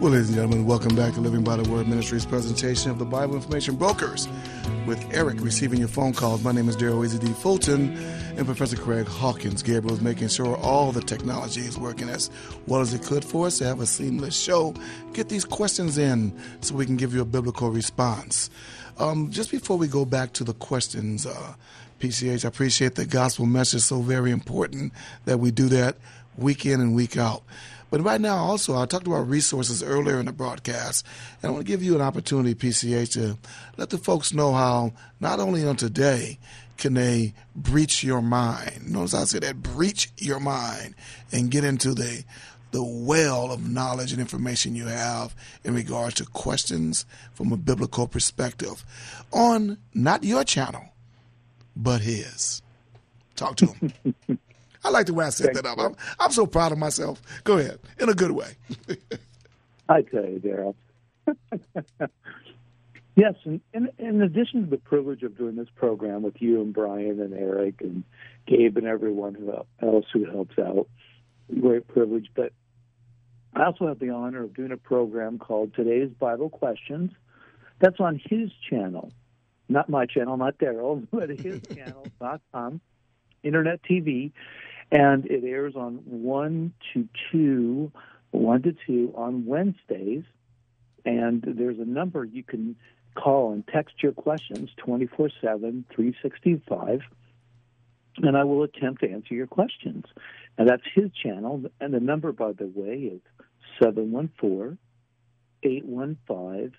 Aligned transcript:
Well, 0.00 0.12
ladies 0.12 0.28
and 0.28 0.36
gentlemen, 0.36 0.64
welcome 0.64 0.94
back 0.94 1.14
to 1.14 1.20
Living 1.20 1.42
by 1.42 1.56
the 1.56 1.68
Word 1.68 1.88
Ministries 1.88 2.24
presentation 2.24 2.92
of 2.92 3.00
the 3.00 3.04
Bible 3.04 3.34
Information 3.34 3.74
Brokers 3.74 4.28
with 4.86 5.04
Eric 5.12 5.40
receiving 5.40 5.80
your 5.80 5.88
phone 5.88 6.12
calls. 6.12 6.44
My 6.44 6.52
name 6.52 6.68
is 6.68 6.76
Daryl 6.76 7.04
Easy 7.04 7.18
D. 7.18 7.32
Fulton 7.32 7.96
and 8.36 8.46
Professor 8.46 8.76
Craig 8.76 9.08
Hawkins. 9.08 9.60
Gabriel 9.60 9.96
is 9.96 10.00
making 10.00 10.28
sure 10.28 10.56
all 10.58 10.92
the 10.92 11.00
technology 11.00 11.62
is 11.62 11.76
working 11.76 12.08
as 12.08 12.30
well 12.68 12.80
as 12.80 12.94
it 12.94 13.02
could 13.02 13.24
for 13.24 13.48
us 13.48 13.58
to 13.58 13.64
have 13.64 13.80
a 13.80 13.86
seamless 13.86 14.38
show. 14.38 14.72
Get 15.14 15.30
these 15.30 15.44
questions 15.44 15.98
in 15.98 16.32
so 16.60 16.76
we 16.76 16.86
can 16.86 16.96
give 16.96 17.12
you 17.12 17.20
a 17.20 17.24
biblical 17.24 17.70
response. 17.70 18.50
Um, 18.98 19.32
just 19.32 19.50
before 19.50 19.78
we 19.78 19.88
go 19.88 20.04
back 20.04 20.32
to 20.34 20.44
the 20.44 20.54
questions, 20.54 21.26
uh, 21.26 21.54
PCH, 21.98 22.44
I 22.44 22.48
appreciate 22.48 22.94
the 22.94 23.04
gospel 23.04 23.46
message 23.46 23.82
so 23.82 24.00
very 24.00 24.30
important 24.30 24.92
that 25.24 25.38
we 25.38 25.50
do 25.50 25.66
that 25.70 25.96
week 26.36 26.64
in 26.64 26.80
and 26.80 26.94
week 26.94 27.16
out. 27.16 27.42
But 27.90 28.02
right 28.02 28.20
now, 28.20 28.36
also, 28.36 28.76
I 28.76 28.86
talked 28.86 29.06
about 29.06 29.28
resources 29.28 29.82
earlier 29.82 30.20
in 30.20 30.26
the 30.26 30.32
broadcast, 30.32 31.06
and 31.42 31.48
I 31.48 31.52
want 31.52 31.66
to 31.66 31.70
give 31.70 31.82
you 31.82 31.94
an 31.94 32.02
opportunity, 32.02 32.54
PCH, 32.54 33.12
to 33.14 33.38
let 33.76 33.90
the 33.90 33.98
folks 33.98 34.34
know 34.34 34.52
how 34.52 34.92
not 35.20 35.40
only 35.40 35.66
on 35.66 35.76
today 35.76 36.38
can 36.76 36.94
they 36.94 37.34
breach 37.56 38.04
your 38.04 38.22
mind. 38.22 38.92
Notice 38.92 39.14
I 39.14 39.24
said 39.24 39.42
that 39.42 39.62
breach 39.62 40.10
your 40.16 40.38
mind 40.38 40.94
and 41.32 41.50
get 41.50 41.64
into 41.64 41.94
the 41.94 42.24
the 42.70 42.82
well 42.82 43.50
of 43.50 43.66
knowledge 43.66 44.12
and 44.12 44.20
information 44.20 44.74
you 44.74 44.84
have 44.84 45.34
in 45.64 45.74
regards 45.74 46.16
to 46.16 46.26
questions 46.26 47.06
from 47.32 47.50
a 47.50 47.56
biblical 47.56 48.06
perspective 48.06 48.84
on 49.32 49.78
not 49.94 50.22
your 50.22 50.44
channel, 50.44 50.84
but 51.74 52.02
his. 52.02 52.60
Talk 53.36 53.56
to 53.56 53.66
him. 53.68 54.38
I 54.84 54.90
like 54.90 55.06
the 55.06 55.14
way 55.14 55.26
I 55.26 55.30
set 55.30 55.54
that 55.54 55.66
up. 55.66 55.78
I'm, 55.78 55.96
I'm 56.18 56.32
so 56.32 56.46
proud 56.46 56.72
of 56.72 56.78
myself. 56.78 57.20
Go 57.44 57.58
ahead, 57.58 57.78
in 57.98 58.08
a 58.08 58.14
good 58.14 58.30
way. 58.30 58.52
I 59.88 60.02
tell 60.02 60.24
you, 60.24 60.38
Daryl. 60.38 60.74
yes, 63.16 63.34
and 63.44 63.60
in, 63.72 63.88
in 63.98 64.22
addition 64.22 64.64
to 64.64 64.70
the 64.70 64.78
privilege 64.78 65.22
of 65.22 65.36
doing 65.36 65.56
this 65.56 65.68
program 65.74 66.22
with 66.22 66.40
you 66.40 66.60
and 66.60 66.72
Brian 66.72 67.20
and 67.20 67.34
Eric 67.34 67.80
and 67.80 68.04
Gabe 68.46 68.76
and 68.76 68.86
everyone 68.86 69.34
who 69.34 69.52
else 69.82 70.06
who 70.12 70.24
helps 70.26 70.58
out, 70.58 70.88
great 71.60 71.88
privilege. 71.88 72.28
But 72.34 72.52
I 73.54 73.64
also 73.64 73.88
have 73.88 73.98
the 73.98 74.10
honor 74.10 74.44
of 74.44 74.54
doing 74.54 74.72
a 74.72 74.76
program 74.76 75.38
called 75.38 75.74
Today's 75.74 76.10
Bible 76.10 76.50
Questions. 76.50 77.10
That's 77.80 78.00
on 78.00 78.20
his 78.24 78.50
channel, 78.68 79.12
not 79.68 79.88
my 79.88 80.06
channel, 80.06 80.36
not 80.36 80.58
Daryl, 80.58 81.06
but 81.12 81.30
his 81.30 81.60
channel 81.74 82.06
dot 82.20 82.40
com, 82.52 82.80
internet 83.42 83.80
TV 83.82 84.32
and 84.90 85.26
it 85.26 85.44
airs 85.44 85.74
on 85.76 85.96
one 86.04 86.72
to 86.92 87.08
two, 87.30 87.92
one 88.30 88.62
to 88.62 88.74
two 88.86 89.12
on 89.16 89.46
Wednesdays. 89.46 90.24
And 91.04 91.42
there's 91.42 91.78
a 91.78 91.84
number 91.84 92.24
you 92.24 92.42
can 92.42 92.76
call 93.14 93.52
and 93.52 93.66
text 93.66 94.02
your 94.02 94.12
questions 94.12 94.70
24 94.78 95.30
7, 95.40 95.84
365, 95.94 97.00
and 98.18 98.36
I 98.36 98.44
will 98.44 98.62
attempt 98.62 99.00
to 99.02 99.10
answer 99.10 99.34
your 99.34 99.46
questions. 99.46 100.04
And 100.56 100.68
that's 100.68 100.82
his 100.94 101.10
channel. 101.12 101.62
And 101.80 101.94
the 101.94 102.00
number, 102.00 102.32
by 102.32 102.52
the 102.52 102.66
way, 102.66 102.94
is 102.94 103.20
714 103.80 104.78
815 105.62 106.72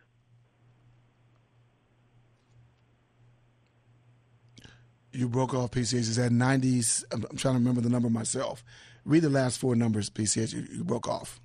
you 5.11 5.27
broke 5.27 5.53
off 5.53 5.71
PCH. 5.71 5.93
Is 5.93 6.15
that 6.17 6.31
90s? 6.31 7.03
I'm, 7.11 7.25
I'm, 7.29 7.37
trying 7.37 7.55
to 7.55 7.59
remember 7.59 7.81
the 7.81 7.89
number 7.89 8.09
myself. 8.09 8.63
Read 9.05 9.23
the 9.23 9.29
last 9.29 9.59
four 9.59 9.75
numbers, 9.75 10.09
PCH. 10.09 10.53
You, 10.53 10.65
you 10.77 10.83
broke 10.83 11.07
off. 11.07 11.39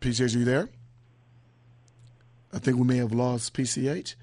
PCH, 0.00 0.34
are 0.34 0.38
you 0.38 0.44
there? 0.44 0.68
I 2.52 2.58
think 2.58 2.78
we 2.78 2.84
may 2.84 2.96
have 2.96 3.12
lost 3.12 3.54
PCH, 3.54 4.14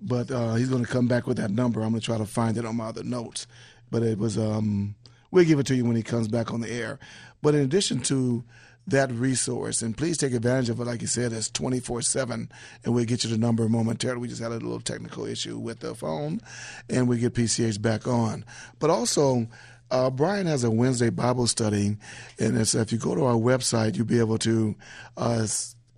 but 0.00 0.30
uh, 0.30 0.54
he's 0.54 0.68
going 0.68 0.84
to 0.84 0.90
come 0.90 1.08
back 1.08 1.26
with 1.26 1.36
that 1.36 1.50
number. 1.50 1.82
I'm 1.82 1.90
going 1.90 2.00
to 2.00 2.06
try 2.06 2.18
to 2.18 2.26
find 2.26 2.56
it 2.56 2.64
on 2.64 2.76
my 2.76 2.86
other 2.86 3.04
notes. 3.04 3.46
But 3.90 4.02
it 4.02 4.18
was, 4.18 4.38
um, 4.38 4.94
we'll 5.30 5.44
give 5.44 5.58
it 5.58 5.66
to 5.66 5.74
you 5.76 5.84
when 5.84 5.96
he 5.96 6.02
comes 6.02 6.28
back 6.28 6.52
on 6.52 6.60
the 6.60 6.70
air. 6.70 6.98
But 7.42 7.54
in 7.54 7.60
addition 7.60 8.00
to 8.02 8.44
that 8.86 9.10
resource. 9.10 9.82
And 9.82 9.96
please 9.96 10.16
take 10.18 10.32
advantage 10.32 10.68
of 10.70 10.80
it. 10.80 10.84
Like 10.84 11.00
you 11.00 11.06
said, 11.06 11.32
it's 11.32 11.50
24 11.50 12.02
7, 12.02 12.50
and 12.84 12.94
we'll 12.94 13.04
get 13.04 13.24
you 13.24 13.30
the 13.30 13.38
number 13.38 13.68
momentarily. 13.68 14.20
We 14.20 14.28
just 14.28 14.42
had 14.42 14.52
a 14.52 14.54
little 14.54 14.80
technical 14.80 15.26
issue 15.26 15.58
with 15.58 15.80
the 15.80 15.94
phone, 15.94 16.40
and 16.88 17.08
we 17.08 17.18
get 17.18 17.34
PCH 17.34 17.80
back 17.80 18.06
on. 18.06 18.44
But 18.78 18.90
also, 18.90 19.48
uh, 19.90 20.10
Brian 20.10 20.46
has 20.46 20.64
a 20.64 20.70
Wednesday 20.70 21.10
Bible 21.10 21.46
study, 21.46 21.96
and 22.38 22.58
if 22.58 22.92
you 22.92 22.98
go 22.98 23.14
to 23.14 23.24
our 23.24 23.34
website, 23.34 23.96
you'll 23.96 24.06
be 24.06 24.18
able 24.18 24.38
to 24.38 24.74
uh, 25.16 25.46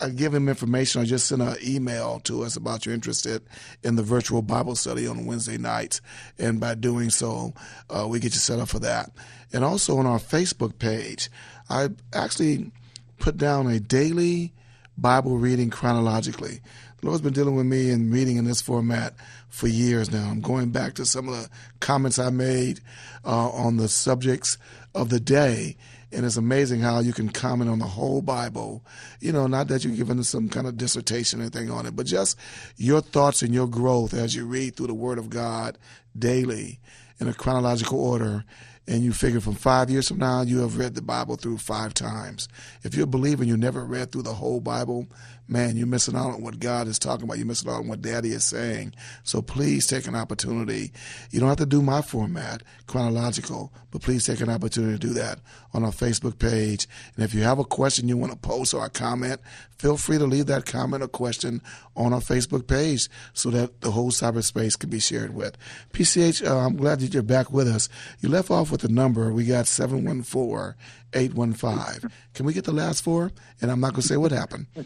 uh, 0.01 0.09
give 0.09 0.35
him 0.35 0.49
information 0.49 1.03
or 1.03 1.05
just 1.05 1.27
send 1.27 1.43
an 1.43 1.57
email 1.65 2.21
to 2.21 2.43
us 2.43 2.57
about 2.57 2.87
you're 2.87 2.95
interested 2.95 3.43
in 3.83 3.97
the 3.97 4.03
virtual 4.03 4.43
Bible 4.43 4.75
study 4.75 5.07
on 5.07 5.27
Wednesday 5.27 5.59
nights. 5.59 6.01
And 6.39 6.61
by 6.61 6.75
doing 6.75 7.11
so, 7.11 7.55
uh, 7.91 8.07
we 8.09 8.21
get 8.21 8.35
you 8.35 8.41
set 8.41 8.59
up 8.59 8.69
for 8.69 8.79
that. 8.81 9.11
And 9.53 9.65
also 9.65 9.99
on 9.99 10.07
our 10.07 10.19
Facebook 10.19 10.79
page, 10.79 11.31
I 11.69 11.89
actually 12.13 12.71
put 13.19 13.37
down 13.37 13.67
a 13.67 13.81
daily 13.81 14.53
Bible 14.97 15.39
reading 15.39 15.71
chronologically. 15.71 16.61
The 17.01 17.07
Lord's 17.07 17.23
been 17.23 17.33
dealing 17.33 17.55
with 17.55 17.67
me 17.67 17.91
in 17.91 18.11
reading 18.11 18.37
in 18.37 18.45
this 18.45 18.61
format 18.61 19.15
for 19.49 19.69
years 19.69 20.11
now. 20.11 20.29
I'm 20.29 20.41
going 20.41 20.71
back 20.71 20.95
to 20.95 21.07
some 21.07 21.29
of 21.29 21.35
the 21.35 21.49
comments 21.81 22.19
I 22.19 22.31
made 22.31 22.81
uh, 23.25 23.51
on 23.51 23.77
the 23.77 23.89
subjects 23.89 24.59
of 24.95 25.09
the 25.09 25.21
day. 25.21 25.77
And 26.11 26.25
it's 26.25 26.37
amazing 26.37 26.81
how 26.81 27.01
you 27.01 27.13
can 27.13 27.29
comment 27.29 27.71
on 27.71 27.79
the 27.79 27.85
whole 27.85 28.23
Bible. 28.23 28.85
You 29.21 29.33
know, 29.33 29.47
not 29.47 29.69
that 29.69 29.85
you're 29.85 29.95
giving 29.97 30.23
some 30.23 30.49
kind 30.49 30.67
of 30.67 30.77
dissertation 30.77 31.41
or 31.41 31.43
anything 31.43 31.71
on 31.71 31.85
it, 31.85 31.95
but 31.95 32.07
just 32.07 32.39
your 32.77 33.01
thoughts 33.01 33.43
and 33.43 33.53
your 33.53 33.69
growth 33.69 34.15
as 34.15 34.35
you 34.35 34.47
read 34.47 34.77
through 34.77 34.87
the 34.87 34.95
Word 34.95 35.19
of 35.19 35.29
God 35.29 35.77
daily 36.19 36.81
in 37.21 37.29
a 37.29 37.35
chronological 37.35 38.01
order 38.01 38.45
and 38.89 39.03
you 39.03 39.13
figure 39.13 39.41
from 39.41 39.55
five 39.55 39.91
years 39.91 40.09
from 40.09 40.19
now, 40.19 40.41
you 40.41 40.61
have 40.61 40.79
read 40.79 40.95
the 40.95 41.03
Bible 41.03 41.37
through 41.37 41.59
five 41.59 41.93
times. 41.93 42.49
If 42.83 42.95
you're 42.95 43.05
a 43.05 43.07
believer 43.07 43.43
and 43.43 43.51
you 43.51 43.57
never 43.59 43.85
read 43.85 44.11
through 44.11 44.23
the 44.23 44.33
whole 44.33 44.61
Bible, 44.61 45.07
man, 45.49 45.77
you're 45.77 45.87
missing 45.87 46.15
out 46.15 46.35
on 46.35 46.43
what 46.43 46.61
God 46.61 46.87
is 46.87 46.99
talking 46.99 47.25
about. 47.25 47.39
You're 47.39 47.47
missing 47.47 47.71
out 47.71 47.81
on 47.81 47.89
what 47.89 48.03
Daddy 48.03 48.31
is 48.33 48.45
saying. 48.45 48.95
So 49.23 49.41
please 49.41 49.87
take 49.87 50.07
an 50.07 50.15
opportunity. 50.15 50.93
You 51.31 51.41
don't 51.41 51.49
have 51.49 51.59
to 51.59 51.67
do 51.67 51.83
my 51.83 52.03
format, 52.03 52.63
chronological, 52.87 53.73
but 53.91 54.03
please 54.03 54.27
take 54.27 54.41
an 54.41 54.51
opportunity 54.51 54.99
to 54.99 55.07
do 55.07 55.15
that 55.15 55.41
on 55.73 55.85
our 55.85 55.91
Facebook 55.91 56.39
page. 56.39 56.87
And 57.17 57.25
if 57.25 57.35
you 57.35 57.43
have 57.43 57.59
a 57.59 57.65
question 57.65 58.09
you 58.09 58.17
want 58.17 58.33
to 58.33 58.39
post 58.39 58.75
or 58.75 58.85
a 58.85 58.91
comment, 58.91 59.41
feel 59.79 59.97
free 59.97 60.19
to 60.19 60.25
leave 60.25 60.47
that 60.47 60.67
comment 60.67 61.03
or 61.03 61.09
question 61.09 61.63
on 61.97 62.13
our 62.13 62.21
Facebook 62.21 62.67
page 62.67 63.09
so 63.33 63.51
that 63.51 63.81
the 63.81 63.91
whole 63.91 64.11
cyberspace 64.11 64.79
can 64.79 64.91
be 64.91 65.01
shared 65.01 65.35
with. 65.35 65.57
PCH, 65.93 66.47
uh, 66.47 66.59
I'm 66.59 66.77
glad 66.77 67.01
that 67.01 67.15
you're 67.15 67.23
back 67.23 67.51
with 67.51 67.69
us. 67.69 67.89
You 68.21 68.29
left 68.29 68.51
off 68.51 68.71
with 68.71 68.83
the 68.83 68.89
number. 68.89 69.33
We 69.33 69.45
got 69.45 69.67
714 69.67 70.75
815. 71.15 72.11
Can 72.35 72.47
we 72.47 72.53
get 72.53 72.65
the 72.65 72.73
last 72.73 73.03
four? 73.03 73.33
And 73.61 73.71
I'm 73.71 73.81
not 73.81 73.93
going 73.93 74.03
to 74.03 74.09
say 74.09 74.17
what 74.17 74.33
happened. 74.33 74.67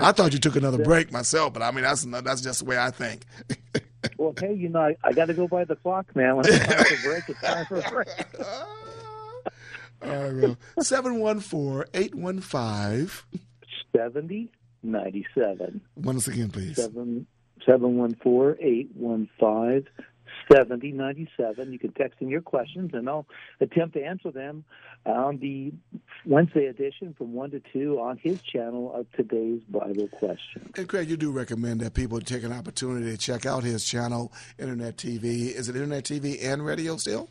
I 0.00 0.12
thought 0.12 0.32
you 0.32 0.38
took 0.38 0.56
another 0.56 0.82
break 0.82 1.12
myself, 1.12 1.52
but 1.52 1.62
I 1.62 1.70
mean, 1.70 1.84
that's, 1.84 2.04
that's 2.04 2.40
just 2.40 2.60
the 2.60 2.64
way 2.64 2.78
I 2.78 2.90
think. 2.90 3.24
well, 4.16 4.34
hey, 4.38 4.54
you 4.54 4.68
know, 4.68 4.80
I, 4.80 4.96
I 5.04 5.12
got 5.12 5.26
to 5.26 5.34
go 5.34 5.46
by 5.48 5.64
the 5.64 5.76
clock, 5.76 6.14
man. 6.16 6.36
When 6.36 6.46
it's 6.46 6.58
time 6.58 6.84
for 6.84 7.02
break, 7.08 7.28
it's 7.28 7.40
time 7.40 7.66
for 7.66 7.82
break. 7.90 8.08
All 10.00 10.30
right, 10.30 10.56
714 10.80 11.90
815 11.92 13.10
7097. 13.96 15.80
Once 15.96 16.28
again, 16.28 16.50
please. 16.50 16.76
714 16.76 18.56
815 18.60 19.86
7097. 20.50 21.72
You 21.72 21.78
can 21.78 21.92
text 21.92 22.20
in 22.20 22.28
your 22.28 22.40
questions, 22.40 22.90
and 22.94 23.08
I'll 23.08 23.26
attempt 23.60 23.94
to 23.94 24.02
answer 24.02 24.30
them 24.30 24.64
on 25.06 25.38
the 25.38 25.72
Wednesday 26.24 26.66
edition 26.66 27.14
from 27.16 27.32
1 27.32 27.50
to 27.52 27.62
2 27.72 28.00
on 28.00 28.18
his 28.18 28.40
channel 28.42 28.94
of 28.94 29.10
today's 29.12 29.62
Bible 29.68 30.08
question. 30.08 30.70
And 30.76 30.88
Craig, 30.88 31.08
you 31.08 31.16
do 31.16 31.30
recommend 31.30 31.80
that 31.80 31.94
people 31.94 32.20
take 32.20 32.42
an 32.42 32.52
opportunity 32.52 33.10
to 33.10 33.16
check 33.16 33.46
out 33.46 33.64
his 33.64 33.84
channel, 33.84 34.32
Internet 34.58 34.96
TV. 34.96 35.54
Is 35.54 35.68
it 35.68 35.76
Internet 35.76 36.04
TV 36.04 36.44
and 36.44 36.64
radio 36.64 36.96
still? 36.96 37.28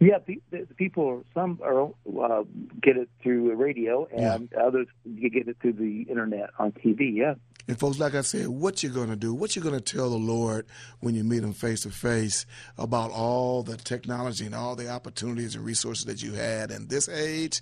Yeah, 0.00 0.18
the, 0.26 0.40
the 0.50 0.66
people 0.76 1.24
some 1.34 1.60
are 1.62 1.84
uh, 1.84 2.44
get 2.80 2.96
it 2.96 3.08
through 3.22 3.54
radio, 3.54 4.06
and 4.06 4.48
yeah. 4.50 4.58
others 4.58 4.86
you 5.04 5.30
get 5.30 5.46
it 5.46 5.58
through 5.60 5.74
the 5.74 6.02
internet 6.08 6.50
on 6.58 6.72
TV. 6.72 7.14
Yeah. 7.14 7.34
And 7.70 7.78
folks, 7.78 8.00
like 8.00 8.16
I 8.16 8.22
said, 8.22 8.48
what 8.48 8.82
you're 8.82 8.90
going 8.90 9.10
to 9.10 9.16
do, 9.16 9.32
what 9.32 9.54
you're 9.54 9.62
going 9.62 9.80
to 9.80 9.96
tell 9.96 10.10
the 10.10 10.16
Lord 10.16 10.66
when 10.98 11.14
you 11.14 11.22
meet 11.22 11.44
Him 11.44 11.52
face 11.52 11.82
to 11.82 11.90
face 11.90 12.44
about 12.76 13.12
all 13.12 13.62
the 13.62 13.76
technology 13.76 14.44
and 14.44 14.56
all 14.56 14.74
the 14.74 14.88
opportunities 14.88 15.54
and 15.54 15.64
resources 15.64 16.04
that 16.06 16.20
you 16.20 16.32
had 16.32 16.72
in 16.72 16.88
this 16.88 17.08
age, 17.08 17.60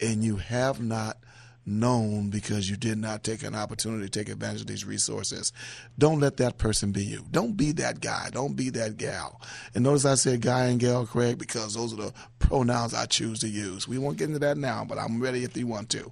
and 0.00 0.22
you 0.22 0.36
have 0.36 0.80
not 0.80 1.16
known 1.68 2.30
because 2.30 2.68
you 2.68 2.76
did 2.76 2.98
not 2.98 3.22
take 3.22 3.42
an 3.42 3.54
opportunity 3.54 4.04
to 4.04 4.10
take 4.10 4.28
advantage 4.28 4.62
of 4.62 4.66
these 4.66 4.84
resources. 4.84 5.52
Don't 5.98 6.20
let 6.20 6.38
that 6.38 6.58
person 6.58 6.92
be 6.92 7.04
you. 7.04 7.24
Don't 7.30 7.56
be 7.56 7.72
that 7.72 8.00
guy. 8.00 8.30
Don't 8.32 8.54
be 8.54 8.70
that 8.70 8.96
gal. 8.96 9.40
And 9.74 9.84
notice 9.84 10.04
I 10.04 10.14
said 10.14 10.40
guy 10.40 10.66
and 10.66 10.80
gal, 10.80 11.06
Craig, 11.06 11.38
because 11.38 11.74
those 11.74 11.92
are 11.92 11.96
the 11.96 12.12
pronouns 12.38 12.94
I 12.94 13.06
choose 13.06 13.40
to 13.40 13.48
use. 13.48 13.86
We 13.86 13.98
won't 13.98 14.16
get 14.16 14.28
into 14.28 14.38
that 14.40 14.56
now, 14.56 14.84
but 14.84 14.98
I'm 14.98 15.20
ready 15.20 15.44
if 15.44 15.56
you 15.56 15.66
want 15.66 15.90
to. 15.90 16.10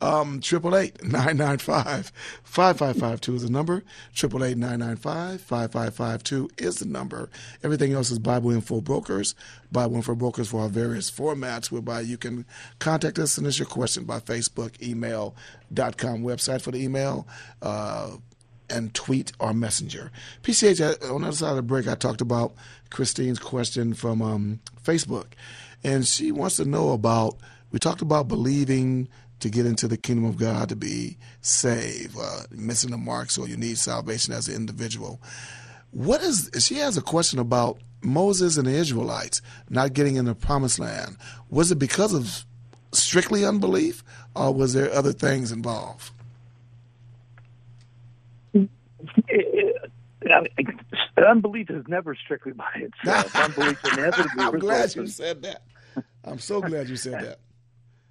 Um, 0.00 0.40
triple 0.40 0.76
eight 0.76 1.02
nine 1.08 1.38
nine 1.38 1.58
five 1.58 2.12
five 2.44 2.78
five 2.78 2.96
five 2.96 3.20
two 3.20 3.34
is 3.34 3.42
the 3.42 3.50
number. 3.50 3.82
Triple 4.14 4.44
eight 4.44 4.58
nine 4.58 4.80
nine 4.80 4.96
five 4.96 5.40
five 5.40 5.72
five 5.72 5.94
five 5.94 6.22
two 6.22 6.50
is 6.58 6.76
the 6.76 6.84
number. 6.86 7.30
Everything 7.62 7.92
else 7.92 8.10
is 8.10 8.18
Bible 8.18 8.50
Info 8.50 8.80
Brokers. 8.80 9.34
Bible 9.70 9.96
Info 9.96 10.14
Brokers 10.14 10.48
for 10.48 10.62
our 10.62 10.68
various 10.68 11.10
formats 11.10 11.70
whereby 11.70 12.00
you 12.00 12.16
can 12.16 12.46
contact 12.78 13.18
us 13.18 13.38
and 13.38 13.46
ask 13.46 13.58
your 13.58 13.66
question 13.66 14.04
by 14.04 14.20
Facebook, 14.20 14.80
email, 14.82 15.34
dot 15.72 15.96
com 15.96 16.22
website 16.22 16.62
for 16.62 16.70
the 16.70 16.82
email. 16.82 17.26
Uh, 17.60 18.16
and 18.70 18.92
tweet 18.92 19.32
or 19.40 19.54
messenger. 19.54 20.12
PCH, 20.42 21.10
on 21.10 21.22
the 21.22 21.28
other 21.28 21.36
side 21.36 21.50
of 21.52 21.56
the 21.56 21.62
break, 21.62 21.88
I 21.88 21.94
talked 21.94 22.20
about 22.20 22.52
Christine's 22.90 23.38
question 23.38 23.94
from 23.94 24.20
um, 24.20 24.60
Facebook. 24.84 25.28
And 25.82 26.06
she 26.06 26.32
wants 26.32 26.56
to 26.56 26.66
know 26.66 26.90
about, 26.90 27.38
we 27.72 27.78
talked 27.78 28.02
about 28.02 28.28
believing 28.28 29.08
to 29.40 29.48
get 29.48 29.64
into 29.64 29.88
the 29.88 29.96
kingdom 29.96 30.26
of 30.26 30.36
God 30.36 30.68
to 30.68 30.76
be 30.76 31.16
saved, 31.40 32.14
uh, 32.20 32.42
missing 32.50 32.90
the 32.90 32.98
mark, 32.98 33.30
so 33.30 33.46
you 33.46 33.56
need 33.56 33.78
salvation 33.78 34.34
as 34.34 34.48
an 34.48 34.56
individual. 34.56 35.18
What 35.90 36.22
is, 36.22 36.50
she 36.58 36.76
has 36.76 36.96
a 36.96 37.02
question 37.02 37.38
about 37.38 37.78
Moses 38.02 38.56
and 38.56 38.66
the 38.66 38.72
Israelites 38.72 39.40
not 39.68 39.92
getting 39.92 40.16
in 40.16 40.24
the 40.26 40.34
promised 40.34 40.78
land. 40.78 41.16
Was 41.50 41.70
it 41.70 41.78
because 41.78 42.14
of 42.14 42.44
strictly 42.92 43.44
unbelief, 43.44 44.04
or 44.34 44.52
was 44.54 44.74
there 44.74 44.92
other 44.92 45.12
things 45.12 45.52
involved? 45.52 46.12
unbelief 51.26 51.70
is 51.70 51.84
never 51.88 52.14
strictly 52.14 52.52
by 52.52 52.70
itself. 52.74 53.34
unbelief 53.36 53.78
inevitably. 53.92 54.44
I'm 54.44 54.58
glad 54.58 54.94
you 54.94 55.06
said 55.06 55.42
that. 55.42 55.62
I'm 56.24 56.38
so 56.38 56.60
glad 56.60 56.88
you 56.88 56.96
said 56.96 57.24
that. 57.24 57.38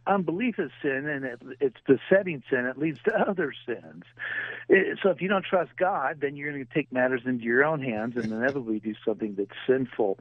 Unbelief 0.07 0.57
is 0.57 0.71
sin, 0.81 1.07
and 1.07 1.25
it, 1.25 1.42
it's 1.59 1.77
besetting 1.86 2.42
sin. 2.50 2.65
It 2.65 2.77
leads 2.77 3.00
to 3.04 3.13
other 3.30 3.54
sins. 3.65 4.04
It, 4.69 5.00
so 5.04 5.09
if 5.09 5.21
you 5.21 5.27
don't 5.27 5.45
trust 5.45 5.71
God, 5.77 6.19
then 6.21 6.36
you're 6.36 6.51
going 6.51 6.65
to 6.65 6.74
take 6.74 6.92
matters 6.92 7.21
into 7.25 7.44
your 7.44 7.65
own 7.65 7.81
hands 7.81 8.15
and 8.15 8.25
inevitably 8.25 8.80
do 8.80 8.95
something 9.06 9.36
that's 9.36 9.51
sinful. 9.68 10.19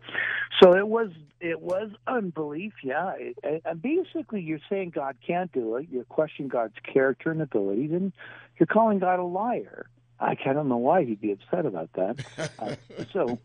So 0.62 0.76
it 0.76 0.88
was 0.88 1.10
it 1.40 1.60
was 1.60 1.90
unbelief, 2.06 2.72
yeah. 2.82 3.12
It, 3.18 3.62
and 3.64 3.80
basically, 3.80 4.40
you're 4.40 4.58
saying 4.68 4.90
God 4.90 5.16
can't 5.26 5.52
do 5.52 5.76
it. 5.76 5.86
You're 5.90 6.04
questioning 6.04 6.48
God's 6.48 6.76
character 6.82 7.30
and 7.30 7.40
abilities, 7.40 7.92
and 7.92 8.12
you're 8.58 8.66
calling 8.66 8.98
God 8.98 9.18
a 9.18 9.24
liar. 9.24 9.86
I, 10.18 10.34
don't 10.34 10.68
know 10.68 10.78
why 10.78 11.04
he'd 11.04 11.20
be 11.20 11.32
upset 11.32 11.66
about 11.66 11.90
that. 11.94 12.24
uh, 12.58 12.74
so, 13.12 13.38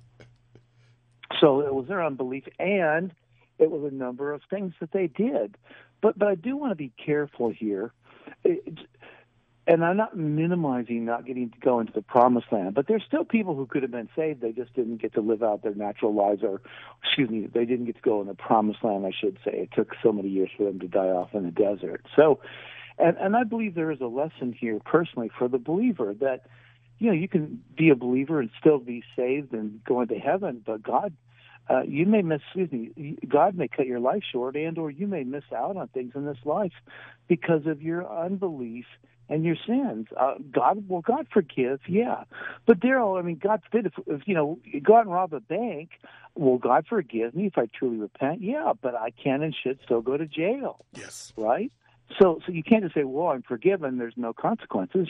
so 1.39 1.61
it 1.61 1.73
was 1.73 1.87
their 1.87 2.03
unbelief, 2.03 2.45
and 2.59 3.13
it 3.59 3.69
was 3.69 3.83
a 3.83 3.93
number 3.93 4.33
of 4.33 4.41
things 4.49 4.73
that 4.79 4.91
they 4.91 5.07
did. 5.07 5.57
But 6.01 6.17
but 6.17 6.27
I 6.27 6.35
do 6.35 6.57
want 6.57 6.71
to 6.71 6.75
be 6.75 6.91
careful 7.03 7.49
here. 7.49 7.93
It, 8.43 8.79
and 9.67 9.85
I'm 9.85 9.95
not 9.95 10.17
minimizing 10.17 11.05
not 11.05 11.25
getting 11.25 11.51
to 11.51 11.59
go 11.59 11.79
into 11.79 11.93
the 11.93 12.01
promised 12.01 12.51
land, 12.51 12.73
but 12.73 12.87
there's 12.87 13.03
still 13.05 13.23
people 13.23 13.55
who 13.55 13.67
could 13.67 13.83
have 13.83 13.91
been 13.91 14.09
saved. 14.15 14.41
They 14.41 14.51
just 14.51 14.73
didn't 14.73 15.01
get 15.01 15.13
to 15.13 15.21
live 15.21 15.43
out 15.43 15.61
their 15.61 15.75
natural 15.75 16.13
lives, 16.15 16.41
or 16.43 16.61
excuse 17.03 17.29
me, 17.29 17.47
they 17.47 17.65
didn't 17.65 17.85
get 17.85 17.95
to 17.95 18.01
go 18.01 18.21
in 18.21 18.27
the 18.27 18.33
promised 18.33 18.83
land. 18.83 19.05
I 19.05 19.11
should 19.11 19.37
say 19.45 19.51
it 19.51 19.69
took 19.73 19.93
so 20.01 20.11
many 20.11 20.29
years 20.29 20.49
for 20.57 20.63
them 20.63 20.79
to 20.79 20.87
die 20.87 21.09
off 21.09 21.33
in 21.33 21.43
the 21.43 21.51
desert. 21.51 22.05
So, 22.15 22.39
and 22.97 23.17
and 23.17 23.35
I 23.35 23.43
believe 23.43 23.75
there 23.75 23.91
is 23.91 24.01
a 24.01 24.07
lesson 24.07 24.51
here 24.51 24.79
personally 24.83 25.29
for 25.37 25.47
the 25.47 25.59
believer 25.59 26.15
that 26.15 26.47
you 27.01 27.07
know, 27.07 27.13
you 27.13 27.27
can 27.27 27.63
be 27.75 27.89
a 27.89 27.95
believer 27.95 28.39
and 28.39 28.51
still 28.59 28.77
be 28.77 29.03
saved 29.15 29.53
and 29.53 29.83
go 29.83 30.01
into 30.01 30.19
heaven, 30.19 30.61
but 30.63 30.83
God, 30.83 31.13
uh, 31.69 31.83
you 31.83 32.05
may 32.05 32.21
miss, 32.21 32.41
excuse 32.47 32.71
me, 32.71 33.17
God 33.27 33.55
may 33.55 33.67
cut 33.67 33.85
your 33.85 33.99
life 33.99 34.23
short 34.31 34.55
and 34.55 34.77
or 34.77 34.91
you 34.91 35.07
may 35.07 35.23
miss 35.23 35.43
out 35.55 35.77
on 35.77 35.87
things 35.89 36.13
in 36.15 36.25
this 36.25 36.37
life 36.43 36.73
because 37.27 37.65
of 37.65 37.81
your 37.81 38.09
unbelief 38.09 38.85
and 39.29 39.45
your 39.45 39.55
sins. 39.65 40.07
Uh, 40.17 40.33
God, 40.51 40.89
will 40.89 41.01
God 41.01 41.27
forgive? 41.31 41.79
Yeah. 41.87 42.25
But 42.65 42.81
Daryl, 42.81 43.17
I 43.17 43.21
mean, 43.21 43.39
God 43.41 43.61
forbid 43.69 43.85
if, 43.85 43.93
if, 44.05 44.27
you 44.27 44.35
know, 44.35 44.59
go 44.83 44.97
out 44.97 45.05
and 45.05 45.13
rob 45.13 45.33
a 45.33 45.39
bank, 45.39 45.91
will 46.35 46.57
God 46.57 46.85
forgive 46.89 47.33
me 47.33 47.45
if 47.45 47.57
I 47.57 47.67
truly 47.67 47.97
repent? 47.97 48.41
Yeah, 48.41 48.73
but 48.81 48.93
I 48.93 49.11
can 49.11 49.41
and 49.41 49.55
should 49.55 49.79
still 49.85 50.01
go 50.01 50.17
to 50.17 50.25
jail. 50.25 50.85
Yes. 50.93 51.31
Right? 51.37 51.71
So, 52.19 52.39
so 52.45 52.51
you 52.51 52.63
can't 52.63 52.83
just 52.83 52.95
say, 52.95 53.03
"Well, 53.03 53.27
I'm 53.27 53.43
forgiven." 53.43 53.97
There's 53.97 54.17
no 54.17 54.33
consequences. 54.33 55.07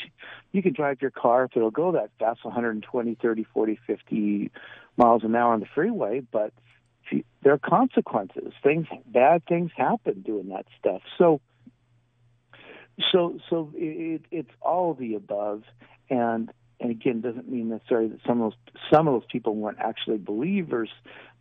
You 0.52 0.62
can 0.62 0.74
drive 0.74 1.02
your 1.02 1.12
car 1.12 1.46
if 1.46 1.52
it'll 1.56 1.72
go 1.72 1.92
that 1.94 2.12
fast, 2.20 2.44
120, 2.44 3.16
30, 3.16 3.44
40, 3.44 3.80
50 3.88 4.52
miles 4.98 5.24
an 5.24 5.36
hour 5.36 5.54
on 5.54 5.62
the 5.62 5.66
freeway, 5.74 6.22
but 6.32 6.54
there 7.44 7.54
are 7.54 7.60
consequences. 7.60 8.54
Things, 8.64 8.88
bad 9.06 9.44
things 9.48 9.72
happen 9.76 10.22
doing 10.22 10.50
that 10.50 10.66
stuff. 10.80 11.02
So, 11.18 11.42
so, 13.12 13.40
so 13.50 13.72
it, 13.76 14.22
it's 14.32 14.52
all 14.62 14.94
the 14.94 15.16
above, 15.16 15.64
and 16.10 16.52
and 16.80 16.92
again, 16.92 17.22
doesn't 17.22 17.50
mean 17.50 17.70
necessarily 17.70 18.10
that 18.10 18.20
some 18.26 18.42
of 18.42 18.52
those 18.52 18.76
some 18.92 19.08
of 19.08 19.14
those 19.14 19.28
people 19.32 19.56
weren't 19.56 19.80
actually 19.80 20.18
believers 20.18 20.90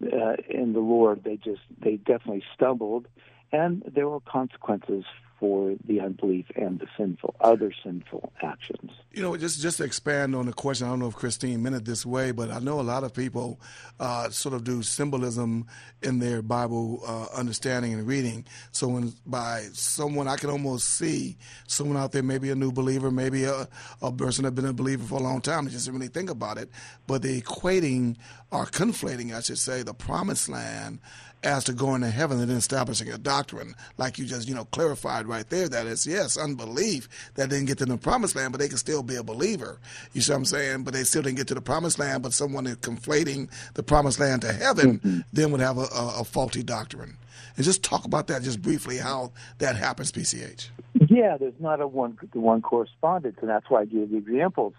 uh, 0.03 0.37
in 0.49 0.73
the 0.73 0.81
Lord. 0.81 1.25
They 1.25 1.37
just 1.37 1.63
they 1.79 1.97
definitely 1.97 2.45
stumbled, 2.55 3.09
and 3.53 3.83
there 3.95 4.09
were 4.09 4.21
consequences 4.21 5.05
for 5.41 5.75
the 5.87 6.01
unbelief 6.01 6.45
and 6.55 6.79
the 6.79 6.87
sinful, 6.97 7.35
other 7.41 7.73
sinful 7.83 8.31
actions. 8.43 8.91
You 9.11 9.23
know, 9.23 9.37
just 9.37 9.61
just 9.61 9.79
to 9.79 9.85
expand 9.85 10.37
on 10.37 10.47
the 10.47 10.53
question, 10.53 10.87
I 10.87 10.91
don't 10.91 11.01
know 11.01 11.09
if 11.09 11.17
Christine 11.17 11.63
meant 11.63 11.75
it 11.75 11.85
this 11.87 12.05
way, 12.05 12.31
but 12.31 12.51
I 12.51 12.59
know 12.59 12.79
a 12.79 12.83
lot 12.83 13.03
of 13.03 13.15
people 13.15 13.59
uh, 13.99 14.29
sort 14.29 14.55
of 14.55 14.65
do 14.65 14.83
symbolism 14.83 15.67
in 16.03 16.19
their 16.19 16.43
Bible 16.43 17.03
uh, 17.07 17.27
understanding 17.37 17.95
and 17.95 18.07
reading. 18.07 18.45
So 18.71 18.89
when 18.89 19.15
by 19.27 19.69
someone, 19.73 20.29
I 20.29 20.37
can 20.37 20.51
almost 20.51 20.91
see 20.91 21.39
someone 21.67 21.97
out 21.97 22.13
there, 22.13 22.23
maybe 22.23 22.51
a 22.51 22.55
new 22.55 22.71
believer, 22.71 23.11
maybe 23.11 23.45
a, 23.45 23.67
a 24.03 24.13
person 24.13 24.45
that's 24.45 24.55
been 24.55 24.67
a 24.67 24.73
believer 24.75 25.05
for 25.05 25.17
a 25.17 25.23
long 25.23 25.41
time, 25.41 25.65
they 25.65 25.71
just 25.71 25.89
really 25.89 26.09
think 26.09 26.29
about 26.29 26.59
it, 26.59 26.69
but 27.07 27.23
they're 27.23 27.41
equating 27.41 28.17
or 28.51 28.67
conflating, 28.67 29.35
I 29.35 29.41
should 29.41 29.59
say, 29.59 29.83
the 29.83 29.95
promised 29.95 30.49
land 30.49 31.01
as 31.43 31.65
to 31.65 31.73
going 31.73 32.03
to 32.03 32.11
heaven 32.11 32.39
and 32.39 32.51
then 32.51 32.57
establishing 32.57 33.11
a 33.11 33.19
doctrine, 33.19 33.75
like 33.97 34.19
you 34.19 34.27
just, 34.27 34.49
you 34.49 34.55
know, 34.55 34.67
clarified 34.67 35.27
right 35.27 35.49
there 35.49 35.69
that 35.69 35.87
it's, 35.87 36.07
yes, 36.07 36.37
unbelief 36.37 37.09
that 37.35 37.49
didn't 37.49 37.67
get 37.67 37.79
to 37.79 37.87
the 37.87 37.97
promised 37.97 38.37
land, 38.37 38.53
but 38.53 38.59
they 38.59 38.69
can 38.69 38.77
still 38.77 39.03
be 39.03 39.17
a 39.17 39.23
believer. 39.23 39.79
You 40.13 40.21
see 40.21 40.33
what 40.33 40.39
I'm 40.39 40.45
saying? 40.45 40.85
But 40.85 40.95
they 40.95 41.05
still 41.05 41.23
didn't 41.23 41.39
get 41.39 41.49
to 41.49 41.55
the 41.55 41.61
promised 41.61 41.99
land, 41.99 42.23
but 42.23 42.33
someone 42.33 42.67
is 42.67 42.77
conflating 42.77 43.49
the 43.75 43.83
promised 43.83 44.21
land 44.21 44.43
to 44.43 44.53
heaven 44.53 44.99
mm-hmm. 44.99 45.21
then 45.33 45.51
would 45.51 45.61
have 45.61 45.79
a, 45.79 45.87
a, 45.95 46.21
a, 46.21 46.25
faulty 46.25 46.63
doctrine. 46.63 47.17
And 47.57 47.65
just 47.65 47.83
talk 47.83 48.05
about 48.05 48.27
that 48.29 48.43
just 48.43 48.63
briefly, 48.63 48.99
how 48.99 49.33
that 49.59 49.77
happens, 49.77 50.13
PCH. 50.13 50.69
Yeah, 51.09 51.37
there's 51.37 51.59
not 51.59 51.81
a 51.81 51.87
one 51.87 52.19
one 52.33 52.63
correspondence, 52.63 53.37
and 53.41 53.49
that's 53.49 53.69
why 53.69 53.83
I 53.83 53.85
give 53.85 54.11
the 54.11 54.17
examples. 54.17 54.75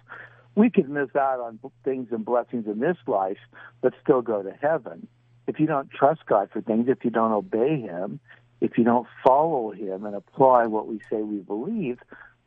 We 0.55 0.69
could 0.69 0.89
miss 0.89 1.15
out 1.15 1.39
on 1.39 1.59
things 1.83 2.09
and 2.11 2.25
blessings 2.25 2.67
in 2.67 2.79
this 2.79 2.97
life, 3.07 3.37
but 3.81 3.93
still 4.03 4.21
go 4.21 4.43
to 4.43 4.51
heaven 4.51 5.07
if 5.51 5.59
you 5.59 5.67
don't 5.67 5.91
trust 5.91 6.25
God 6.25 6.49
for 6.51 6.61
things, 6.61 6.87
if 6.87 7.03
you 7.03 7.09
don't 7.09 7.33
obey 7.33 7.81
Him, 7.81 8.21
if 8.61 8.77
you 8.77 8.85
don't 8.85 9.07
follow 9.21 9.71
Him 9.71 10.05
and 10.05 10.15
apply 10.15 10.65
what 10.67 10.87
we 10.87 11.01
say 11.09 11.17
we 11.17 11.39
believe, 11.39 11.99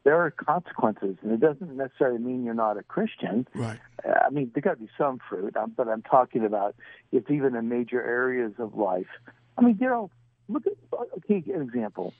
there 0.05 0.19
are 0.21 0.31
consequences, 0.31 1.17
and 1.23 1.33
it 1.33 1.41
doesn't 1.41 1.77
necessarily 1.77 2.19
mean 2.19 2.45
you're 2.45 2.55
not 2.55 2.79
a 2.79 2.83
Christian. 2.83 3.47
Right. 3.55 3.79
I 4.05 4.31
mean, 4.31 4.51
there 4.55 4.63
got 4.63 4.75
to 4.75 4.81
be 4.81 4.89
some 4.97 5.19
fruit, 5.29 5.55
um, 5.57 5.75
but 5.77 5.87
I'm 5.87 6.01
talking 6.01 6.47
about 6.47 6.75
it's 7.13 7.31
even 7.31 7.55
in 7.55 7.69
major 7.69 8.03
areas 8.03 8.53
of 8.59 8.75
life. 8.75 9.07
I 9.59 9.63
mean, 9.63 9.77
Daryl, 9.77 10.09
look 10.49 10.67
at 10.67 10.73
okay, 11.19 11.43
an 11.53 11.61
example. 11.61 12.15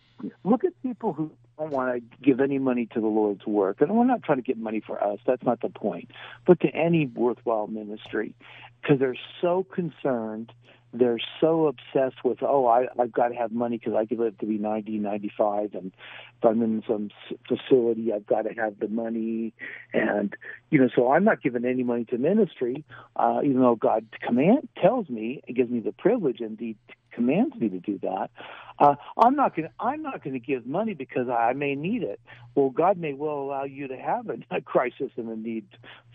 Look 0.45 0.65
at 0.65 0.73
people 0.83 1.15
who 1.15 1.31
don't 1.59 1.71
want 1.71 1.95
to 1.95 2.19
give 2.23 2.41
any 2.41 2.59
money 2.59 2.87
to 2.93 3.01
the 3.01 3.07
Lord's 3.07 3.47
work, 3.47 3.81
and 3.81 3.91
we're 3.91 4.05
not 4.05 4.23
trying 4.23 4.39
to 4.39 4.43
get 4.43 4.59
money 4.59 4.83
for 4.87 5.03
us. 5.03 5.19
That's 5.27 5.43
not 5.43 5.61
the 5.63 5.71
point. 5.71 6.11
But 6.47 6.61
to 6.61 6.69
any 6.69 7.07
worthwhile 7.07 7.69
ministry, 7.69 8.35
because 8.81 8.99
they're 8.99 9.17
so 9.41 9.65
concerned 9.65 10.53
they're 10.95 11.19
so 11.41 11.67
obsessed 11.67 12.25
with 12.25 12.39
oh 12.43 12.67
I, 12.67 12.87
I've 12.99 13.13
got 13.13 13.29
to 13.29 13.35
have 13.35 13.53
money 13.53 13.79
because 13.79 13.95
I 13.95 14.07
could 14.07 14.19
live 14.19 14.39
to 14.39 14.47
be 14.47 14.59
90, 14.59 14.99
95, 14.99 15.75
and 15.75 15.93
if 16.39 16.45
I'm 16.45 16.63
in 16.63 16.83
some 16.87 17.11
facility 17.49 18.13
I've 18.13 18.27
got 18.27 18.43
to 18.43 18.51
have 18.55 18.79
the 18.79 18.89
money, 18.89 19.53
and 19.93 20.35
you 20.71 20.79
know 20.79 20.89
so 20.95 21.13
I'm 21.13 21.25
not 21.25 21.43
giving 21.43 21.65
any 21.65 21.83
money 21.83 22.05
to 22.07 22.19
ministry, 22.19 22.85
uh, 23.17 23.41
even 23.45 23.61
though 23.61 23.77
God 23.77 24.07
command 24.23 24.69
tells 24.81 25.09
me 25.09 25.43
and 25.47 25.57
gives 25.57 25.71
me 25.71 25.81
the 25.81 25.93
privilege 25.93 26.41
indeed 26.41 26.79
commands 27.15 27.55
me 27.57 27.69
to 27.69 27.79
do 27.79 27.99
that. 28.03 28.31
Uh, 28.79 28.97
I'm 29.17 29.37
not 29.37 29.55
going. 29.55 29.69
I'm 29.79 30.03
not 30.03 30.25
going 30.25 30.35
to 30.35 30.41
give 30.41 30.67
money 30.67 30.95
because 30.95 31.29
I 31.29 31.53
may 31.53 31.75
need 31.77 32.03
it. 32.03 32.21
Well, 32.55 32.71
God 32.71 32.99
may 32.99 33.13
well 33.13 33.39
allow 33.39 33.65
you 33.65 33.87
to 33.89 33.97
have 33.97 34.29
a, 34.29 34.39
a 34.51 34.61
crisis 34.61 35.13
and 35.17 35.29
a 35.29 35.37
need 35.37 35.67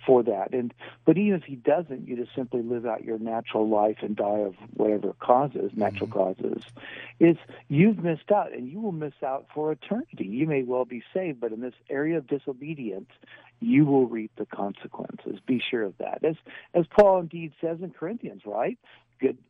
for 0.06 0.24
that. 0.24 0.54
And 0.54 0.74
but 1.06 1.18
even 1.18 1.40
if 1.40 1.46
He 1.46 1.56
doesn't, 1.56 2.08
you 2.08 2.18
just 2.18 2.36
simply 2.36 2.62
live 2.62 2.86
out 2.86 3.04
your 3.06 3.18
natural 3.18 3.70
life 3.70 3.98
and 4.02 4.16
die 4.16 4.40
of 4.40 4.56
whatever 4.74 5.14
causes, 5.14 5.72
natural 5.74 6.08
mm-hmm. 6.08 6.42
causes. 6.42 6.64
Is 7.20 7.38
you've 7.70 8.04
missed 8.04 8.30
out, 8.30 8.52
and 8.52 8.70
you 8.70 8.82
will 8.82 8.92
miss 8.92 9.14
out 9.26 9.48
for 9.54 9.72
eternity. 9.72 10.26
You 10.26 10.46
may 10.46 10.64
well 10.64 10.86
be 10.86 11.02
saved, 11.14 11.40
but 11.40 11.54
in 11.54 11.62
this 11.62 11.76
area 11.90 12.18
of 12.18 12.28
disobedience, 12.28 13.10
you 13.62 13.86
will 13.86 14.08
reap 14.08 14.32
the 14.38 14.46
consequences. 14.46 15.40
Be 15.46 15.62
sure 15.70 15.84
of 15.84 15.98
that. 16.00 16.24
As 16.24 16.36
as 16.74 16.86
Paul 16.88 17.20
indeed 17.20 17.54
says 17.62 17.78
in 17.82 17.92
Corinthians, 17.92 18.42
right? 18.46 18.78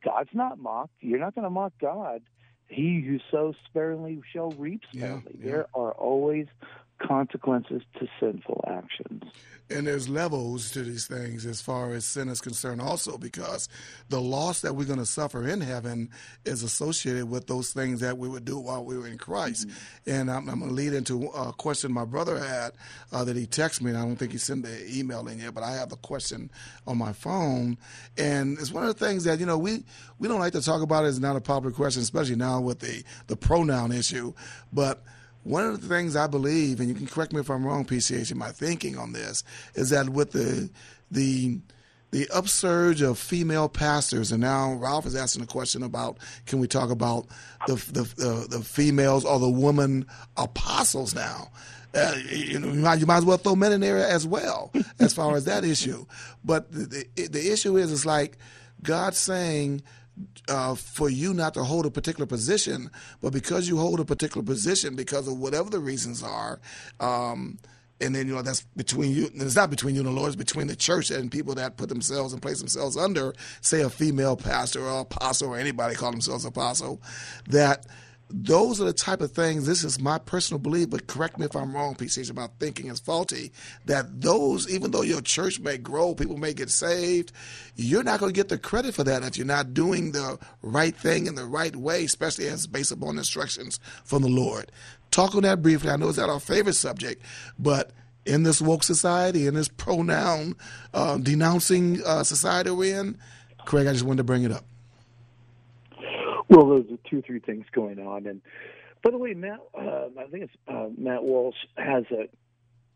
God's 0.04 0.30
not 0.34 0.60
mocked. 0.60 0.94
You're 1.00 1.20
not 1.20 1.36
going 1.36 1.44
to 1.44 1.50
mock 1.50 1.74
God. 1.80 2.22
He 2.68 3.02
who 3.02 3.20
sows 3.32 3.56
sparingly 3.66 4.22
shall 4.32 4.52
reap 4.52 4.82
sparingly. 4.92 5.34
Yeah, 5.34 5.38
yeah. 5.40 5.52
There 5.52 5.68
are 5.74 5.92
always 5.92 6.48
consequences 7.00 7.82
to 8.00 8.08
sinful 8.20 8.64
actions. 8.68 9.24
And 9.72 9.86
there's 9.86 10.10
levels 10.10 10.72
to 10.72 10.82
these 10.82 11.06
things 11.06 11.46
as 11.46 11.62
far 11.62 11.94
as 11.94 12.04
sin 12.04 12.28
is 12.28 12.42
concerned, 12.42 12.82
also, 12.82 13.20
because 13.20 13.70
the 14.10 14.20
loss 14.20 14.62
that 14.62 14.76
we're 14.76 14.88
going 14.88 14.98
to 14.98 15.06
suffer 15.06 15.48
in 15.48 15.62
heaven 15.62 16.10
is 16.44 16.64
associated 16.64 17.30
with 17.30 17.46
those 17.46 17.72
things 17.72 18.00
that 18.00 18.18
we 18.18 18.28
would 18.28 18.46
do 18.46 18.58
while 18.58 18.84
we 18.84 18.98
were 18.98 19.06
in 19.06 19.20
Christ. 19.20 19.68
Mm-hmm. 19.68 20.10
And 20.10 20.32
I'm, 20.32 20.50
I'm 20.50 20.60
going 20.60 20.70
to 20.70 20.76
lead 20.76 20.94
into 20.94 21.28
a 21.28 21.54
question 21.54 21.92
my 21.92 22.06
brother 22.06 22.40
had 22.40 22.72
uh, 23.12 23.24
that 23.26 23.36
he 23.36 23.46
texted 23.46 23.84
me, 23.84 23.92
and 23.92 24.00
I 24.00 24.06
don't 24.06 24.16
think 24.16 24.32
he 24.32 24.40
sent 24.40 24.64
the 24.64 24.98
email 24.98 25.28
in 25.28 25.38
yet, 25.38 25.54
but 25.54 25.64
I 25.64 25.74
have 25.74 25.90
the 25.90 25.98
question 25.98 26.50
on 26.88 26.98
my 26.98 27.14
phone. 27.14 27.78
And 28.18 28.58
it's 28.58 28.72
one 28.72 28.86
of 28.88 28.98
the 28.98 29.06
things 29.06 29.26
that, 29.26 29.40
you 29.40 29.46
know, 29.46 29.60
we, 29.60 29.84
we 30.18 30.28
don't 30.28 30.40
like 30.40 30.54
to 30.54 30.64
talk 30.64 30.82
about. 30.82 31.06
It's 31.06 31.20
not 31.20 31.36
a 31.36 31.42
popular 31.42 31.76
question, 31.76 32.02
especially 32.02 32.38
now 32.38 32.60
with 32.60 32.80
the, 32.80 33.04
the 33.28 33.36
pronoun 33.36 33.92
issue. 33.92 34.34
But 34.74 35.04
one 35.44 35.66
of 35.66 35.82
the 35.82 35.88
things 35.88 36.16
I 36.16 36.28
believe, 36.28 36.80
and 36.80 36.90
you 36.90 36.96
can 36.96 37.08
correct 37.08 37.34
me 37.34 37.40
if 37.40 37.50
I'm 37.50 37.66
wrong, 37.66 37.86
PCH, 37.86 38.32
in 38.32 38.38
my 38.38 38.52
thinking 38.52 38.98
on 38.98 39.14
this, 39.14 39.44
is 39.76 39.90
that 39.90 40.10
with 40.10 40.32
the 40.32 40.70
the 41.12 41.60
the 42.12 42.28
upsurge 42.30 43.02
of 43.02 43.20
female 43.20 43.70
pastors, 43.70 44.32
and 44.32 44.42
now 44.42 44.74
Ralph 44.74 45.06
is 45.06 45.16
asking 45.16 45.44
a 45.44 45.48
question 45.48 45.84
about 45.84 46.18
can 46.46 46.60
we 46.60 46.68
talk 46.68 46.90
about 46.90 47.28
the 47.68 47.76
the, 47.76 48.02
the, 48.16 48.48
the 48.58 48.64
females 48.64 49.26
or 49.26 49.40
the 49.40 49.50
woman 49.50 50.06
apostles 50.38 51.16
now? 51.16 51.50
Uh, 51.94 52.16
you, 52.30 52.60
know, 52.60 52.68
you 52.68 52.82
might, 52.82 53.00
you 53.00 53.06
might 53.08 53.18
as 53.18 53.26
well 53.26 53.38
throw 53.38 53.56
men 53.56 53.72
in 53.72 53.82
there 53.82 53.98
as 53.98 54.28
well 54.28 54.72
as 55.00 55.12
far 55.12 55.36
as 55.36 55.46
that 55.46 55.66
issue. 55.66 56.06
But 56.46 56.72
the, 56.72 57.08
the, 57.16 57.28
the 57.28 57.52
issue 57.52 57.78
is, 57.78 57.92
it's 57.92 58.06
like 58.06 58.38
God 58.84 59.16
saying 59.16 59.82
uh, 60.48 60.76
for 60.76 61.10
you 61.10 61.34
not 61.34 61.54
to 61.54 61.64
hold 61.64 61.86
a 61.86 61.92
particular 61.92 62.26
position, 62.26 62.90
but 63.22 63.32
because 63.32 63.68
you 63.68 63.78
hold 63.78 64.00
a 64.00 64.06
particular 64.06 64.46
position 64.46 64.96
because 64.96 65.28
of 65.28 65.38
whatever 65.38 65.70
the 65.70 65.80
reasons 65.80 66.24
are, 66.24 66.60
um, 67.00 67.58
and 68.02 68.16
then 68.16 68.28
you 68.28 68.36
know 68.36 68.42
that's 68.42 68.62
between 68.76 69.12
you. 69.12 69.30
It's 69.34 69.56
not 69.56 69.70
between 69.70 69.96
you 69.96 70.02
and 70.02 70.08
the 70.08 70.14
Lord. 70.14 70.28
It's 70.28 70.36
between 70.36 70.68
the 70.68 70.76
church 70.76 71.12
and 71.12 71.32
people 71.32 71.56
that 71.56 71.78
put 71.78 71.90
themselves 71.90 72.34
and 72.34 72.42
place 72.42 72.60
themselves 72.60 72.96
under, 72.96 73.34
say, 73.62 73.82
a 73.82 73.90
female 73.90 74.38
pastor 74.38 74.86
or 74.86 75.02
apostle 75.02 75.50
or 75.50 75.58
anybody 75.58 75.96
call 75.96 76.12
themselves 76.12 76.46
apostle. 76.46 77.02
That 77.50 77.86
those 78.30 78.80
are 78.80 78.86
the 78.86 78.94
type 78.94 79.22
of 79.22 79.32
things. 79.32 79.66
This 79.66 79.84
is 79.84 80.00
my 80.00 80.20
personal 80.20 80.60
belief, 80.60 80.92
but 80.92 81.08
correct 81.08 81.40
me 81.40 81.46
if 81.46 81.56
I'm 81.56 81.74
wrong, 81.74 81.96
PCH, 81.96 82.30
about 82.30 82.60
thinking 82.60 82.88
is 82.88 83.00
faulty. 83.00 83.52
That 83.86 84.22
those, 84.22 84.70
even 84.70 84.92
though 84.92 85.02
your 85.02 85.22
church 85.22 85.60
may 85.60 85.78
grow, 85.78 86.14
people 86.14 86.38
may 86.38 86.54
get 86.54 86.70
saved, 86.70 87.32
you're 87.76 88.04
not 88.04 88.20
going 88.20 88.32
to 88.32 88.36
get 88.36 88.50
the 88.50 88.60
credit 88.60 88.94
for 88.94 89.04
that 89.04 89.24
if 89.24 89.38
you're 89.38 89.48
not 89.48 89.74
doing 89.74 90.12
the 90.12 90.38
right 90.62 90.96
thing 90.96 91.26
in 91.26 91.36
the 91.36 91.46
right 91.46 91.76
way, 91.76 92.04
especially 92.06 92.48
as 92.48 92.68
based 92.68 92.92
upon 92.92 93.18
instructions 93.18 93.80
from 94.04 94.22
the 94.22 94.30
Lord. 94.30 94.72
Talk 95.10 95.34
on 95.34 95.42
that 95.42 95.64
briefly. 95.64 95.90
I 95.90 95.96
know 95.96 96.10
it's 96.10 96.20
not 96.20 96.30
our 96.30 96.40
favorite 96.40 96.74
subject, 96.74 97.24
but 97.58 97.92
in 98.26 98.44
this 98.44 98.62
woke 98.62 98.84
society, 98.84 99.48
in 99.48 99.56
this 99.56 99.70
pronoun 99.70 100.56
uh, 100.94 101.18
denouncing 101.18 102.02
uh, 102.06 102.24
society 102.24 102.70
we're 102.70 103.00
in, 103.00 103.18
Craig, 103.66 103.88
I 103.88 103.94
just 103.94 104.06
wanted 104.06 104.18
to 104.18 104.24
bring 104.24 104.44
it 104.44 104.52
up. 104.52 104.66
Well, 106.50 106.68
those 106.68 106.86
are 106.92 107.10
two, 107.10 107.22
three 107.22 107.40
things 107.40 107.66
going 107.72 108.00
on. 108.00 108.26
And 108.26 108.42
by 109.04 109.12
the 109.12 109.18
way, 109.18 109.34
Matt, 109.34 109.60
uh, 109.78 110.08
I 110.20 110.26
think 110.32 110.46
it's 110.46 110.54
uh, 110.68 110.88
Matt 110.98 111.24
Walsh 111.24 111.56
has 111.78 112.06
a 112.12 112.28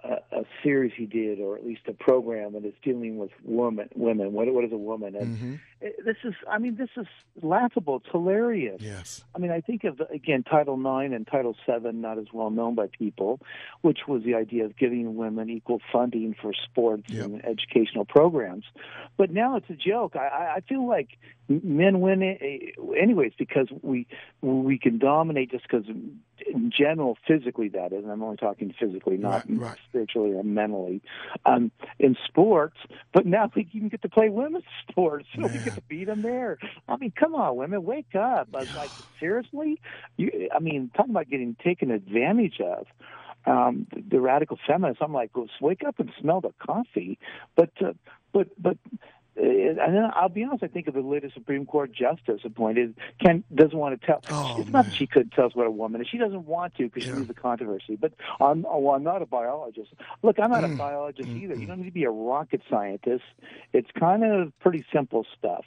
a, 0.03 0.39
a, 0.39 0.43
series 0.63 0.91
he 0.97 1.05
did, 1.05 1.39
or 1.39 1.55
at 1.55 1.65
least 1.65 1.81
a 1.87 1.93
program 1.93 2.53
that 2.53 2.65
is 2.65 2.73
dealing 2.83 3.17
with 3.17 3.31
women. 3.43 3.87
Women. 3.95 4.33
What 4.33 4.53
what 4.53 4.65
is 4.65 4.71
a 4.71 4.77
woman? 4.77 5.15
And 5.15 5.37
mm-hmm. 5.37 5.55
This 6.05 6.17
is, 6.23 6.33
I 6.49 6.59
mean, 6.59 6.75
this 6.75 6.89
is 6.97 7.07
laughable. 7.41 7.97
It's 7.97 8.11
hilarious. 8.11 8.81
Yes. 8.81 9.23
I 9.35 9.39
mean, 9.39 9.51
I 9.51 9.61
think 9.61 9.83
of 9.83 10.01
again 10.11 10.43
Title 10.43 10.75
IX 10.75 11.13
and 11.13 11.27
Title 11.27 11.55
VII, 11.67 11.91
not 11.93 12.17
as 12.17 12.27
well 12.33 12.49
known 12.49 12.75
by 12.75 12.87
people, 12.87 13.39
which 13.81 13.99
was 14.07 14.23
the 14.23 14.35
idea 14.35 14.65
of 14.65 14.77
giving 14.77 15.15
women 15.15 15.49
equal 15.49 15.81
funding 15.91 16.35
for 16.39 16.53
sports 16.53 17.03
yep. 17.07 17.25
and 17.25 17.45
educational 17.45 18.05
programs. 18.05 18.65
But 19.17 19.31
now 19.31 19.55
it's 19.55 19.69
a 19.69 19.75
joke. 19.75 20.15
I, 20.15 20.55
I 20.57 20.59
feel 20.67 20.87
like 20.87 21.17
men 21.49 21.99
win 21.99 22.23
anyways 22.97 23.33
because 23.37 23.67
we 23.81 24.07
we 24.41 24.77
can 24.77 24.97
dominate 24.97 25.51
just 25.51 25.63
because 25.63 25.85
in 26.47 26.71
general 26.75 27.17
physically 27.27 27.67
that 27.67 27.91
is 27.91 28.03
and 28.03 28.11
i'm 28.11 28.23
only 28.23 28.37
talking 28.37 28.73
physically 28.79 29.17
not 29.17 29.47
right, 29.49 29.59
right. 29.59 29.77
spiritually 29.89 30.31
or 30.31 30.43
mentally 30.43 31.01
um 31.45 31.71
in 31.99 32.15
sports 32.27 32.77
but 33.13 33.25
now 33.25 33.51
we 33.55 33.67
even 33.73 33.89
get 33.89 34.01
to 34.01 34.09
play 34.09 34.29
women's 34.29 34.63
sports 34.89 35.27
so 35.35 35.47
to 35.75 35.81
beat 35.81 36.05
them 36.05 36.21
there? 36.21 36.57
I 36.87 36.97
mean 36.97 37.13
come 37.17 37.35
on 37.35 37.55
women 37.55 37.83
wake 37.83 38.15
up. 38.15 38.49
I 38.53 38.61
was 38.61 38.69
like 38.73 38.93
seriously? 39.19 39.81
You 40.17 40.49
i 40.55 40.59
mean 40.59 40.91
talking 40.95 41.11
about 41.11 41.29
getting 41.29 41.55
taken 41.63 41.91
advantage 41.91 42.59
of. 42.61 42.87
Um 43.45 43.87
the 44.09 44.19
radical 44.21 44.57
feminists 44.67 45.01
i'm 45.03 45.13
like 45.13 45.35
well, 45.35 45.47
wake 45.61 45.83
up 45.85 45.99
and 45.99 46.11
smell 46.19 46.41
the 46.41 46.53
coffee. 46.65 47.17
But 47.55 47.71
uh, 47.85 47.93
but 48.33 48.47
but 48.61 48.77
and 49.77 49.95
then 49.95 50.09
I'll 50.13 50.29
be 50.29 50.43
honest. 50.43 50.63
I 50.63 50.67
think 50.67 50.87
of 50.87 50.93
the 50.93 51.01
latest 51.01 51.33
Supreme 51.33 51.65
Court 51.65 51.91
justice 51.91 52.41
appointed. 52.43 52.95
Ken 53.19 53.43
doesn't 53.53 53.77
want 53.77 53.99
to 53.99 54.05
tell. 54.05 54.21
Oh, 54.29 54.57
it's 54.59 54.69
not 54.69 54.85
that 54.85 54.93
she 54.93 55.07
couldn't 55.07 55.31
tell 55.31 55.45
us 55.45 55.55
what 55.55 55.67
a 55.67 55.71
woman 55.71 56.01
is. 56.01 56.07
She 56.07 56.17
doesn't 56.17 56.45
want 56.45 56.75
to 56.75 56.83
because 56.83 57.05
yeah. 57.05 57.13
she 57.13 57.17
needs 57.19 57.27
the 57.27 57.33
controversy. 57.33 57.95
But 57.95 58.13
I'm, 58.39 58.65
oh, 58.69 58.91
I'm 58.91 59.03
not 59.03 59.21
a 59.21 59.25
biologist. 59.25 59.93
Look, 60.21 60.39
I'm 60.39 60.51
not 60.51 60.63
mm. 60.63 60.73
a 60.73 60.77
biologist 60.77 61.29
mm. 61.29 61.43
either. 61.43 61.55
You 61.55 61.67
don't 61.67 61.79
need 61.79 61.85
to 61.85 61.91
be 61.91 62.03
a 62.03 62.11
rocket 62.11 62.61
scientist. 62.69 63.23
It's 63.73 63.89
kind 63.99 64.23
of 64.23 64.57
pretty 64.59 64.85
simple 64.91 65.25
stuff. 65.37 65.65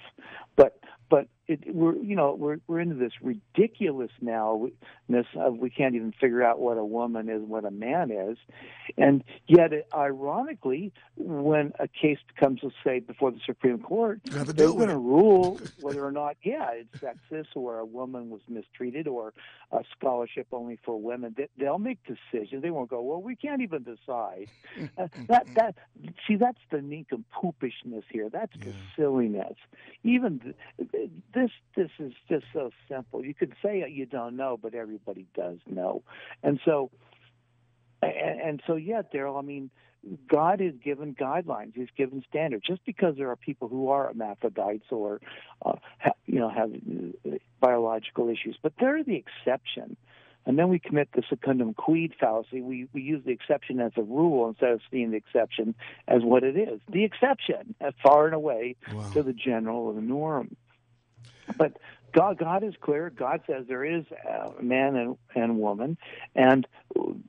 But 0.56 0.80
but 1.08 1.28
it, 1.48 1.74
we're 1.74 1.96
you 1.96 2.16
know 2.16 2.34
we're 2.34 2.58
we're 2.66 2.80
into 2.80 2.96
this 2.96 3.12
ridiculous 3.22 4.10
ness 4.20 5.26
of 5.36 5.58
we 5.58 5.70
can't 5.70 5.94
even 5.94 6.12
figure 6.20 6.42
out 6.42 6.58
what 6.58 6.76
a 6.76 6.84
woman 6.84 7.28
is, 7.28 7.42
what 7.42 7.64
a 7.64 7.70
man 7.70 8.10
is, 8.10 8.36
and 8.96 9.22
yet 9.46 9.70
ironically, 9.94 10.92
when 11.16 11.72
a 11.78 11.88
case 11.88 12.18
comes 12.38 12.60
to 12.60 12.70
say 12.84 12.98
before 12.98 13.30
the 13.30 13.40
Supreme 13.46 13.78
Court, 13.78 14.20
they're 14.24 14.72
going 14.72 14.88
to 14.88 14.98
rule 14.98 15.60
whether 15.80 16.04
or 16.04 16.12
not 16.12 16.36
yeah 16.42 16.70
it's 16.72 16.98
sexist 16.98 17.48
or 17.54 17.78
a 17.78 17.84
woman 17.84 18.30
was 18.30 18.42
mistreated 18.48 19.06
or 19.06 19.32
a 19.72 19.82
scholarship 19.96 20.46
only 20.52 20.78
for 20.84 21.00
women. 21.00 21.34
They, 21.36 21.48
they'll 21.58 21.78
make 21.78 21.98
decisions. 22.04 22.62
They 22.62 22.70
won't 22.70 22.90
go 22.90 23.02
well. 23.02 23.22
We 23.22 23.36
can't 23.36 23.62
even 23.62 23.84
decide. 23.84 24.48
uh, 24.98 25.08
that 25.28 25.46
that 25.54 25.74
see 26.26 26.36
that's 26.36 26.58
the 26.70 26.78
nincompoopishness 26.78 28.04
here. 28.10 28.28
That's 28.30 28.52
yeah. 28.56 28.64
the 28.64 28.72
silliness. 28.96 29.56
Even 30.02 30.54
the, 30.78 31.08
this 31.36 31.50
this 31.76 31.90
is 31.98 32.12
just 32.28 32.46
so 32.52 32.70
simple. 32.88 33.24
You 33.24 33.34
could 33.34 33.52
say 33.62 33.84
you 33.88 34.06
don't 34.06 34.36
know, 34.36 34.58
but 34.60 34.74
everybody 34.74 35.26
does 35.36 35.58
know, 35.66 36.02
and 36.42 36.58
so 36.64 36.90
and, 38.02 38.40
and 38.40 38.62
so 38.66 38.76
yeah, 38.76 39.02
Daryl. 39.14 39.38
I 39.38 39.42
mean, 39.42 39.70
God 40.28 40.60
has 40.60 40.72
given 40.82 41.14
guidelines. 41.14 41.72
He's 41.74 41.88
given 41.96 42.24
standards. 42.28 42.64
Just 42.66 42.84
because 42.86 43.16
there 43.16 43.30
are 43.30 43.36
people 43.36 43.68
who 43.68 43.90
are 43.90 44.06
hermaphrodites 44.06 44.86
or 44.90 45.20
uh, 45.64 45.74
ha, 45.98 46.12
you 46.24 46.40
know 46.40 46.48
have 46.48 46.72
uh, 46.72 47.36
biological 47.60 48.30
issues, 48.30 48.56
but 48.62 48.72
they're 48.80 49.04
the 49.04 49.16
exception. 49.16 49.96
And 50.46 50.56
then 50.56 50.68
we 50.68 50.78
commit 50.78 51.08
the 51.12 51.24
secundum 51.28 51.74
quid 51.74 52.14
fallacy. 52.20 52.60
We, 52.60 52.86
we 52.92 53.02
use 53.02 53.20
the 53.26 53.32
exception 53.32 53.80
as 53.80 53.90
a 53.96 54.02
rule 54.02 54.48
instead 54.48 54.70
of 54.70 54.80
seeing 54.92 55.10
the 55.10 55.16
exception 55.16 55.74
as 56.06 56.22
what 56.22 56.44
it 56.44 56.56
is 56.56 56.80
the 56.88 57.04
exception, 57.04 57.74
far 58.02 58.26
and 58.26 58.34
away 58.34 58.76
wow. 58.94 59.10
to 59.12 59.22
the 59.22 59.32
general 59.32 59.88
or 59.88 59.94
the 59.94 60.00
norm. 60.00 60.56
But 61.56 61.76
God, 62.12 62.38
God 62.38 62.64
is 62.64 62.74
clear. 62.80 63.10
God 63.10 63.42
says 63.46 63.66
there 63.68 63.84
is 63.84 64.04
a 64.26 64.62
man 64.62 64.96
and, 64.96 65.16
and 65.34 65.58
woman, 65.58 65.98
and 66.34 66.66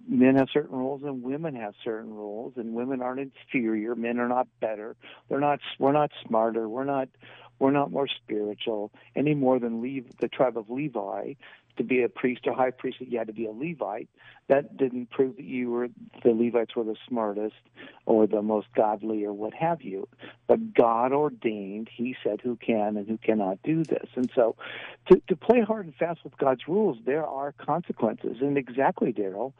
men 0.07 0.35
have 0.35 0.47
certain 0.53 0.77
roles 0.77 1.03
and 1.03 1.23
women 1.23 1.55
have 1.55 1.73
certain 1.83 2.13
roles, 2.13 2.53
and 2.55 2.73
women 2.73 3.01
aren't 3.01 3.19
inferior. 3.19 3.95
Men 3.95 4.19
are 4.19 4.29
not 4.29 4.47
better. 4.61 4.95
They're 5.29 5.39
not. 5.39 5.59
We're 5.77 5.91
not 5.91 6.11
smarter. 6.25 6.69
We're 6.69 6.85
not. 6.85 7.09
We're 7.59 7.71
not 7.71 7.91
more 7.91 8.07
spiritual 8.07 8.91
any 9.15 9.33
more 9.33 9.59
than 9.59 9.81
Levi, 9.81 10.09
the 10.21 10.27
tribe 10.27 10.57
of 10.57 10.69
Levi 10.69 11.33
to 11.77 11.83
be 11.83 12.03
a 12.03 12.09
priest 12.09 12.41
or 12.45 12.53
high 12.53 12.71
priest 12.71 12.99
that 12.99 13.09
you 13.09 13.17
had 13.17 13.27
to 13.27 13.33
be 13.33 13.45
a 13.45 13.51
Levite. 13.51 14.09
That 14.47 14.77
didn't 14.77 15.09
prove 15.09 15.35
that 15.35 15.45
you 15.45 15.69
were 15.71 15.89
the 16.23 16.31
Levites 16.31 16.75
were 16.75 16.83
the 16.83 16.95
smartest 17.07 17.55
or 18.05 18.27
the 18.27 18.41
most 18.41 18.67
godly 18.75 19.25
or 19.25 19.33
what 19.33 19.53
have 19.53 19.81
you. 19.81 20.07
But 20.47 20.73
God 20.73 21.11
ordained, 21.11 21.89
He 21.93 22.15
said, 22.23 22.39
who 22.41 22.55
can 22.55 22.95
and 22.95 23.07
who 23.07 23.17
cannot 23.17 23.61
do 23.63 23.83
this. 23.83 24.07
And 24.15 24.31
so, 24.33 24.55
to 25.09 25.21
to 25.27 25.35
play 25.35 25.61
hard 25.61 25.85
and 25.85 25.95
fast 25.95 26.23
with 26.23 26.37
God's 26.37 26.67
rules, 26.67 26.97
there 27.05 27.25
are 27.25 27.51
consequences. 27.53 28.37
And 28.41 28.57
exactly, 28.57 29.11
Daryl, 29.11 29.53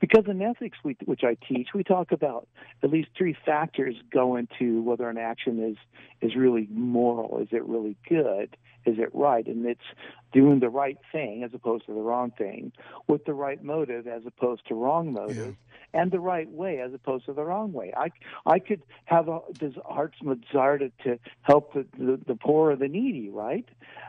because 0.00 0.26
in 0.26 0.42
ethics, 0.42 0.78
we, 0.84 0.96
which 1.04 1.24
I 1.24 1.36
teach, 1.48 1.68
we 1.74 1.82
talk 1.82 2.12
about 2.12 2.46
at 2.82 2.90
least 2.90 3.08
three 3.16 3.36
factors 3.46 3.94
go 4.12 4.36
into 4.36 4.82
whether 4.82 5.08
an 5.08 5.18
action 5.18 5.62
is 5.62 5.76
is 6.20 6.36
really 6.36 6.68
moral, 6.70 7.38
is 7.38 7.48
it 7.50 7.64
really 7.64 7.96
good, 8.08 8.56
is 8.86 8.98
it 8.98 9.10
right, 9.14 9.46
and 9.46 9.64
it's 9.66 9.80
doing 10.34 10.58
the 10.58 10.68
right 10.68 10.98
thing 11.12 11.44
as 11.44 11.54
opposed 11.54 11.86
to 11.86 11.94
the 11.94 12.00
wrong 12.00 12.32
thing, 12.36 12.72
with 13.06 13.24
the 13.24 13.32
right 13.32 13.62
motive 13.62 14.06
as 14.06 14.22
opposed 14.26 14.66
to 14.66 14.74
wrong 14.74 15.12
motive, 15.12 15.56
yeah. 15.92 16.00
and 16.00 16.10
the 16.10 16.18
right 16.18 16.50
way 16.50 16.80
as 16.80 16.92
opposed 16.92 17.24
to 17.26 17.32
the 17.32 17.44
wrong 17.44 17.72
way. 17.72 17.94
I 17.96 18.10
I 18.44 18.58
could 18.58 18.82
have 19.04 19.28
a 19.28 19.40
this 19.58 19.74
heart's 19.86 20.18
desire 20.18 20.78
to, 20.78 20.90
to 21.04 21.18
help 21.42 21.72
the, 21.72 21.86
the, 21.96 22.20
the 22.26 22.34
poor 22.34 22.72
or 22.72 22.76
the 22.76 22.88
needy, 22.88 23.30
right? 23.30 23.66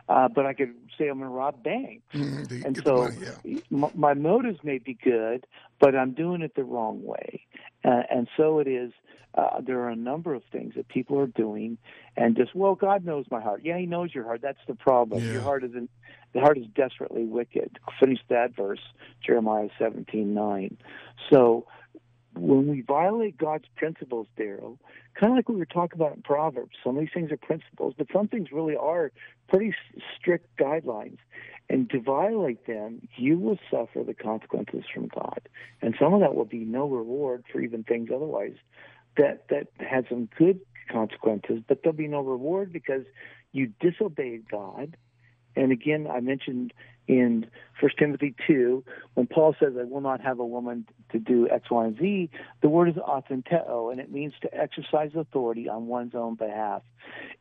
Uh, 0.08 0.28
but 0.28 0.44
I 0.44 0.52
could 0.52 0.74
say 0.98 1.08
I'm 1.08 1.18
going 1.18 1.30
to 1.30 1.34
rob 1.34 1.62
banks, 1.62 2.04
mm, 2.12 2.64
and 2.64 2.76
so 2.84 3.04
money, 3.04 3.16
yeah. 3.44 3.58
my, 3.70 3.90
my 3.94 4.14
motives 4.14 4.58
may 4.64 4.78
be 4.78 4.94
good, 4.94 5.46
but 5.80 5.94
I'm 5.94 6.12
doing 6.12 6.42
it 6.42 6.54
the 6.56 6.64
wrong 6.64 7.04
way, 7.04 7.46
uh, 7.84 8.02
and 8.10 8.28
so 8.36 8.58
it 8.58 8.66
is. 8.66 8.92
Uh, 9.34 9.60
there 9.60 9.80
are 9.80 9.90
a 9.90 9.96
number 9.96 10.32
of 10.32 10.42
things 10.50 10.72
that 10.76 10.88
people 10.88 11.18
are 11.18 11.26
doing, 11.26 11.76
and 12.16 12.36
just 12.36 12.54
well, 12.54 12.74
God 12.74 13.04
knows 13.04 13.26
my 13.30 13.38
heart. 13.38 13.60
Yeah, 13.62 13.76
He 13.76 13.84
knows 13.84 14.14
your 14.14 14.24
heart. 14.24 14.40
That's 14.40 14.64
the 14.66 14.74
problem. 14.74 15.22
Yeah. 15.22 15.32
Your 15.32 15.42
heart 15.42 15.62
isn't. 15.62 15.90
The 16.36 16.42
heart 16.42 16.58
is 16.58 16.66
desperately 16.74 17.24
wicked. 17.24 17.78
Finish 17.98 18.18
that 18.28 18.54
verse, 18.54 18.82
Jeremiah 19.26 19.70
seventeen 19.78 20.34
nine. 20.34 20.76
So 21.30 21.64
when 22.34 22.66
we 22.68 22.82
violate 22.82 23.38
God's 23.38 23.64
principles, 23.74 24.26
Daryl, 24.38 24.76
kind 25.18 25.32
of 25.32 25.36
like 25.36 25.48
we 25.48 25.56
were 25.56 25.64
talking 25.64 25.98
about 25.98 26.14
in 26.14 26.20
Proverbs, 26.20 26.76
some 26.84 26.94
of 26.94 27.00
these 27.00 27.08
things 27.14 27.32
are 27.32 27.38
principles, 27.38 27.94
but 27.96 28.08
some 28.12 28.28
things 28.28 28.52
really 28.52 28.76
are 28.76 29.12
pretty 29.48 29.74
strict 30.14 30.54
guidelines. 30.58 31.16
And 31.70 31.88
to 31.88 32.02
violate 32.02 32.66
them, 32.66 33.08
you 33.16 33.38
will 33.38 33.58
suffer 33.70 34.04
the 34.04 34.12
consequences 34.12 34.84
from 34.92 35.08
God. 35.08 35.40
And 35.80 35.94
some 35.98 36.12
of 36.12 36.20
that 36.20 36.34
will 36.34 36.44
be 36.44 36.66
no 36.66 36.86
reward 36.86 37.44
for 37.50 37.62
even 37.62 37.82
things 37.82 38.10
otherwise 38.14 38.56
that, 39.16 39.48
that 39.48 39.68
had 39.78 40.04
some 40.10 40.28
good 40.36 40.60
consequences, 40.92 41.62
but 41.66 41.82
there'll 41.82 41.96
be 41.96 42.08
no 42.08 42.20
reward 42.20 42.74
because 42.74 43.04
you 43.52 43.72
disobeyed 43.80 44.50
God. 44.50 44.98
And 45.56 45.72
again, 45.72 46.06
I 46.06 46.20
mentioned 46.20 46.72
in 47.08 47.46
First 47.80 47.98
Timothy 47.98 48.34
two, 48.46 48.84
when 49.14 49.26
Paul 49.26 49.54
says, 49.60 49.74
"I 49.78 49.84
will 49.84 50.00
not 50.00 50.20
have 50.22 50.38
a 50.38 50.46
woman 50.46 50.86
to 51.12 51.18
do 51.18 51.48
X, 51.48 51.70
Y, 51.70 51.84
and 51.84 51.98
Z," 51.98 52.30
the 52.62 52.68
word 52.68 52.88
is 52.88 52.94
authenteo, 52.96 53.90
and 53.90 54.00
it 54.00 54.10
means 54.10 54.32
to 54.40 54.54
exercise 54.54 55.10
authority 55.14 55.68
on 55.68 55.86
one's 55.86 56.14
own 56.14 56.36
behalf. 56.36 56.82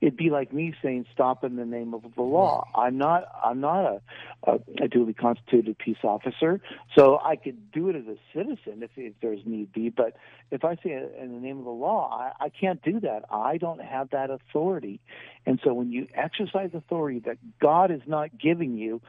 It'd 0.01 0.17
be 0.17 0.29
like 0.29 0.51
me 0.51 0.73
saying, 0.83 1.05
"Stop 1.13 1.43
in 1.45 1.55
the 1.55 1.65
name 1.65 1.93
of 1.93 2.03
the 2.15 2.21
law." 2.21 2.67
I'm 2.75 2.97
not. 2.97 3.23
I'm 3.43 3.61
not 3.61 3.85
a, 3.85 4.01
a, 4.43 4.59
a 4.81 4.87
duly 4.89 5.13
constituted 5.13 5.77
peace 5.77 6.03
officer, 6.03 6.59
so 6.97 7.19
I 7.23 7.37
could 7.37 7.71
do 7.71 7.89
it 7.89 7.95
as 7.95 8.05
a 8.05 8.17
citizen 8.33 8.83
if, 8.83 8.91
if 8.97 9.13
there's 9.21 9.45
need 9.45 9.71
be. 9.71 9.89
But 9.89 10.17
if 10.51 10.65
I 10.65 10.75
say 10.75 10.91
in 10.91 11.33
the 11.33 11.39
name 11.39 11.59
of 11.59 11.65
the 11.65 11.71
law, 11.71 12.09
I, 12.11 12.45
I 12.45 12.49
can't 12.49 12.81
do 12.83 12.99
that. 12.99 13.23
I 13.31 13.57
don't 13.57 13.81
have 13.81 14.09
that 14.09 14.29
authority. 14.29 14.99
And 15.47 15.59
so 15.63 15.73
when 15.73 15.91
you 15.91 16.07
exercise 16.13 16.71
authority 16.73 17.19
that 17.19 17.37
God 17.59 17.89
is 17.91 18.01
not 18.05 18.37
giving 18.37 18.77
you, 18.77 19.01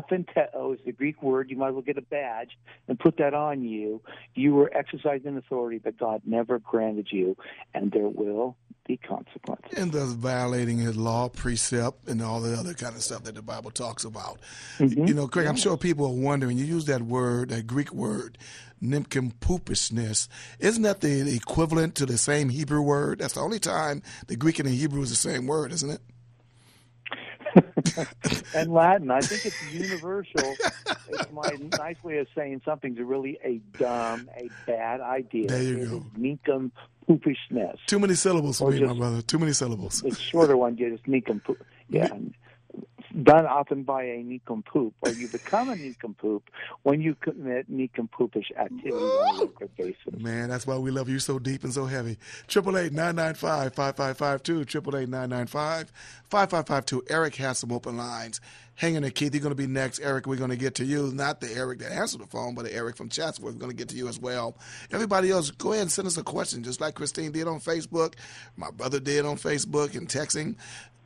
authenteo 0.00 0.74
is 0.74 0.80
the 0.84 0.92
Greek 0.92 1.22
word. 1.22 1.50
You 1.50 1.56
might 1.56 1.68
as 1.68 1.74
well 1.74 1.82
get 1.82 1.98
a 1.98 2.02
badge 2.02 2.58
and 2.88 2.98
put 2.98 3.16
that 3.18 3.34
on 3.34 3.62
you. 3.62 4.00
You 4.34 4.54
were 4.54 4.70
exercising 4.74 5.36
authority 5.36 5.78
that 5.78 5.98
God 5.98 6.22
never 6.24 6.58
granted 6.58 7.08
you, 7.10 7.36
and 7.74 7.92
there 7.92 8.08
will 8.08 8.56
be 8.86 8.96
consequences. 8.96 9.78
And 9.78 9.92
thus 9.92 10.12
violating 10.12 10.78
his 10.78 10.96
law, 10.96 11.28
precept, 11.28 12.08
and 12.08 12.22
all 12.22 12.40
the 12.40 12.54
other 12.54 12.74
kind 12.74 12.96
of 12.96 13.02
stuff 13.02 13.24
that 13.24 13.34
the 13.34 13.42
Bible 13.42 13.70
talks 13.70 14.04
about. 14.04 14.38
Mm-hmm. 14.78 15.06
You 15.06 15.14
know, 15.14 15.28
Craig, 15.28 15.46
I'm 15.46 15.56
sure 15.56 15.76
people 15.76 16.06
are 16.06 16.14
wondering, 16.14 16.58
you 16.58 16.64
use 16.64 16.86
that 16.86 17.02
word, 17.02 17.50
that 17.50 17.66
Greek 17.66 17.92
word, 17.92 18.38
nincompoopishness. 18.82 20.28
Isn't 20.58 20.82
that 20.82 21.00
the 21.00 21.34
equivalent 21.34 21.94
to 21.96 22.06
the 22.06 22.18
same 22.18 22.48
Hebrew 22.48 22.82
word? 22.82 23.18
That's 23.18 23.34
the 23.34 23.40
only 23.40 23.58
time 23.60 24.02
the 24.26 24.36
Greek 24.36 24.58
and 24.58 24.68
the 24.68 24.74
Hebrew 24.74 25.02
is 25.02 25.10
the 25.10 25.16
same 25.16 25.46
word, 25.46 25.72
isn't 25.72 25.90
it? 25.90 26.00
and 28.54 28.72
Latin. 28.72 29.10
I 29.10 29.20
think 29.20 29.46
it's 29.46 29.72
universal. 29.72 30.54
it's 31.08 31.32
my 31.32 31.50
nice 31.78 32.02
way 32.02 32.18
of 32.18 32.26
saying 32.36 32.62
something's 32.64 32.98
really 32.98 33.38
a 33.44 33.58
dumb, 33.78 34.28
a 34.36 34.48
bad 34.66 35.00
idea. 35.00 35.48
There 35.48 35.62
you 35.62 35.78
it 35.78 35.88
go. 35.90 36.04
Ninkum 36.18 36.70
poopishness. 37.08 37.76
Too 37.86 37.98
many 37.98 38.14
syllables 38.14 38.58
for 38.58 38.68
Or 38.68 38.70
me, 38.72 38.78
just- 38.80 38.92
my 38.92 38.98
brother. 38.98 39.22
Too 39.22 39.38
many 39.38 39.52
syllables. 39.52 40.02
The 40.02 40.14
shorter 40.14 40.56
one, 40.56 40.76
just 40.76 41.06
nincompoop. 41.06 41.64
Yeah. 41.88 42.08
Done 43.22 43.44
often 43.44 43.82
by 43.82 44.04
a 44.04 44.22
nincompoop, 44.22 44.94
or 45.02 45.10
you 45.10 45.26
become 45.26 45.68
a 45.68 45.76
nincompoop 45.76 46.48
when 46.82 47.00
you 47.00 47.16
commit 47.16 47.70
nincompoopish 47.70 48.56
activities 48.56 48.92
on 48.92 49.40
a 49.40 49.44
regular 49.44 49.68
basis. 49.76 50.20
Man, 50.20 50.48
that's 50.48 50.66
why 50.66 50.78
we 50.78 50.92
love 50.92 51.08
you 51.08 51.18
so 51.18 51.40
deep 51.40 51.64
and 51.64 51.74
so 51.74 51.86
heavy. 51.86 52.18
Triple 52.46 52.78
eight 52.78 52.92
nine 52.92 53.16
nine 53.16 53.34
five 53.34 53.74
five 53.74 53.96
five 53.96 54.16
five 54.16 54.42
two. 54.44 54.64
Triple 54.64 54.96
eight 54.96 55.08
nine 55.08 55.30
nine 55.30 55.48
five 55.48 55.92
five 56.28 56.50
five 56.50 56.66
five 56.66 56.86
two. 56.86 57.02
Eric 57.10 57.34
has 57.36 57.58
some 57.58 57.72
open 57.72 57.96
lines. 57.96 58.40
Hang 58.76 58.94
in 58.94 59.02
there, 59.02 59.10
Keith. 59.10 59.34
You're 59.34 59.42
going 59.42 59.50
to 59.50 59.56
be 59.56 59.66
next. 59.66 60.00
Eric, 60.00 60.26
we're 60.26 60.36
going 60.36 60.48
to 60.48 60.56
get 60.56 60.76
to 60.76 60.86
you. 60.86 61.10
Not 61.12 61.42
the 61.42 61.52
Eric 61.52 61.80
that 61.80 61.92
answered 61.92 62.22
the 62.22 62.26
phone, 62.26 62.54
but 62.54 62.64
the 62.64 62.74
Eric 62.74 62.96
from 62.96 63.10
Chatsworth. 63.10 63.52
We're 63.52 63.60
going 63.60 63.70
to 63.70 63.76
get 63.76 63.90
to 63.90 63.96
you 63.96 64.08
as 64.08 64.18
well. 64.18 64.56
Everybody 64.90 65.30
else, 65.30 65.50
go 65.50 65.72
ahead 65.72 65.82
and 65.82 65.92
send 65.92 66.06
us 66.08 66.16
a 66.16 66.22
question, 66.22 66.62
just 66.62 66.80
like 66.80 66.94
Christine 66.94 67.30
did 67.30 67.46
on 67.46 67.60
Facebook. 67.60 68.14
My 68.56 68.70
brother 68.70 68.98
did 68.98 69.26
on 69.26 69.36
Facebook 69.36 69.96
and 69.96 70.08
texting. 70.08 70.56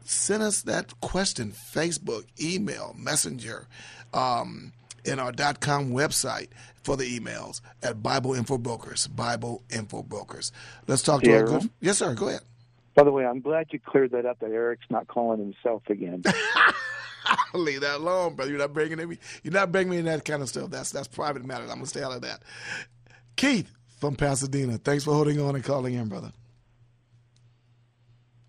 Send 0.04 0.42
us 0.42 0.62
that 0.62 1.00
question, 1.00 1.52
Facebook, 1.52 2.24
email, 2.40 2.94
messenger. 2.96 3.66
Um, 4.12 4.72
in 5.04 5.18
our 5.18 5.32
dot 5.32 5.60
.com 5.60 5.90
website 5.90 6.48
for 6.82 6.96
the 6.96 7.18
emails 7.18 7.60
at 7.82 8.02
Bible 8.02 8.34
Info 8.34 8.58
Brokers. 8.58 9.06
Bible 9.06 9.62
Info 9.70 10.02
Brokers. 10.02 10.52
Let's 10.86 11.02
talk 11.02 11.22
to 11.22 11.32
our 11.32 11.42
good. 11.44 11.70
Yes, 11.80 11.98
sir. 11.98 12.14
Go 12.14 12.28
ahead. 12.28 12.40
By 12.94 13.04
the 13.04 13.10
way, 13.10 13.26
I'm 13.26 13.40
glad 13.40 13.66
you 13.70 13.80
cleared 13.80 14.12
that 14.12 14.24
up. 14.24 14.38
That 14.40 14.50
Eric's 14.50 14.86
not 14.88 15.08
calling 15.08 15.40
himself 15.40 15.82
again. 15.88 16.22
Leave 17.54 17.80
that 17.80 17.96
alone, 17.96 18.34
brother. 18.34 18.50
You're 18.50 18.60
not 18.60 18.72
bringing 18.72 19.08
me. 19.08 19.18
You're 19.42 19.52
not 19.52 19.72
bringing 19.72 19.90
me 19.90 19.98
in 19.98 20.04
that 20.04 20.24
kind 20.24 20.42
of 20.42 20.48
stuff. 20.48 20.70
That's 20.70 20.90
that's 20.90 21.08
private 21.08 21.44
matters. 21.44 21.70
I'm 21.70 21.76
gonna 21.76 21.86
stay 21.86 22.02
out 22.02 22.12
of 22.12 22.22
that. 22.22 22.42
Keith 23.36 23.70
from 23.98 24.16
Pasadena. 24.16 24.78
Thanks 24.78 25.04
for 25.04 25.12
holding 25.12 25.40
on 25.40 25.54
and 25.54 25.64
calling 25.64 25.94
in, 25.94 26.08
brother. 26.08 26.32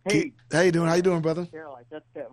Hey, 0.06 0.34
how 0.52 0.62
you 0.62 0.72
doing? 0.72 0.88
How 0.88 0.96
you 0.96 1.02
doing, 1.02 1.22
brother? 1.22 1.46
Carol, 1.48 1.76
I 1.76 1.84
thought 1.91 2.04
that 2.13 2.30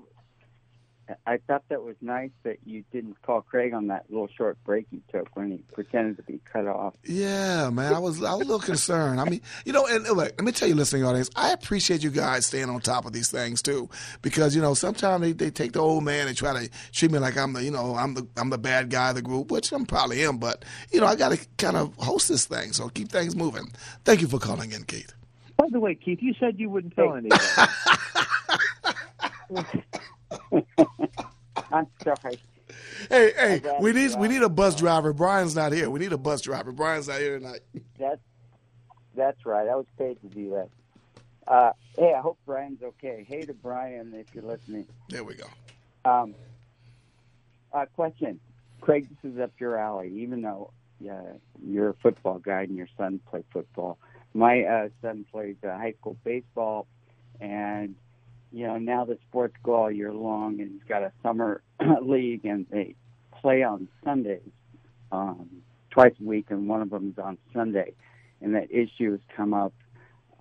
I 1.26 1.38
thought 1.38 1.64
that 1.68 1.82
was 1.82 1.96
nice 2.00 2.30
that 2.42 2.58
you 2.64 2.84
didn't 2.92 3.20
call 3.22 3.42
Craig 3.42 3.74
on 3.74 3.88
that 3.88 4.04
little 4.08 4.28
short 4.28 4.62
break 4.64 4.86
he 4.90 5.02
took 5.10 5.34
when 5.34 5.50
he 5.50 5.58
pretended 5.72 6.16
to 6.18 6.22
be 6.22 6.40
cut 6.50 6.66
off. 6.66 6.94
Yeah, 7.04 7.70
man. 7.70 7.94
I 7.94 7.98
was 7.98 8.22
I 8.22 8.34
was 8.34 8.46
a 8.46 8.50
little 8.50 8.60
concerned. 8.60 9.20
I 9.20 9.24
mean, 9.24 9.40
you 9.64 9.72
know, 9.72 9.86
and 9.86 10.04
look, 10.04 10.16
let 10.18 10.40
me 10.40 10.52
tell 10.52 10.68
you, 10.68 10.74
listening 10.74 11.04
audience, 11.04 11.30
I 11.34 11.52
appreciate 11.52 12.02
you 12.02 12.10
guys 12.10 12.46
staying 12.46 12.68
on 12.68 12.80
top 12.80 13.04
of 13.04 13.12
these 13.12 13.30
things 13.30 13.62
too, 13.62 13.88
because 14.20 14.54
you 14.54 14.62
know 14.62 14.74
sometimes 14.74 15.22
they, 15.22 15.32
they 15.32 15.50
take 15.50 15.72
the 15.72 15.80
old 15.80 16.04
man 16.04 16.28
and 16.28 16.36
try 16.36 16.52
to 16.52 16.70
treat 16.92 17.10
me 17.10 17.18
like 17.18 17.36
I'm 17.36 17.52
the 17.52 17.64
you 17.64 17.70
know 17.70 17.94
I'm 17.94 18.14
the 18.14 18.26
I'm 18.36 18.50
the 18.50 18.58
bad 18.58 18.90
guy 18.90 19.10
of 19.10 19.16
the 19.16 19.22
group, 19.22 19.50
which 19.50 19.72
I'm 19.72 19.86
probably 19.86 20.24
am, 20.24 20.38
but 20.38 20.64
you 20.90 21.00
know 21.00 21.06
I 21.06 21.16
got 21.16 21.30
to 21.30 21.46
kind 21.58 21.76
of 21.76 21.94
host 21.96 22.28
this 22.28 22.46
thing, 22.46 22.72
so 22.72 22.88
keep 22.88 23.08
things 23.08 23.34
moving. 23.34 23.72
Thank 24.04 24.20
you 24.20 24.28
for 24.28 24.38
calling 24.38 24.72
in, 24.72 24.84
Keith. 24.84 25.14
By 25.62 25.68
the 25.70 25.78
way, 25.78 25.94
Keith, 25.94 26.20
you 26.20 26.34
said 26.40 26.58
you 26.58 26.68
wouldn't 26.70 26.96
tell 26.96 27.14
anybody. 27.14 27.40
I'm 31.72 31.86
sorry. 32.02 32.40
Hey, 33.08 33.32
hey, 33.36 33.62
we 33.78 33.90
it, 33.90 33.94
need 33.94 34.16
we 34.16 34.26
need 34.26 34.42
a 34.42 34.48
bus 34.48 34.74
driver. 34.74 35.12
Brian's 35.12 35.54
not 35.54 35.70
here. 35.70 35.88
We 35.88 36.00
need 36.00 36.12
a 36.12 36.18
bus 36.18 36.40
driver. 36.40 36.72
Brian's 36.72 37.06
not 37.06 37.20
here 37.20 37.38
tonight. 37.38 37.60
That's 37.96 38.18
that's 39.14 39.46
right. 39.46 39.68
I 39.68 39.76
was 39.76 39.86
paid 39.96 40.20
to 40.22 40.26
do 40.26 40.50
that. 40.50 40.68
Uh, 41.46 41.70
hey, 41.96 42.12
I 42.12 42.20
hope 42.20 42.38
Brian's 42.44 42.82
okay. 42.82 43.24
Hey 43.28 43.42
to 43.42 43.54
Brian 43.54 44.14
if 44.14 44.34
you're 44.34 44.42
listening. 44.42 44.88
There 45.10 45.22
we 45.22 45.36
go. 45.36 45.46
Um, 46.04 46.34
uh, 47.72 47.86
question, 47.94 48.40
Craig. 48.80 49.06
This 49.22 49.34
is 49.34 49.38
up 49.38 49.52
your 49.60 49.76
alley. 49.76 50.12
Even 50.22 50.42
though 50.42 50.72
uh, 51.08 51.34
you're 51.64 51.90
a 51.90 51.94
football 52.02 52.40
guy 52.40 52.62
and 52.62 52.74
your 52.74 52.88
son 52.98 53.20
played 53.30 53.44
football, 53.52 53.96
my 54.34 54.62
uh, 54.62 54.88
son 55.00 55.24
plays 55.30 55.56
uh, 55.64 55.76
high 55.76 55.94
school 56.00 56.16
baseball, 56.24 56.86
and 57.40 57.94
you 58.50 58.66
know 58.66 58.78
now 58.78 59.04
the 59.04 59.18
sports 59.28 59.54
go 59.62 59.74
all 59.74 59.90
year 59.90 60.12
long, 60.12 60.60
and 60.60 60.72
he's 60.72 60.88
got 60.88 61.02
a 61.02 61.12
summer 61.22 61.62
league, 62.02 62.44
and 62.44 62.66
they 62.70 62.94
play 63.40 63.62
on 63.62 63.88
Sundays, 64.04 64.40
um, 65.10 65.48
twice 65.90 66.14
a 66.20 66.24
week, 66.24 66.46
and 66.50 66.68
one 66.68 66.80
of 66.82 66.90
them 66.90 67.14
is 67.16 67.22
on 67.22 67.38
Sunday, 67.52 67.92
and 68.40 68.54
that 68.54 68.70
issue 68.70 69.12
has 69.12 69.20
come 69.36 69.52
up 69.52 69.74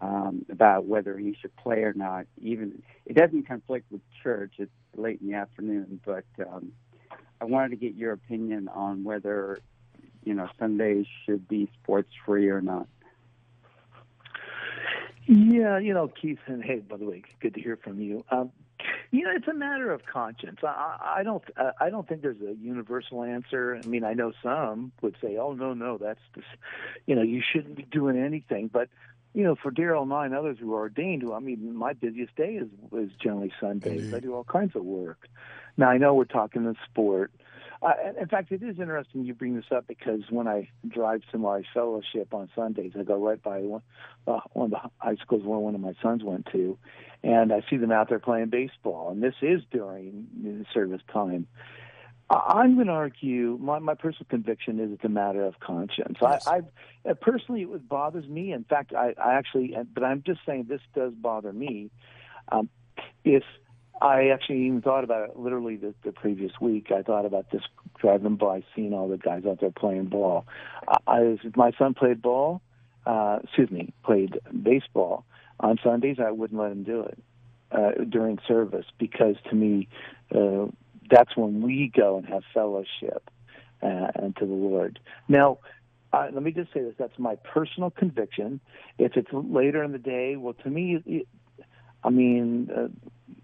um, 0.02 0.46
about 0.50 0.86
whether 0.86 1.18
he 1.18 1.36
should 1.40 1.56
play 1.58 1.84
or 1.84 1.94
not. 1.94 2.26
Even 2.42 2.82
it 3.06 3.16
doesn't 3.16 3.48
conflict 3.48 3.92
with 3.92 4.02
church; 4.24 4.54
it's 4.58 4.72
late 4.96 5.20
in 5.22 5.28
the 5.28 5.36
afternoon, 5.36 6.00
but 6.06 6.26
um, 6.48 6.72
I 7.40 7.46
wanted 7.46 7.70
to 7.70 7.76
get 7.76 7.96
your 7.96 8.14
opinion 8.14 8.68
on 8.70 9.04
whether 9.04 9.60
you 10.24 10.34
know 10.34 10.48
Sundays 10.60 11.06
should 11.26 11.48
be 11.48 11.70
sports 11.82 12.10
free 12.26 12.50
or 12.50 12.62
not. 12.62 12.88
Yeah, 15.34 15.80
you 15.80 15.94
know, 15.94 16.10
Keith, 16.10 16.40
and 16.48 16.62
hey, 16.62 16.80
by 16.80 16.98
the 16.98 17.06
way, 17.06 17.24
good 17.40 17.54
to 17.54 17.62
hear 17.62 17.78
from 17.78 18.02
you. 18.02 18.26
Um, 18.32 18.52
you 19.12 19.24
know, 19.24 19.32
it's 19.34 19.48
a 19.48 19.54
matter 19.54 19.94
of 19.94 20.02
conscience. 20.06 20.60
I, 20.62 20.98
I 21.20 21.24
don't, 21.24 21.42
I 21.80 21.90
don't 21.90 22.06
think 22.06 22.22
there's 22.22 22.42
a 22.42 22.54
universal 22.62 23.24
answer. 23.24 23.80
I 23.82 23.88
mean, 23.88 24.04
I 24.04 24.14
know 24.14 24.34
some 24.44 24.92
would 25.02 25.16
say, 25.22 25.38
"Oh, 25.38 25.54
no, 25.54 25.74
no, 25.74 25.98
that's 25.98 26.20
this," 26.36 26.44
you 27.06 27.16
know, 27.16 27.22
you 27.22 27.42
shouldn't 27.42 27.78
be 27.78 27.84
doing 27.84 28.22
anything. 28.22 28.68
But 28.68 28.90
you 29.34 29.44
know, 29.44 29.56
for 29.56 29.72
Daryl 29.72 30.04
and 30.04 30.12
I 30.12 30.26
and 30.26 30.36
others 30.36 30.58
who 30.60 30.74
are 30.74 30.80
ordained, 30.80 31.22
who 31.22 31.34
I 31.34 31.40
mean, 31.40 31.78
my 31.78 31.94
busiest 31.94 32.36
day 32.36 32.56
is 32.56 32.68
is 32.92 33.12
generally 33.24 33.54
Sundays. 33.58 34.02
Indeed. 34.02 34.16
I 34.16 34.20
do 34.20 34.36
all 34.36 34.44
kinds 34.44 34.76
of 34.76 34.84
work. 34.84 35.30
Now 35.78 35.92
I 35.92 35.98
know 35.98 36.14
we're 36.14 36.26
talking 36.26 36.66
the 36.66 36.76
sport. 36.90 37.32
Uh, 37.82 37.94
in 38.20 38.28
fact, 38.28 38.52
it 38.52 38.62
is 38.62 38.80
interesting 38.80 39.26
you 39.26 39.34
bring 39.34 39.56
this 39.56 39.66
up 39.76 39.88
because 39.88 40.22
when 40.30 40.48
I 40.48 40.70
drive 40.88 41.22
to 41.32 41.40
my 41.40 41.64
fellowship 41.74 42.32
on 42.34 42.48
Sundays, 42.56 42.92
I 42.98 43.02
go 43.02 43.16
right 43.16 43.42
by 43.42 43.62
one, 43.62 43.82
uh, 44.28 44.40
one 44.54 44.66
of 44.66 44.72
the 44.72 44.90
high 45.00 45.16
schools 45.16 45.44
where 45.44 45.58
one 45.58 45.74
of 45.74 45.82
my 45.82 45.94
sons 46.02 46.24
went 46.24 46.48
to, 46.52 46.78
and 47.24 47.52
I 47.52 47.64
see 47.70 47.78
them 47.78 47.92
out 47.92 48.10
there 48.10 48.20
playing 48.20 48.50
baseball. 48.50 49.10
And 49.10 49.24
this 49.24 49.34
is 49.42 49.62
during 49.72 50.66
service 50.74 51.02
time. 51.12 51.48
I- 52.30 52.60
I'm 52.62 52.76
going 52.76 52.86
to 52.88 52.94
argue 52.94 53.58
my, 53.60 53.80
my 53.80 53.96
personal 53.96 54.28
conviction 54.30 54.80
is 54.80 54.92
it's 54.92 55.04
a 55.04 55.10
matter 55.10 55.44
of 55.44 55.60
conscience. 55.60 56.18
Yes. 56.22 56.48
I, 56.48 56.58
I 56.58 57.10
uh, 57.10 57.14
personally 57.16 57.64
it 57.64 57.90
bothers 57.90 58.28
me. 58.28 58.54
In 58.54 58.64
fact, 58.64 58.94
I, 58.94 59.16
I 59.22 59.34
actually, 59.34 59.76
but 59.92 60.04
I'm 60.04 60.22
just 60.24 60.42
saying 60.46 60.68
this 60.70 60.82
does 60.94 61.14
bother 61.14 61.52
me. 61.52 61.90
Um, 62.52 62.70
if 63.24 63.44
I 64.02 64.30
actually 64.30 64.66
even 64.66 64.82
thought 64.82 65.04
about 65.04 65.30
it 65.30 65.38
literally 65.38 65.76
the, 65.76 65.94
the 66.04 66.12
previous 66.12 66.52
week. 66.60 66.92
I 66.92 67.04
thought 67.04 67.26
about 67.26 67.52
this 67.52 67.62
driving 68.00 68.36
by, 68.36 68.64
seeing 68.76 68.94
all 68.94 69.08
the 69.08 69.18
guys 69.18 69.44
out 69.48 69.62
there 69.62 69.72
playing 69.72 70.06
ball. 70.06 70.48
I, 71.08 71.20
if 71.44 71.56
my 71.56 71.72
son 71.78 71.94
played 71.94 72.22
ball, 72.22 72.62
uh, 73.06 73.40
excuse 73.44 73.70
me, 73.70 73.94
played 74.04 74.40
baseball 74.64 75.26
on 75.60 75.78
Sundays. 75.84 76.18
I 76.20 76.32
wouldn't 76.32 76.60
let 76.60 76.72
him 76.72 76.84
do 76.84 77.02
it 77.02 77.20
uh, 77.72 78.04
during 78.10 78.40
service 78.48 78.86
because 78.98 79.36
to 79.50 79.56
me, 79.56 79.88
uh, 80.34 80.66
that's 81.10 81.38
when 81.38 81.62
we 81.62 81.92
go 81.96 82.18
and 82.18 82.26
have 82.26 82.44
fellowship 82.54 83.30
uh, 83.84 84.08
and 84.16 84.36
to 84.38 84.46
the 84.46 84.54
Lord. 84.54 85.00
Now, 85.28 85.60
uh, 86.14 86.28
let 86.34 86.42
me 86.42 86.52
just 86.52 86.74
say 86.74 86.82
this: 86.82 86.96
that's 86.98 87.18
my 87.20 87.36
personal 87.36 87.92
conviction. 87.92 88.60
If 88.98 89.16
it's 89.16 89.30
later 89.32 89.84
in 89.84 89.92
the 89.92 90.00
day, 90.00 90.36
well, 90.38 90.54
to 90.64 90.70
me, 90.70 91.02
it, 91.06 91.28
I 92.04 92.10
mean, 92.10 92.70
uh, 92.76 92.88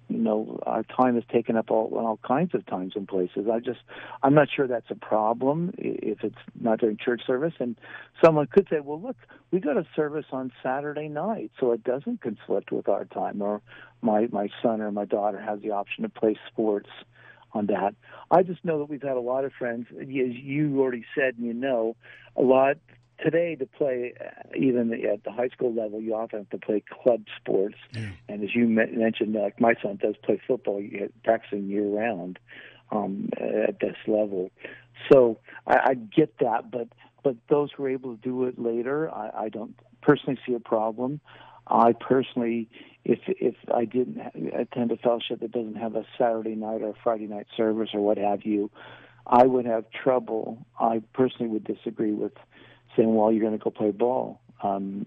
you 0.10 0.20
know, 0.20 0.60
our 0.66 0.84
time 0.84 1.18
is 1.18 1.24
taken 1.32 1.58
up 1.58 1.70
all 1.70 1.94
all 1.98 2.20
kinds 2.26 2.56
of 2.56 2.66
times 2.66 2.94
and 2.96 3.08
places. 3.08 3.48
I 3.52 3.60
just, 3.60 3.80
I'm 4.24 4.34
not 4.34 4.48
sure 4.54 4.68
that's 4.68 4.90
a 4.90 4.96
problem 4.96 5.74
if 5.78 6.24
it's 6.24 6.38
not 6.60 6.80
during 6.80 6.98
church 6.98 7.22
service. 7.28 7.54
And 7.60 7.78
someone 8.24 8.48
could 8.48 8.68
say, 8.70 8.80
well, 8.80 9.02
look, 9.02 9.18
we 9.52 9.60
got 9.60 9.76
a 9.76 9.86
service 9.96 10.26
on 10.32 10.52
Saturday 10.64 11.10
night, 11.10 11.52
so 11.60 11.72
it 11.74 11.84
doesn't 11.84 12.22
conflict 12.22 12.72
with 12.72 12.88
our 12.88 13.06
time. 13.06 13.42
Or 13.42 13.62
my 14.02 14.28
my 14.32 14.48
son 14.62 14.82
or 14.82 14.92
my 14.92 15.06
daughter 15.06 15.42
has 15.42 15.60
the 15.62 15.72
option 15.72 16.04
to 16.04 16.10
play 16.10 16.38
sports 16.52 16.90
on 17.54 17.66
that. 17.68 17.94
I 18.32 18.44
just 18.44 18.64
know 18.64 18.80
that 18.80 18.90
we've 18.90 19.02
had 19.02 19.18
a 19.18 19.22
lot 19.22 19.44
of 19.44 19.52
friends, 19.54 19.88
as 20.00 20.08
you 20.08 20.80
already 20.80 21.06
said, 21.16 21.36
and 21.38 21.46
you 21.46 21.54
know, 21.54 21.96
a 22.36 22.42
lot 22.42 22.78
today 23.24 23.56
to 23.56 23.66
play 23.66 24.14
uh, 24.20 24.50
even 24.56 24.94
at 24.94 25.24
the 25.24 25.32
high 25.32 25.50
school 25.50 25.74
level. 25.74 26.02
You 26.02 26.16
often 26.16 26.40
have 26.40 26.50
to 26.50 26.58
play 26.58 26.84
club 27.04 27.24
sports, 27.40 27.78
Yeah. 27.94 28.10
and 28.30 28.44
as 28.44 28.56
you 28.56 28.68
mentioned, 28.68 29.34
like 29.34 29.60
my 29.60 29.76
son 29.82 29.98
does 30.02 30.16
play 30.24 30.40
football, 30.48 30.84
practicing 31.24 31.68
year 31.68 31.86
round 31.88 32.40
um, 32.92 33.30
at 33.40 33.80
this 33.80 33.98
level. 34.08 34.52
So 35.12 35.40
I, 35.66 35.78
I 35.86 35.94
get 35.94 36.38
that, 36.40 36.72
but 36.72 36.88
but 37.24 37.36
those 37.50 37.70
who 37.76 37.84
are 37.86 37.90
able 37.90 38.16
to 38.16 38.22
do 38.22 38.46
it 38.46 38.58
later, 38.58 39.14
I, 39.14 39.46
I 39.46 39.50
don't 39.50 39.78
personally 40.02 40.40
see 40.46 40.54
a 40.54 40.60
problem. 40.60 41.20
I 41.68 41.92
personally, 41.94 42.70
if 43.04 43.20
if 43.28 43.56
I 43.74 43.86
didn't 43.86 44.20
attend 44.54 44.92
a 44.92 44.98
fellowship 44.98 45.42
that 45.42 45.52
doesn't 45.52 45.76
have 45.76 45.96
a 45.96 46.06
Saturday 46.18 46.56
night 46.56 46.82
or 46.82 46.94
Friday 47.04 47.28
night 47.28 47.48
service 47.56 47.90
or 47.94 48.02
what 48.02 48.18
have 48.18 48.44
you, 48.46 48.72
I 49.26 49.46
would 49.46 49.66
have 49.66 49.86
trouble. 49.92 50.66
I 50.80 51.02
personally 51.14 51.50
would 51.52 51.66
disagree 51.66 52.14
with 52.14 52.34
saying, 52.98 53.16
"Well, 53.16 53.32
you're 53.32 53.42
going 53.42 53.58
to 53.58 53.64
go 53.64 53.70
play 53.70 53.92
ball." 53.92 54.42
Um, 54.62 55.06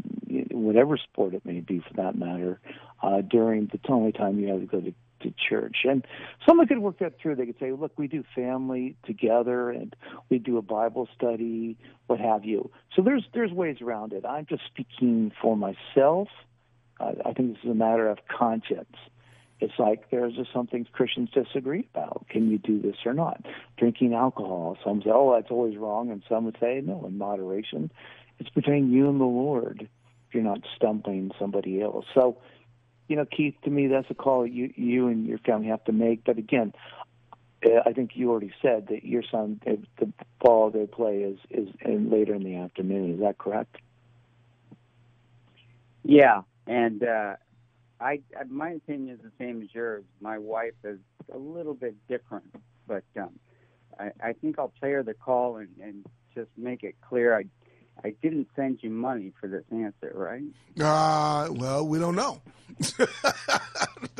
whatever 0.53 0.97
sport 0.97 1.35
it 1.35 1.45
may 1.45 1.61
be, 1.61 1.81
for 1.81 1.95
that 1.95 2.17
matter, 2.17 2.61
uh, 3.03 3.21
during 3.21 3.67
the 3.67 3.81
only 3.89 4.13
time 4.13 4.39
you 4.39 4.49
have 4.49 4.61
to 4.61 4.67
go 4.67 4.81
to, 4.81 4.95
to 5.23 5.35
church. 5.49 5.79
And 5.85 6.07
someone 6.47 6.69
could 6.69 6.79
work 6.79 7.01
that 7.01 7.19
through. 7.21 7.35
They 7.35 7.47
could 7.47 7.59
say, 7.59 7.73
"Look, 7.73 7.93
we 7.99 8.07
do 8.07 8.23
family 8.35 8.97
together, 9.05 9.71
and 9.71 9.95
we 10.29 10.39
do 10.39 10.57
a 10.57 10.63
Bible 10.63 11.09
study, 11.17 11.77
what 12.07 12.21
have 12.21 12.45
you." 12.45 12.71
So 12.95 13.03
there's 13.03 13.25
there's 13.35 13.53
ways 13.53 13.79
around 13.83 14.13
it. 14.13 14.25
I'm 14.25 14.47
just 14.47 14.63
speaking 14.67 15.33
for 15.43 15.57
myself. 15.57 16.29
I 17.01 17.33
think 17.33 17.55
this 17.55 17.65
is 17.65 17.71
a 17.71 17.75
matter 17.75 18.09
of 18.09 18.19
conscience. 18.29 18.95
It's 19.61 19.79
like 19.79 20.11
there's 20.11 20.35
just 20.35 20.53
some 20.53 20.67
things 20.67 20.87
Christians 20.93 21.31
disagree 21.31 21.87
about. 21.95 22.27
Can 22.31 22.51
you 22.51 22.59
do 22.59 22.81
this 22.81 22.97
or 23.05 23.13
not? 23.13 23.45
Drinking 23.77 24.15
alcohol. 24.15 24.79
Some 24.85 25.03
say, 25.03 25.11
oh, 25.13 25.35
that's 25.35 25.51
always 25.51 25.77
wrong. 25.77 26.11
And 26.11 26.23
some 26.29 26.47
would 26.47 26.57
say, 26.61 26.81
no, 26.85 27.05
in 27.07 27.19
moderation. 27.19 27.91
It's 28.39 28.51
between 28.51 28.91
you 28.91 29.11
and 29.11 29.21
the 29.21 29.25
Lord 29.25 29.83
if 30.29 30.35
you're 30.35 30.43
not 30.43 30.61
stumbling 30.77 31.31
somebody 31.39 31.83
else. 31.83 32.07
So, 32.15 32.39
you 33.09 33.17
know, 33.17 33.27
Keith, 33.27 33.55
to 33.65 33.71
me, 33.71 33.89
that's 33.89 34.11
a 34.11 34.15
call 34.15 34.47
you, 34.47 34.73
you 34.77 35.09
and 35.09 35.27
your 35.27 35.39
family 35.39 35.69
have 35.69 35.85
to 35.85 35.93
make. 35.93 36.25
But 36.25 36.39
again, 36.39 36.73
uh, 37.67 37.81
I 37.85 37.93
think 37.93 38.13
you 38.15 38.31
already 38.31 38.53
said 38.63 38.87
that 38.89 39.05
your 39.05 39.23
son, 39.31 39.61
uh, 39.67 39.73
the 39.99 40.11
ball 40.41 40.71
they 40.71 40.87
play 40.87 41.19
is, 41.19 41.39
is 41.51 41.69
in 41.85 42.11
later 42.11 42.35
in 42.35 42.45
the 42.45 42.57
afternoon. 42.57 43.15
Is 43.15 43.21
that 43.21 43.37
correct? 43.37 43.77
Yeah, 46.03 46.43
and 46.67 47.03
uh, 47.03 47.37
I, 48.01 48.21
my 48.49 48.71
opinion 48.71 49.17
is 49.17 49.21
the 49.23 49.33
same 49.39 49.63
as 49.63 49.69
yours. 49.75 50.05
My 50.21 50.39
wife 50.39 50.73
is 50.85 50.99
a 51.33 51.39
little 51.39 51.75
bit 51.75 51.95
different, 52.09 52.55
but 52.87 53.05
um, 53.17 53.39
I, 53.99 54.11
I 54.23 54.33
think 54.33 54.59
I'll 54.59 54.73
play 54.81 54.93
her 54.93 55.03
the 55.03 55.15
call 55.15 55.57
and, 55.57 55.69
and 55.83 56.07
just 56.35 56.51
make 56.57 56.83
it 56.83 56.95
clear. 57.07 57.37
I 57.37 57.45
I 58.03 58.15
didn't 58.23 58.49
send 58.57 58.79
you 58.83 58.89
money 58.89 59.33
for 59.39 59.47
this 59.47 59.65
answer, 59.71 60.13
right? 60.15 60.43
Uh, 60.81 61.53
well, 61.53 61.87
we 61.87 61.99
don't 61.99 62.17
know. 62.17 62.41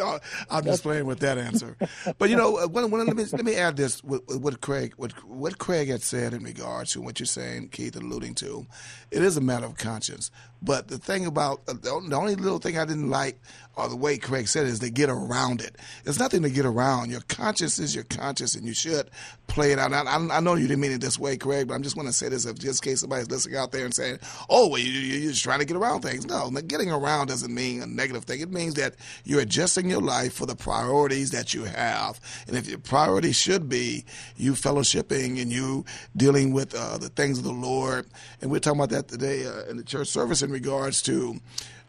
No, 0.01 0.19
I'm 0.51 0.65
just 0.65 0.83
playing 0.83 1.05
with 1.05 1.21
that 1.21 1.37
answer. 1.37 1.77
But 2.19 2.31
you 2.31 2.37
know, 2.37 2.57
uh, 2.57 2.67
one, 2.67 2.91
one, 2.91 3.07
let 3.07 3.17
me 3.17 3.25
let 3.33 3.45
me 3.45 3.55
add 3.55 3.77
this: 3.77 4.03
what, 4.03 4.23
what 4.29 4.61
Craig 4.61 4.95
what 4.97 5.13
what 5.27 5.59
Craig 5.59 5.89
had 5.89 6.03
said 6.03 6.33
in 6.33 6.43
regards 6.43 6.93
to 6.93 7.03
what 7.03 7.21
you're 7.21 7.27
saying, 7.27 7.69
Keith, 7.69 7.97
alluding 7.97 8.35
to, 8.37 8.67
it 9.11 9.23
is 9.23 9.37
a 9.37 9.41
matter 9.41 9.67
of 9.67 9.77
conscience. 9.77 10.31
But 10.63 10.89
the 10.89 10.99
thing 10.99 11.27
about 11.27 11.63
uh, 11.69 11.75
the 11.83 12.17
only 12.17 12.35
little 12.35 12.59
thing 12.59 12.79
I 12.79 12.85
didn't 12.85 13.11
like, 13.11 13.41
or 13.81 13.89
the 13.89 13.97
way 13.97 14.19
Craig 14.19 14.49
said, 14.49 14.67
it, 14.67 14.71
is 14.71 14.81
they 14.81 14.91
get 14.91 15.11
around 15.11 15.61
it. 15.61 15.77
There's 16.05 16.19
nothing 16.19 16.43
to 16.43 16.51
get 16.51 16.67
around. 16.67 17.11
Your 17.11 17.23
conscience 17.23 17.79
is 17.79 17.95
your 17.95 18.05
conscience, 18.05 18.55
and 18.55 18.67
you 18.67 18.75
should 18.75 19.11
play 19.47 19.73
it 19.73 19.79
out. 19.79 19.93
I, 19.93 20.01
I, 20.15 20.41
know 20.41 20.55
you 20.55 20.69
didn't 20.69 20.81
mean 20.81 20.93
it 20.93 21.01
this 21.01 21.19
way, 21.19 21.37
Craig, 21.37 21.69
but 21.69 21.75
I'm 21.75 21.83
just 21.83 21.97
going 21.97 22.07
to 22.07 22.13
say 22.13 22.29
this, 22.29 22.47
if 22.47 22.59
just 22.59 22.85
in 22.85 22.91
case 22.93 23.01
somebody's 23.01 23.31
listening 23.31 23.57
out 23.57 23.73
there 23.73 23.85
and 23.85 23.93
saying, 23.95 24.19
"Oh, 24.49 24.69
well, 24.69 24.81
you, 24.81 24.91
you- 24.91 25.19
you're 25.21 25.31
just 25.33 25.43
trying 25.43 25.59
to 25.59 25.65
get 25.65 25.77
around 25.77 26.03
things." 26.03 26.27
No, 26.27 26.51
getting 26.51 26.91
around 26.91 27.27
doesn't 27.29 27.53
mean 27.53 27.83
a 27.83 27.87
negative 27.87 28.25
thing. 28.25 28.41
It 28.41 28.51
means 28.51 28.75
that 28.75 28.95
you're 29.25 29.41
adjusting 29.41 29.91
your 29.91 30.01
life 30.01 30.35
for 30.35 30.47
the 30.47 30.57
priorities 30.57 31.31
that 31.33 31.53
you 31.53 31.65
have, 31.65 32.21
and 32.47 32.57
if 32.57 32.69
your 32.69 32.79
priority 32.79 33.33
should 33.33 33.69
be 33.69 34.05
you 34.37 34.53
fellowshipping 34.53 35.41
and 35.41 35.51
you 35.53 35.85
dealing 36.17 36.53
with 36.53 36.75
uh, 36.75 36.99
the 36.99 37.09
things 37.09 37.39
of 37.39 37.45
the 37.45 37.53
Lord, 37.53 38.07
and 38.41 38.51
we're 38.51 38.61
talking 38.61 38.79
about 38.81 38.91
that 38.91 39.09
today 39.09 39.47
uh, 39.47 39.65
in 39.69 39.77
the 39.77 39.85
church 39.85 40.09
service 40.09 40.43
in 40.43 40.51
regards 40.51 41.03
to 41.03 41.41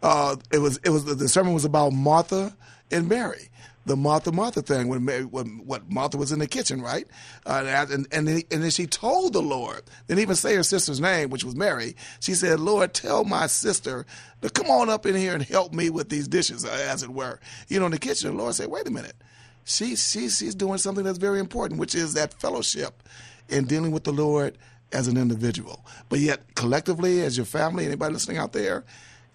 uh, 0.02 0.36
it 0.52 0.60
was 0.60 0.78
it 0.84 0.90
was 0.90 1.06
the 1.06 1.30
sermon 1.30 1.54
was 1.54 1.66
about 1.66 1.92
Martha 1.94 2.56
and 2.92 3.08
Mary 3.08 3.52
the 3.86 3.96
Martha 3.96 4.32
Martha 4.32 4.62
thing 4.62 4.88
when 4.88 5.06
Mary, 5.06 5.26
when 5.26 5.66
what 5.66 5.90
Martha 5.90 6.18
was 6.18 6.32
in 6.32 6.40
the 6.40 6.48
kitchen, 6.48 6.82
right? 6.82 7.08
Uh, 7.46 7.64
and 7.90 8.08
and 8.12 8.28
then, 8.28 8.42
and 8.52 8.64
then 8.64 8.70
she 8.70 8.86
told 8.86 9.34
the 9.34 9.42
Lord, 9.42 9.82
didn't 10.08 10.22
even 10.22 10.36
say 10.36 10.56
her 10.56 10.64
sister's 10.64 11.00
name, 11.00 11.30
which 11.30 11.44
was 11.44 11.56
Mary. 11.56 11.96
She 12.20 12.34
said, 12.34 12.60
"Lord, 12.60 12.94
tell 12.94 13.24
my 13.24 13.48
sister 13.48 14.06
to 14.42 14.50
come 14.50 14.70
on 14.70 14.90
up 14.90 15.06
in 15.06 15.16
here 15.16 15.34
and 15.34 15.44
help 15.44 15.74
me 15.74 15.90
with 15.90 16.10
these 16.10 16.28
dishes, 16.28 16.64
uh, 16.64 16.88
as 16.90 17.02
it 17.02 17.10
were." 17.10 17.40
You 17.70 17.80
know, 17.80 17.88
in 17.88 17.92
the 17.92 18.00
kitchen. 18.00 18.32
The 18.32 18.38
Lord 18.38 18.54
said, 18.54 18.68
"Wait 18.70 18.88
a 18.88 18.92
minute, 18.92 19.16
she 19.64 19.96
she 19.96 20.30
she's 20.30 20.56
doing 20.56 20.78
something 20.78 21.04
that's 21.04 21.18
very 21.18 21.40
important, 21.40 21.80
which 21.80 21.96
is 21.96 22.14
that 22.14 22.40
fellowship 22.40 23.02
in 23.50 23.66
dealing 23.66 23.92
with 23.92 24.04
the 24.04 24.14
Lord 24.14 24.58
as 24.92 25.08
an 25.08 25.18
individual, 25.18 25.86
but 26.10 26.20
yet 26.20 26.54
collectively 26.56 27.22
as 27.22 27.36
your 27.36 27.46
family. 27.46 27.86
Anybody 27.86 28.14
listening 28.14 28.38
out 28.38 28.54
there?" 28.54 28.86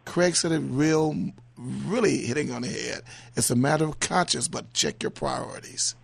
Craig 0.07 0.35
said 0.35 0.53
it 0.53 0.61
real, 0.61 1.15
really 1.59 2.19
hitting 2.19 2.51
on 2.53 2.63
the 2.63 2.69
head. 2.69 3.03
It's 3.37 3.51
a 3.51 3.57
matter 3.57 3.85
of 3.85 4.01
conscience, 4.01 4.49
but 4.49 4.73
check 4.73 5.03
your 5.03 5.11
priorities. 5.11 5.95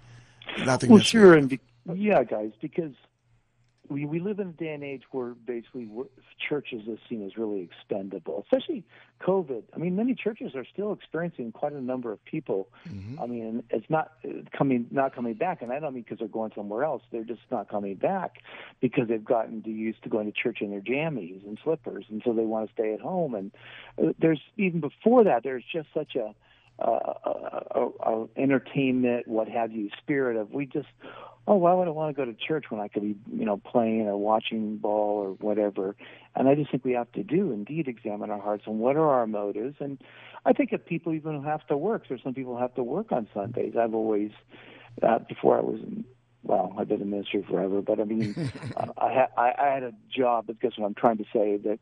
Nothing. 0.58 0.90
Well, 0.90 1.00
sure, 1.00 1.34
and 1.34 1.48
be, 1.48 1.60
yeah, 1.94 2.22
guys, 2.24 2.52
because 2.60 2.92
we 3.88 4.06
we 4.06 4.20
live 4.20 4.38
in 4.38 4.48
a 4.48 4.52
day 4.52 4.72
and 4.72 4.84
age 4.84 5.02
where 5.10 5.30
basically 5.30 5.88
churches 6.48 6.82
are 6.88 6.98
seen 7.08 7.24
as 7.24 7.36
really 7.36 7.60
expendable, 7.60 8.44
especially 8.44 8.84
COVID. 9.20 9.64
I 9.74 9.78
mean, 9.78 9.96
many 9.96 10.14
churches 10.14 10.54
are 10.54 10.64
still 10.64 10.92
experiencing 10.92 11.52
quite 11.52 11.72
a 11.72 11.80
number 11.80 12.12
of 12.12 12.24
people. 12.24 12.68
Mm-hmm. 12.88 13.20
I 13.20 13.26
mean, 13.26 13.62
it's 13.70 13.88
not 13.90 14.12
coming 14.56 14.86
not 14.90 15.14
coming 15.14 15.34
back, 15.34 15.62
and 15.62 15.72
I 15.72 15.80
don't 15.80 15.94
mean 15.94 16.04
because 16.04 16.18
they're 16.18 16.28
going 16.28 16.52
somewhere 16.54 16.84
else. 16.84 17.02
They're 17.10 17.24
just 17.24 17.42
not 17.50 17.68
coming 17.68 17.96
back 17.96 18.42
because 18.80 19.08
they've 19.08 19.24
gotten 19.24 19.62
to 19.62 19.70
used 19.70 20.02
to 20.04 20.08
going 20.08 20.30
to 20.30 20.32
church 20.32 20.60
in 20.60 20.70
their 20.70 20.80
jammies 20.80 21.44
and 21.46 21.58
slippers, 21.62 22.06
and 22.08 22.22
so 22.24 22.32
they 22.32 22.44
want 22.44 22.68
to 22.68 22.72
stay 22.72 22.94
at 22.94 23.00
home. 23.00 23.34
And 23.34 23.52
uh, 24.02 24.12
there's 24.18 24.40
even 24.56 24.80
before 24.80 25.24
that, 25.24 25.42
there's 25.42 25.64
just 25.70 25.88
such 25.92 26.14
a 26.16 26.34
uh, 26.78 27.14
uh, 27.74 28.24
entertainment, 28.36 29.28
what 29.28 29.48
have 29.48 29.72
you, 29.72 29.90
spirit 29.98 30.36
of 30.36 30.52
we 30.52 30.66
just 30.66 30.88
oh, 31.46 31.56
why 31.56 31.72
would 31.72 31.88
I 31.88 31.90
want 31.90 32.14
to 32.14 32.20
go 32.20 32.30
to 32.30 32.36
church 32.36 32.66
when 32.68 32.80
I 32.80 32.88
could 32.88 33.02
be, 33.02 33.16
you 33.32 33.44
know, 33.44 33.56
playing 33.56 34.06
or 34.06 34.16
watching 34.16 34.76
ball 34.76 35.18
or 35.18 35.30
whatever? 35.32 35.96
And 36.34 36.48
I 36.48 36.54
just 36.54 36.70
think 36.70 36.84
we 36.84 36.92
have 36.92 37.10
to 37.12 37.22
do 37.22 37.52
indeed 37.52 37.88
examine 37.88 38.30
our 38.30 38.40
hearts 38.40 38.64
and 38.66 38.78
what 38.78 38.96
are 38.96 39.08
our 39.08 39.26
motives. 39.26 39.76
And 39.80 39.98
I 40.46 40.52
think 40.52 40.72
if 40.72 40.84
people 40.84 41.12
even 41.12 41.42
have 41.42 41.66
to 41.66 41.76
work, 41.76 42.04
there's 42.08 42.22
some 42.22 42.34
people 42.34 42.58
have 42.58 42.74
to 42.76 42.82
work 42.82 43.12
on 43.12 43.28
Sundays. 43.34 43.74
I've 43.78 43.94
always, 43.94 44.30
uh, 45.02 45.18
before 45.20 45.58
I 45.58 45.60
was 45.60 45.80
in, 45.80 46.04
well, 46.44 46.74
I've 46.76 46.88
been 46.88 47.00
in 47.00 47.10
ministry 47.10 47.44
forever, 47.48 47.80
but 47.82 48.00
I 48.00 48.04
mean, 48.04 48.34
uh, 48.76 48.86
I, 48.98 49.12
had, 49.12 49.28
I, 49.36 49.52
I 49.58 49.74
had 49.74 49.82
a 49.84 49.92
job. 50.14 50.46
But 50.48 50.60
guess 50.60 50.72
what 50.76 50.86
I'm 50.86 50.94
trying 50.94 51.18
to 51.18 51.24
say? 51.32 51.56
That 51.56 51.78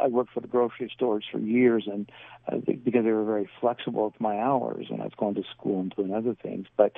I 0.00 0.08
worked 0.08 0.32
for 0.32 0.40
the 0.40 0.48
grocery 0.48 0.90
stores 0.92 1.24
for 1.30 1.38
years, 1.38 1.84
and 1.86 2.10
uh, 2.50 2.56
because 2.56 3.04
they 3.04 3.12
were 3.12 3.24
very 3.24 3.48
flexible 3.60 4.06
with 4.06 4.20
my 4.20 4.38
hours, 4.38 4.86
and 4.90 5.00
I 5.00 5.04
was 5.04 5.14
going 5.16 5.34
to 5.36 5.44
school 5.56 5.80
and 5.80 5.94
doing 5.94 6.12
other 6.12 6.34
things. 6.34 6.66
But 6.76 6.96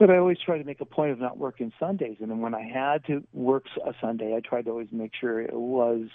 but 0.00 0.10
I 0.10 0.16
always 0.16 0.38
try 0.44 0.56
to 0.56 0.64
make 0.64 0.80
a 0.80 0.86
point 0.86 1.12
of 1.12 1.20
not 1.20 1.36
working 1.36 1.72
Sundays. 1.78 2.16
And 2.20 2.30
then 2.30 2.40
when 2.40 2.54
I 2.54 2.62
had 2.62 3.04
to 3.04 3.22
work 3.34 3.66
a 3.84 3.92
Sunday, 4.00 4.34
I 4.34 4.40
tried 4.40 4.64
to 4.64 4.70
always 4.70 4.88
make 4.90 5.12
sure 5.14 5.40
it 5.40 5.52
was 5.52 6.06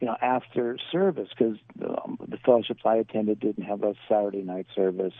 you 0.00 0.06
know, 0.06 0.16
after 0.22 0.78
service 0.92 1.28
because 1.36 1.56
um, 1.84 2.18
the 2.28 2.36
fellowships 2.38 2.82
I 2.84 2.96
attended 2.96 3.40
didn't 3.40 3.64
have 3.64 3.82
a 3.82 3.94
Saturday 4.08 4.42
night 4.42 4.66
service, 4.74 5.14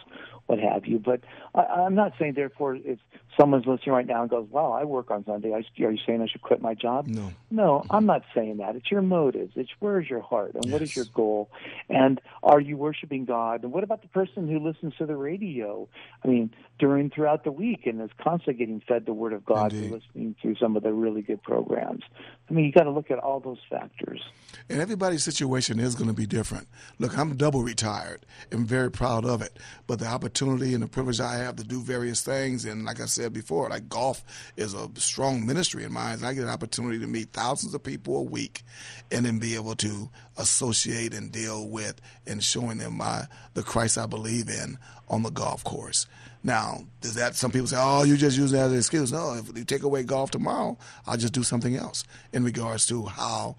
what 0.46 0.60
have 0.60 0.86
you. 0.86 0.98
But 0.98 1.20
I, 1.54 1.62
I'm 1.62 1.94
not 1.94 2.12
saying, 2.18 2.34
therefore, 2.34 2.76
if 2.76 2.98
someone's 3.38 3.66
listening 3.66 3.94
right 3.94 4.06
now 4.06 4.22
and 4.22 4.30
goes, 4.30 4.46
"Wow, 4.50 4.72
I 4.72 4.84
work 4.84 5.10
on 5.10 5.24
Sunday," 5.24 5.52
I, 5.52 5.64
are 5.84 5.90
you 5.90 5.98
saying 6.06 6.22
I 6.22 6.26
should 6.26 6.42
quit 6.42 6.62
my 6.62 6.74
job? 6.74 7.08
No, 7.08 7.32
no, 7.50 7.84
I'm 7.90 8.06
not 8.06 8.22
saying 8.34 8.58
that. 8.58 8.76
It's 8.76 8.90
your 8.90 9.02
motives. 9.02 9.52
It's 9.56 9.70
where's 9.80 10.08
your 10.08 10.20
heart 10.20 10.54
and 10.54 10.64
yes. 10.64 10.72
what 10.72 10.82
is 10.82 10.94
your 10.94 11.06
goal, 11.12 11.50
and 11.88 12.20
are 12.42 12.60
you 12.60 12.76
worshiping 12.76 13.24
God? 13.24 13.64
And 13.64 13.72
what 13.72 13.84
about 13.84 14.02
the 14.02 14.08
person 14.08 14.48
who 14.48 14.60
listens 14.60 14.94
to 14.98 15.06
the 15.06 15.16
radio? 15.16 15.88
I 16.24 16.28
mean, 16.28 16.50
during 16.78 17.10
throughout 17.10 17.44
the 17.44 17.52
week 17.52 17.86
and 17.86 18.00
is 18.00 18.10
constantly 18.22 18.54
getting 18.54 18.80
fed 18.86 19.06
the 19.06 19.12
Word 19.12 19.32
of 19.32 19.44
God 19.44 19.72
and 19.72 19.90
listening 19.90 20.36
to 20.42 20.54
some 20.60 20.76
of 20.76 20.82
the 20.82 20.92
really 20.92 21.22
good 21.22 21.42
programs. 21.42 22.04
I 22.48 22.52
mean, 22.52 22.64
you 22.64 22.72
got 22.72 22.84
to 22.84 22.90
look 22.90 23.10
at 23.10 23.18
all 23.18 23.40
those 23.40 23.58
factors. 23.68 24.22
And 24.70 24.82
everybody's 24.82 25.24
situation 25.24 25.80
is 25.80 25.94
going 25.94 26.08
to 26.08 26.14
be 26.14 26.26
different. 26.26 26.68
Look, 26.98 27.16
I'm 27.16 27.36
double 27.36 27.62
retired 27.62 28.26
and 28.52 28.66
very 28.66 28.90
proud 28.90 29.24
of 29.24 29.40
it. 29.40 29.58
But 29.86 29.98
the 29.98 30.06
opportunity 30.06 30.74
and 30.74 30.82
the 30.82 30.88
privilege 30.88 31.20
I 31.20 31.36
have 31.36 31.56
to 31.56 31.64
do 31.64 31.80
various 31.80 32.20
things, 32.20 32.66
and 32.66 32.84
like 32.84 33.00
I 33.00 33.06
said 33.06 33.32
before, 33.32 33.70
like 33.70 33.88
golf 33.88 34.22
is 34.56 34.74
a 34.74 34.90
strong 34.96 35.46
ministry 35.46 35.84
in 35.84 35.92
mine. 35.92 36.22
I 36.22 36.34
get 36.34 36.44
an 36.44 36.50
opportunity 36.50 36.98
to 36.98 37.06
meet 37.06 37.32
thousands 37.32 37.72
of 37.72 37.82
people 37.82 38.18
a 38.18 38.22
week, 38.22 38.62
and 39.10 39.24
then 39.24 39.38
be 39.38 39.54
able 39.54 39.74
to 39.76 40.10
associate 40.36 41.14
and 41.14 41.32
deal 41.32 41.66
with 41.66 42.00
and 42.26 42.44
showing 42.44 42.78
them 42.78 42.98
my 42.98 43.24
the 43.54 43.62
Christ 43.62 43.96
I 43.96 44.04
believe 44.04 44.50
in 44.50 44.78
on 45.08 45.22
the 45.22 45.30
golf 45.30 45.64
course. 45.64 46.06
Now, 46.42 46.84
does 47.00 47.14
that 47.14 47.34
some 47.34 47.50
people 47.50 47.66
say, 47.66 47.78
"Oh, 47.78 48.04
you 48.04 48.16
just 48.16 48.36
use 48.36 48.50
that 48.52 48.66
as 48.66 48.72
an 48.72 48.78
excuse"? 48.78 49.12
No, 49.12 49.34
if 49.34 49.56
you 49.56 49.64
take 49.64 49.82
away 49.82 50.02
golf 50.02 50.30
tomorrow, 50.30 50.76
I'll 51.06 51.16
just 51.16 51.32
do 51.32 51.42
something 51.42 51.74
else 51.74 52.04
in 52.32 52.44
regards 52.44 52.86
to 52.86 53.06
how 53.06 53.56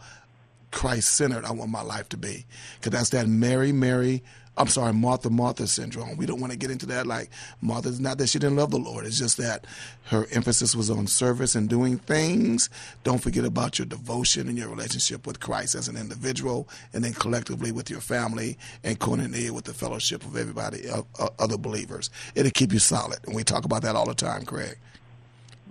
Christ 0.72 1.12
centered 1.12 1.46
I 1.46 1.52
want 1.52 1.72
my 1.72 1.82
life 1.82 2.10
to 2.10 2.18
be. 2.18 2.46
Because 2.80 2.92
that's 2.92 3.10
that 3.10 3.28
Mary, 3.28 3.72
Mary, 3.72 4.24
I'm 4.60 4.68
sorry, 4.68 4.92
Martha, 4.92 5.30
Martha 5.30 5.68
syndrome. 5.68 6.18
We 6.18 6.26
don't 6.26 6.42
want 6.42 6.52
to 6.52 6.60
get 6.60 6.70
into 6.70 6.86
that. 6.88 7.08
Like, 7.08 7.30
Martha's 7.62 8.02
not 8.02 8.18
that 8.18 8.28
she 8.28 8.40
didn't 8.40 8.58
love 8.58 8.72
the 8.72 8.78
Lord. 8.78 9.06
It's 9.06 9.18
just 9.18 9.38
that 9.38 9.66
her 10.08 10.28
emphasis 10.32 10.76
was 10.76 10.90
on 10.90 11.08
service 11.08 11.56
and 11.56 11.70
doing 11.70 11.98
things. 11.98 12.70
Don't 13.06 13.20
forget 13.20 13.46
about 13.46 13.80
your 13.80 13.86
devotion 13.86 14.50
and 14.50 14.58
your 14.58 14.68
relationship 14.68 15.26
with 15.26 15.40
Christ 15.40 15.76
as 15.76 15.88
an 15.88 15.96
individual 15.96 16.68
and 16.94 17.06
then 17.06 17.14
collectively 17.14 17.72
with 17.72 17.90
your 17.90 18.02
family 18.02 18.58
and 18.84 19.00
koinonia 19.00 19.52
with 19.52 19.64
the 19.64 19.74
fellowship 19.74 20.26
of 20.26 20.36
everybody, 20.36 20.90
uh, 20.90 21.04
uh, 21.18 21.30
other 21.40 21.58
believers. 21.58 22.10
It'll 22.36 22.52
keep 22.52 22.74
you 22.74 22.80
solid. 22.80 23.20
And 23.26 23.34
we 23.34 23.46
talk 23.46 23.64
about 23.64 23.84
that 23.84 23.96
all 23.96 24.08
the 24.08 24.14
time, 24.14 24.44
Craig. 24.44 24.78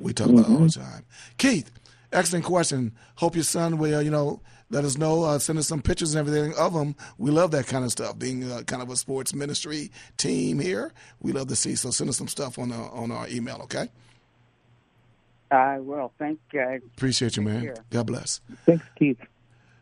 We 0.00 0.14
talk 0.14 0.28
mm-hmm. 0.28 0.38
about 0.38 0.48
it 0.48 0.52
all 0.52 0.60
the 0.60 0.66
mm-hmm. 0.66 0.92
time. 0.92 1.04
Keith, 1.36 1.70
excellent 2.10 2.46
question. 2.46 2.92
Hope 3.16 3.34
your 3.34 3.44
son 3.44 3.76
will, 3.76 4.00
you 4.00 4.10
know, 4.10 4.40
let 4.70 4.84
us 4.84 4.98
know. 4.98 5.24
Uh, 5.24 5.38
send 5.38 5.58
us 5.58 5.68
some 5.68 5.82
pictures 5.82 6.14
and 6.14 6.20
everything 6.20 6.54
of 6.58 6.74
them. 6.74 6.94
We 7.16 7.30
love 7.30 7.50
that 7.52 7.66
kind 7.66 7.84
of 7.84 7.90
stuff. 7.90 8.18
Being 8.18 8.50
uh, 8.50 8.62
kind 8.62 8.82
of 8.82 8.90
a 8.90 8.96
sports 8.96 9.34
ministry 9.34 9.90
team 10.16 10.58
here, 10.58 10.92
we 11.20 11.32
love 11.32 11.48
to 11.48 11.56
see. 11.56 11.74
So 11.74 11.90
send 11.90 12.10
us 12.10 12.16
some 12.16 12.28
stuff 12.28 12.58
on 12.58 12.72
uh, 12.72 12.88
on 12.92 13.10
our 13.10 13.28
email. 13.28 13.60
Okay. 13.62 13.88
I 15.50 15.78
will. 15.78 16.12
Thank 16.18 16.40
you. 16.52 16.80
Appreciate 16.96 17.36
you, 17.36 17.42
man. 17.42 17.74
God 17.90 18.06
bless. 18.06 18.40
Thanks, 18.66 18.84
Keith. 18.98 19.18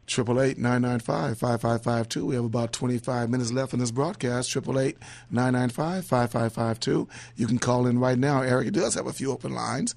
Triple 0.07 0.41
eight 0.41 0.57
nine 0.57 0.83
nine 0.83 1.01
five 1.01 1.37
five 1.37 1.61
five 1.61 1.83
five 1.83 2.09
two. 2.09 2.27
We 2.27 2.37
have 2.37 2.45
about 2.45 2.73
twenty 2.73 2.99
five 2.99 3.29
minutes 3.29 3.51
left 3.51 3.73
in 3.73 3.81
this 3.81 3.91
broadcast. 3.91 4.51
Triple 4.51 4.79
eight 4.79 4.97
nine 5.33 5.55
nine 5.55 5.71
five 5.71 6.05
five 6.05 6.31
five 6.31 6.53
five 6.53 6.79
two. 6.79 7.09
You 7.35 7.49
can 7.49 7.59
call 7.59 7.89
in 7.89 7.99
right 7.99 8.17
now. 8.17 8.43
Eric 8.43 8.73
does 8.73 8.95
have 8.95 9.09
a 9.09 9.13
few 9.13 9.33
open 9.33 9.53
lines. 9.53 9.97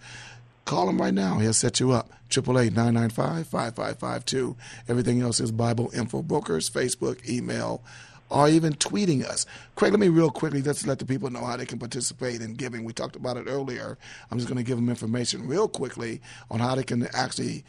Call 0.69 0.87
him 0.87 1.01
right 1.01 1.15
now. 1.15 1.39
He'll 1.39 1.51
set 1.51 1.79
you 1.79 1.93
up. 1.93 2.11
888-995-5552. 2.29 4.55
Everything 4.87 5.19
else 5.19 5.39
is 5.39 5.51
Bible 5.51 5.89
Info 5.95 6.21
Brokers, 6.21 6.69
Facebook, 6.69 7.27
email, 7.27 7.81
or 8.29 8.47
even 8.47 8.73
tweeting 8.73 9.25
us. 9.25 9.47
Craig, 9.73 9.93
let 9.93 9.99
me 9.99 10.09
real 10.09 10.29
quickly 10.29 10.61
just 10.61 10.85
let 10.85 10.99
the 10.99 11.05
people 11.05 11.31
know 11.31 11.43
how 11.43 11.57
they 11.57 11.65
can 11.65 11.79
participate 11.79 12.41
in 12.41 12.53
giving. 12.53 12.83
We 12.83 12.93
talked 12.93 13.15
about 13.15 13.37
it 13.37 13.45
earlier. 13.47 13.97
I'm 14.29 14.37
just 14.37 14.47
going 14.47 14.59
to 14.59 14.63
give 14.63 14.77
them 14.77 14.89
information 14.89 15.47
real 15.47 15.67
quickly 15.67 16.21
on 16.51 16.59
how 16.59 16.75
they 16.75 16.83
can 16.83 17.07
actually 17.15 17.63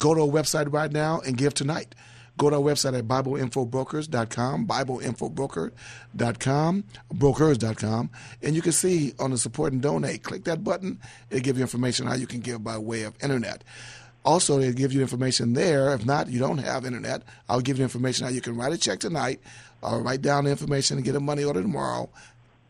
go 0.00 0.12
to 0.12 0.22
a 0.22 0.28
website 0.28 0.72
right 0.72 0.90
now 0.90 1.20
and 1.24 1.36
give 1.36 1.54
tonight. 1.54 1.94
Go 2.40 2.48
to 2.48 2.56
our 2.56 2.62
website 2.62 2.98
at 2.98 3.06
BibleInfoBrokers.com, 3.06 4.66
BibleInfoBroker.com, 4.66 6.84
brokers.com, 7.12 8.10
and 8.42 8.56
you 8.56 8.62
can 8.62 8.72
see 8.72 9.12
on 9.18 9.32
the 9.32 9.36
support 9.36 9.74
and 9.74 9.82
donate. 9.82 10.22
Click 10.22 10.44
that 10.44 10.64
button. 10.64 10.98
It'll 11.28 11.42
give 11.42 11.58
you 11.58 11.62
information 11.62 12.06
how 12.06 12.14
you 12.14 12.26
can 12.26 12.40
give 12.40 12.64
by 12.64 12.78
way 12.78 13.02
of 13.02 13.14
internet. 13.22 13.62
Also, 14.24 14.58
they'll 14.58 14.72
give 14.72 14.90
you 14.90 15.02
information 15.02 15.52
there. 15.52 15.92
If 15.92 16.06
not, 16.06 16.30
you 16.30 16.38
don't 16.38 16.56
have 16.56 16.86
internet, 16.86 17.24
I'll 17.46 17.60
give 17.60 17.76
you 17.76 17.82
information 17.82 18.24
how 18.24 18.32
you 18.32 18.40
can 18.40 18.56
write 18.56 18.72
a 18.72 18.78
check 18.78 19.00
tonight 19.00 19.42
or 19.82 20.00
write 20.00 20.22
down 20.22 20.44
the 20.44 20.50
information 20.50 20.96
and 20.96 21.04
get 21.04 21.16
a 21.16 21.20
money 21.20 21.44
order 21.44 21.60
tomorrow 21.60 22.08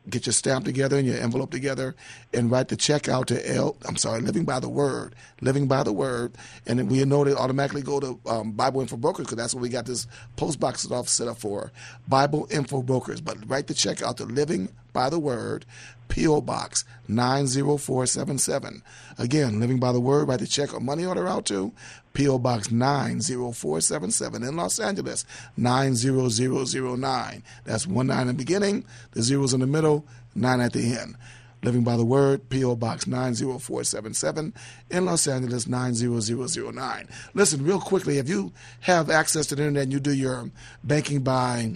get 0.08 0.26
your 0.26 0.32
stamp 0.32 0.64
together 0.64 0.96
and 0.96 1.06
your 1.06 1.18
envelope 1.18 1.50
together 1.50 1.94
and 2.32 2.50
write 2.50 2.68
the 2.68 2.76
check 2.76 3.08
out 3.08 3.26
to 3.28 3.54
L. 3.54 3.76
I'm 3.86 3.96
sorry, 3.96 4.20
Living 4.22 4.44
by 4.44 4.60
the 4.60 4.68
Word, 4.68 5.14
Living 5.40 5.68
by 5.68 5.82
the 5.82 5.92
Word, 5.92 6.32
and 6.66 6.78
then 6.78 6.88
we 6.88 7.04
know 7.04 7.24
they 7.24 7.34
automatically 7.34 7.82
go 7.82 8.00
to 8.00 8.18
um, 8.26 8.52
Bible 8.52 8.80
Info 8.80 8.96
Brokers 8.96 9.26
because 9.26 9.36
that's 9.36 9.54
what 9.54 9.60
we 9.60 9.68
got 9.68 9.86
this 9.86 10.06
post 10.36 10.58
box 10.58 10.90
off 10.90 11.08
set 11.08 11.28
up 11.28 11.38
for. 11.38 11.70
Bible 12.08 12.46
Info 12.50 12.82
Brokers, 12.82 13.20
but 13.20 13.36
write 13.48 13.66
the 13.66 13.74
check 13.74 14.02
out 14.02 14.16
to 14.16 14.24
Living 14.24 14.68
by 14.92 15.11
the 15.11 15.18
Word, 15.18 15.64
P.O. 16.09 16.40
Box 16.40 16.85
90477. 17.09 18.83
Again, 19.18 19.61
Living 19.61 19.79
by 19.79 19.92
the 19.92 20.00
Word, 20.00 20.29
write 20.29 20.40
the 20.40 20.46
check 20.46 20.74
or 20.74 20.81
money 20.81 21.05
order 21.05 21.26
out 21.26 21.46
to 21.46 21.72
P.O. 22.12 22.38
Box 22.38 22.70
90477 22.70 24.42
in 24.42 24.57
Los 24.57 24.79
Angeles, 24.81 25.24
90009. 25.57 27.42
That's 27.64 27.87
one 27.87 28.09
nine 28.09 28.22
in 28.22 28.26
the 28.29 28.35
beginning, 28.35 28.85
the 29.12 29.22
zeros 29.22 29.55
in 29.55 29.61
the 29.61 29.66
middle, 29.66 30.05
nine 30.35 30.61
at 30.61 30.72
the 30.72 30.94
end. 30.96 31.16
Living 31.62 31.85
by 31.85 31.96
the 31.96 32.05
Word, 32.05 32.48
P.O. 32.48 32.76
Box 32.76 33.07
90477 33.07 34.55
in 34.90 35.05
Los 35.05 35.26
Angeles, 35.29 35.66
90009. 35.68 37.09
Listen, 37.35 37.64
real 37.64 37.81
quickly, 37.81 38.18
if 38.18 38.29
you 38.29 38.53
have 38.81 39.11
access 39.11 39.46
to 39.46 39.55
the 39.55 39.62
internet 39.62 39.85
and 39.85 39.92
you 39.92 40.00
do 40.00 40.12
your 40.12 40.50
banking 40.83 41.22
by 41.22 41.74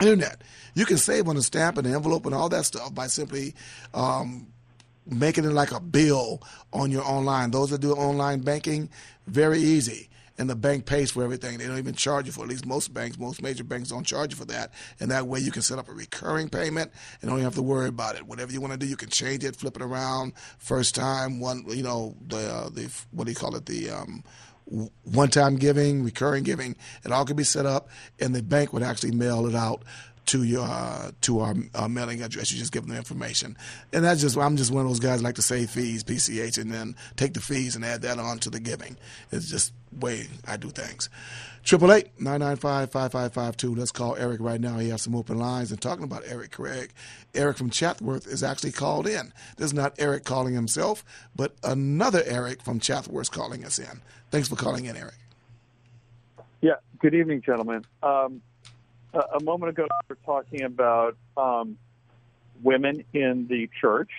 internet, 0.00 0.40
you 0.74 0.86
can 0.86 0.96
save 0.96 1.28
on 1.28 1.36
the 1.36 1.42
stamp 1.42 1.76
and 1.78 1.86
the 1.86 1.94
envelope 1.94 2.26
and 2.26 2.34
all 2.34 2.48
that 2.48 2.64
stuff 2.64 2.94
by 2.94 3.06
simply 3.06 3.54
um, 3.94 4.46
making 5.06 5.44
it 5.44 5.52
like 5.52 5.72
a 5.72 5.80
bill 5.80 6.42
on 6.72 6.90
your 6.90 7.04
online. 7.04 7.50
Those 7.50 7.70
that 7.70 7.80
do 7.80 7.92
online 7.92 8.40
banking, 8.40 8.88
very 9.26 9.58
easy. 9.58 10.08
And 10.38 10.48
the 10.48 10.56
bank 10.56 10.86
pays 10.86 11.10
for 11.10 11.22
everything. 11.22 11.58
They 11.58 11.66
don't 11.66 11.78
even 11.78 11.94
charge 11.94 12.26
you 12.26 12.32
for. 12.32 12.42
At 12.42 12.48
least 12.48 12.64
most 12.64 12.92
banks, 12.94 13.18
most 13.18 13.42
major 13.42 13.64
banks 13.64 13.90
don't 13.90 14.04
charge 14.04 14.32
you 14.32 14.36
for 14.36 14.46
that. 14.46 14.72
And 14.98 15.10
that 15.10 15.26
way, 15.26 15.40
you 15.40 15.52
can 15.52 15.60
set 15.60 15.78
up 15.78 15.88
a 15.90 15.92
recurring 15.92 16.48
payment 16.48 16.90
and 17.20 17.30
don't 17.30 17.40
have 17.40 17.54
to 17.56 17.62
worry 17.62 17.88
about 17.88 18.16
it. 18.16 18.26
Whatever 18.26 18.50
you 18.50 18.60
want 18.60 18.72
to 18.72 18.78
do, 18.78 18.86
you 18.86 18.96
can 18.96 19.10
change 19.10 19.44
it, 19.44 19.54
flip 19.54 19.76
it 19.76 19.82
around. 19.82 20.32
First 20.58 20.94
time, 20.94 21.38
one, 21.38 21.64
you 21.68 21.82
know, 21.82 22.16
the 22.26 22.38
uh, 22.38 22.68
the 22.70 22.90
what 23.10 23.24
do 23.24 23.30
you 23.30 23.36
call 23.36 23.54
it? 23.56 23.66
The 23.66 23.90
um, 23.90 24.24
one 25.04 25.28
time 25.28 25.56
giving, 25.56 26.02
recurring 26.02 26.44
giving, 26.44 26.76
it 27.04 27.12
all 27.12 27.26
can 27.26 27.36
be 27.36 27.44
set 27.44 27.66
up, 27.66 27.90
and 28.18 28.34
the 28.34 28.42
bank 28.42 28.72
would 28.72 28.82
actually 28.82 29.12
mail 29.12 29.46
it 29.46 29.54
out 29.54 29.82
to 30.26 30.42
your 30.42 30.64
uh, 30.64 31.10
to 31.22 31.40
our 31.40 31.54
uh, 31.74 31.88
mailing 31.88 32.22
address. 32.22 32.52
You 32.52 32.58
just 32.58 32.72
give 32.72 32.82
them 32.82 32.92
the 32.92 32.96
information, 32.96 33.56
and 33.92 34.04
that's 34.04 34.20
just 34.20 34.36
I'm 34.36 34.56
just 34.56 34.70
one 34.70 34.82
of 34.84 34.88
those 34.88 35.00
guys 35.00 35.22
like 35.22 35.36
to 35.36 35.42
say 35.42 35.66
fees 35.66 36.04
PCH 36.04 36.58
and 36.58 36.72
then 36.72 36.96
take 37.16 37.34
the 37.34 37.40
fees 37.40 37.76
and 37.76 37.84
add 37.84 38.02
that 38.02 38.18
on 38.18 38.38
to 38.40 38.50
the 38.50 38.60
giving. 38.60 38.96
It's 39.30 39.48
just 39.48 39.72
way 40.00 40.26
I 40.46 40.56
do 40.56 40.70
things. 40.70 41.08
Triple 41.64 41.92
eight 41.92 42.08
nine 42.18 42.40
nine 42.40 42.56
five 42.56 42.90
five 42.90 43.12
five 43.12 43.32
five 43.32 43.56
two. 43.56 43.74
Let's 43.74 43.92
call 43.92 44.16
Eric 44.16 44.40
right 44.40 44.60
now. 44.60 44.78
He 44.78 44.88
has 44.88 45.02
some 45.02 45.14
open 45.14 45.38
lines. 45.38 45.70
And 45.70 45.80
talking 45.80 46.04
about 46.04 46.24
Eric 46.26 46.52
Craig, 46.52 46.92
Eric 47.34 47.56
from 47.56 47.70
Chatsworth 47.70 48.26
is 48.26 48.42
actually 48.42 48.72
called 48.72 49.06
in. 49.06 49.32
This 49.56 49.66
is 49.66 49.74
not 49.74 49.94
Eric 49.98 50.24
calling 50.24 50.54
himself, 50.54 51.04
but 51.36 51.54
another 51.62 52.22
Eric 52.26 52.62
from 52.62 52.80
Chatsworth 52.80 53.30
calling 53.30 53.64
us 53.64 53.78
in. 53.78 54.02
Thanks 54.30 54.48
for 54.48 54.56
calling 54.56 54.86
in, 54.86 54.96
Eric. 54.96 55.14
Yeah. 56.60 56.76
Good 56.98 57.14
evening, 57.14 57.42
gentlemen. 57.42 57.84
Um, 58.02 58.42
a, 59.14 59.40
moment 59.42 59.70
ago, 59.70 59.86
we 60.08 60.14
were 60.14 60.18
talking 60.24 60.62
about 60.62 61.16
um, 61.36 61.78
women 62.62 63.04
in 63.12 63.46
the 63.48 63.68
church, 63.80 64.10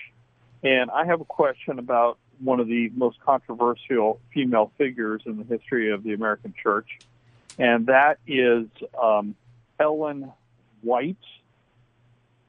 and 0.62 0.90
I 0.90 1.04
have 1.06 1.20
a 1.20 1.24
question 1.24 1.78
about 1.78 2.18
one 2.40 2.60
of 2.60 2.68
the 2.68 2.90
most 2.94 3.20
controversial 3.20 4.20
female 4.32 4.72
figures 4.76 5.22
in 5.26 5.38
the 5.38 5.44
history 5.44 5.92
of 5.92 6.02
the 6.02 6.14
American 6.14 6.52
church 6.60 6.98
and 7.58 7.86
that 7.86 8.18
is 8.26 8.66
um, 9.00 9.34
Ellen 9.78 10.32
White, 10.82 11.16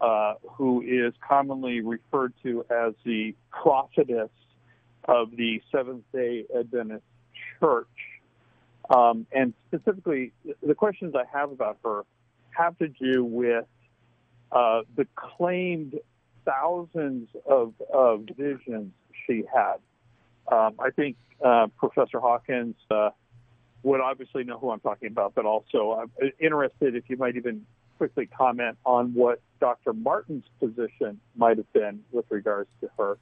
uh, 0.02 0.36
who 0.54 0.82
is 0.82 1.14
commonly 1.26 1.82
referred 1.82 2.34
to 2.44 2.66
as 2.70 2.94
the 3.04 3.36
prophetess 3.52 4.30
of 5.06 5.36
the 5.36 5.62
Seventh 5.72 6.04
day 6.12 6.46
Adventist 6.58 7.04
Church. 7.60 7.88
Um, 8.90 9.26
and 9.32 9.54
specifically, 9.68 10.32
the 10.66 10.76
questions 10.76 11.16
I 11.16 11.26
have 11.38 11.52
about 11.52 11.78
her 11.84 12.04
have 12.58 12.78
to 12.80 12.88
do 12.88 13.24
with 13.24 13.66
uh, 14.52 14.82
the 14.96 15.08
claimed 15.16 16.00
thousands 16.46 17.30
of, 17.46 17.74
of 17.94 18.26
visions 18.38 18.92
she 19.26 19.44
had. 19.54 19.78
Um, 20.52 20.76
I 20.80 20.92
think 20.96 21.18
uh, 21.44 21.68
Professor 21.78 22.20
Hawkins 22.20 22.76
uh, 22.92 23.10
would 23.84 24.02
obviously 24.02 24.44
know 24.44 24.58
who 24.58 24.70
I'm 24.72 24.80
talking 24.80 25.08
about, 25.08 25.34
but 25.36 25.46
also 25.46 26.00
I'm 26.00 26.32
interested 26.40 26.96
if 26.96 27.10
you 27.10 27.18
might 27.18 27.36
even 27.36 27.66
quickly 27.98 28.28
comment 28.28 28.78
on 28.86 29.14
what 29.14 29.42
Dr. 29.60 29.94
Martin's 29.94 30.46
position 30.60 31.20
might 31.36 31.58
have 31.58 31.72
been 31.74 32.04
with 32.12 32.26
regards 32.30 32.70
to 32.82 32.90
her. 32.98 33.18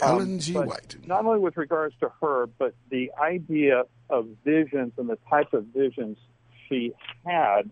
Ellen 0.00 0.34
um, 0.34 0.38
G. 0.38 0.52
White. 0.54 0.96
Not 1.06 1.24
only 1.24 1.40
with 1.40 1.56
regards 1.56 1.94
to 2.00 2.12
her, 2.20 2.46
but 2.58 2.74
the 2.90 3.10
idea 3.20 3.84
of 4.10 4.28
visions 4.44 4.92
and 4.96 5.08
the 5.08 5.18
type 5.28 5.52
of 5.52 5.66
visions 5.66 6.18
she 6.68 6.92
had. 7.24 7.70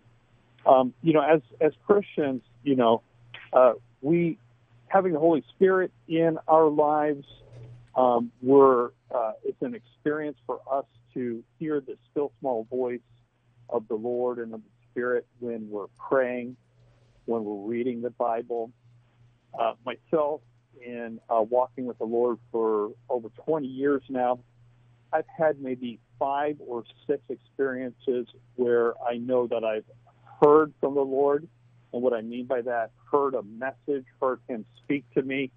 Um, 0.67 0.93
you 1.01 1.13
know, 1.13 1.21
as 1.21 1.41
as 1.61 1.71
Christians, 1.85 2.41
you 2.63 2.75
know, 2.75 3.01
uh, 3.53 3.73
we 4.01 4.37
having 4.87 5.13
the 5.13 5.19
Holy 5.19 5.43
Spirit 5.55 5.91
in 6.07 6.37
our 6.47 6.67
lives, 6.67 7.25
um, 7.95 8.31
we're 8.41 8.89
uh, 9.13 9.33
it's 9.43 9.61
an 9.61 9.75
experience 9.75 10.37
for 10.45 10.59
us 10.71 10.85
to 11.13 11.43
hear 11.57 11.79
the 11.79 11.97
still 12.11 12.31
small 12.39 12.65
voice 12.69 12.99
of 13.69 13.87
the 13.87 13.95
Lord 13.95 14.39
and 14.39 14.53
of 14.53 14.61
the 14.61 14.91
Spirit 14.91 15.25
when 15.39 15.69
we're 15.69 15.87
praying, 16.09 16.57
when 17.25 17.43
we're 17.43 17.67
reading 17.67 18.01
the 18.01 18.09
Bible. 18.11 18.71
Uh, 19.57 19.73
myself, 19.85 20.41
in 20.85 21.19
uh, 21.29 21.41
walking 21.41 21.85
with 21.85 21.97
the 21.97 22.05
Lord 22.05 22.37
for 22.51 22.91
over 23.09 23.29
20 23.45 23.67
years 23.67 24.03
now, 24.09 24.39
I've 25.11 25.25
had 25.37 25.59
maybe 25.61 25.99
five 26.19 26.57
or 26.59 26.83
six 27.07 27.21
experiences 27.29 28.27
where 28.55 28.93
I 29.01 29.17
know 29.17 29.47
that 29.47 29.63
I've 29.63 29.85
heard 30.41 30.73
from 30.79 30.95
the 30.95 31.01
Lord. 31.01 31.47
And 31.93 32.01
what 32.01 32.13
I 32.13 32.21
mean 32.21 32.45
by 32.45 32.61
that, 32.61 32.91
heard 33.11 33.33
a 33.33 33.43
message, 33.43 34.05
heard 34.21 34.39
Him 34.47 34.65
speak 34.83 35.05
to 35.13 35.21
me, 35.21 35.51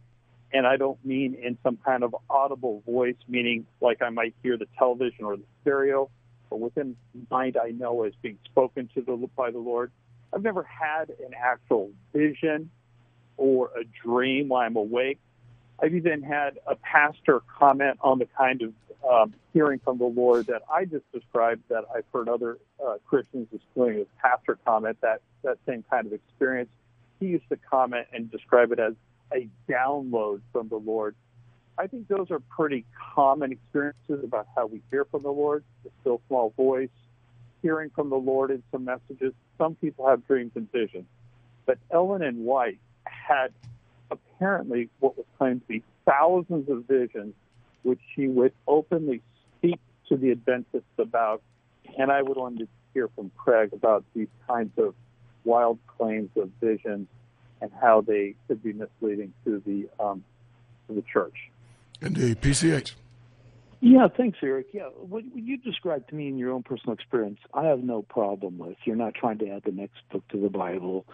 and 0.52 0.66
I 0.66 0.76
don't 0.76 1.02
mean 1.04 1.34
in 1.34 1.58
some 1.62 1.78
kind 1.84 2.02
of 2.02 2.14
audible 2.28 2.82
voice, 2.86 3.16
meaning 3.28 3.66
like 3.80 4.02
I 4.02 4.10
might 4.10 4.34
hear 4.42 4.56
the 4.56 4.66
television 4.78 5.24
or 5.24 5.36
the 5.36 5.44
stereo, 5.62 6.10
but 6.48 6.60
within 6.60 6.96
mind 7.30 7.56
I 7.56 7.70
know 7.70 8.04
is 8.04 8.14
being 8.22 8.38
spoken 8.44 8.88
to 8.94 9.02
the, 9.02 9.28
by 9.36 9.50
the 9.50 9.58
Lord. 9.58 9.92
I've 10.32 10.42
never 10.42 10.62
had 10.62 11.10
an 11.10 11.34
actual 11.36 11.90
vision 12.12 12.70
or 13.36 13.70
a 13.78 13.84
dream 14.04 14.48
while 14.48 14.66
I'm 14.66 14.76
awake. 14.76 15.18
I've 15.82 15.94
even 15.94 16.22
had 16.22 16.58
a 16.66 16.76
pastor 16.76 17.40
comment 17.58 17.98
on 18.02 18.18
the 18.18 18.26
kind 18.26 18.62
of 18.62 18.72
um, 19.08 19.34
hearing 19.52 19.78
from 19.78 19.98
the 19.98 20.04
Lord 20.04 20.46
that 20.48 20.62
I 20.72 20.84
just 20.84 21.10
described 21.12 21.62
that 21.68 21.84
I've 21.94 22.04
heard 22.12 22.28
other 22.28 22.58
uh, 22.84 22.96
Christians 23.06 23.48
doing 23.74 23.98
as 23.98 24.06
pastor 24.20 24.58
comment 24.64 24.98
that 25.00 25.22
that 25.42 25.58
same 25.66 25.84
kind 25.90 26.06
of 26.06 26.12
experience. 26.12 26.68
He 27.18 27.26
used 27.26 27.48
to 27.48 27.56
comment 27.56 28.08
and 28.12 28.30
describe 28.30 28.72
it 28.72 28.78
as 28.78 28.94
a 29.32 29.48
download 29.70 30.40
from 30.52 30.68
the 30.68 30.76
Lord. 30.76 31.14
I 31.78 31.86
think 31.86 32.08
those 32.08 32.30
are 32.30 32.40
pretty 32.40 32.84
common 33.14 33.52
experiences 33.52 34.22
about 34.22 34.48
how 34.54 34.66
we 34.66 34.82
hear 34.90 35.06
from 35.06 35.22
the 35.22 35.32
Lord, 35.32 35.64
the 35.82 35.90
still 36.00 36.20
small 36.28 36.52
voice, 36.56 36.90
hearing 37.62 37.90
from 37.90 38.10
the 38.10 38.16
Lord 38.16 38.50
in 38.50 38.62
some 38.70 38.84
messages. 38.84 39.32
Some 39.56 39.76
people 39.76 40.06
have 40.06 40.26
dreams 40.26 40.52
and 40.56 40.70
visions. 40.70 41.06
But 41.64 41.78
Ellen 41.90 42.22
and 42.22 42.44
White 42.44 42.78
had 43.04 43.52
apparently 44.40 44.88
what 45.00 45.16
was 45.16 45.26
claimed 45.38 45.60
to 45.60 45.66
be 45.68 45.82
thousands 46.06 46.68
of 46.70 46.84
visions, 46.86 47.34
which 47.82 48.00
she 48.14 48.26
would 48.26 48.52
openly 48.66 49.20
speak 49.58 49.78
to 50.08 50.16
the 50.16 50.30
Adventists 50.30 50.84
about. 50.98 51.42
And 51.98 52.10
I 52.10 52.22
would 52.22 52.36
want 52.36 52.58
to 52.58 52.68
hear 52.94 53.08
from 53.14 53.30
Craig 53.36 53.72
about 53.72 54.04
these 54.14 54.28
kinds 54.48 54.72
of 54.78 54.94
wild 55.44 55.78
claims 55.98 56.30
of 56.36 56.50
visions 56.60 57.06
and 57.60 57.70
how 57.80 58.00
they 58.00 58.34
could 58.48 58.62
be 58.62 58.72
misleading 58.72 59.32
to 59.44 59.62
the 59.66 59.88
um, 60.02 60.24
to 60.88 60.94
the 60.94 61.02
church. 61.02 61.50
Indeed, 62.00 62.40
PCH. 62.40 62.94
Yeah, 63.82 64.08
thanks, 64.14 64.38
Eric. 64.42 64.68
Yeah, 64.72 64.84
what 64.84 65.24
you 65.34 65.56
described 65.58 66.08
to 66.10 66.14
me 66.14 66.28
in 66.28 66.38
your 66.38 66.52
own 66.52 66.62
personal 66.62 66.94
experience, 66.94 67.38
I 67.52 67.64
have 67.64 67.82
no 67.82 68.02
problem 68.02 68.58
with. 68.58 68.76
You're 68.84 68.96
not 68.96 69.14
trying 69.14 69.38
to 69.38 69.48
add 69.50 69.62
the 69.64 69.72
next 69.72 69.96
book 70.10 70.26
to 70.28 70.40
the 70.40 70.50
Bible. 70.50 71.06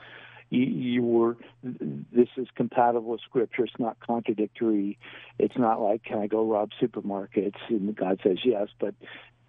You, 0.49 1.03
were. 1.03 1.37
This 1.63 2.29
is 2.37 2.47
compatible 2.55 3.11
with 3.11 3.21
Scripture. 3.23 3.65
It's 3.65 3.79
not 3.79 3.99
contradictory. 4.01 4.99
It's 5.39 5.57
not 5.57 5.81
like, 5.81 6.05
can 6.05 6.19
I 6.19 6.29
go 6.29 6.47
rob 6.49 6.71
supermarkets? 6.81 7.59
And 7.69 7.95
God 7.97 8.21
says 8.23 8.39
yes, 8.45 8.69
but 8.79 8.95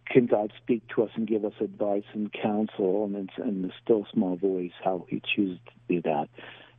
can 0.07 0.25
God 0.25 0.51
speak 0.57 0.83
to 0.95 1.03
us 1.03 1.11
and 1.15 1.27
give 1.27 1.45
us 1.45 1.53
advice 1.59 2.05
and 2.13 2.31
counsel 2.31 3.05
and 3.05 3.15
it's 3.29 3.37
in 3.37 3.61
the 3.61 3.71
still 3.83 4.07
small 4.13 4.37
voice 4.37 4.71
how 4.81 5.05
He 5.09 5.21
chooses 5.35 5.59
to 5.65 5.95
do 5.95 6.01
that 6.03 6.29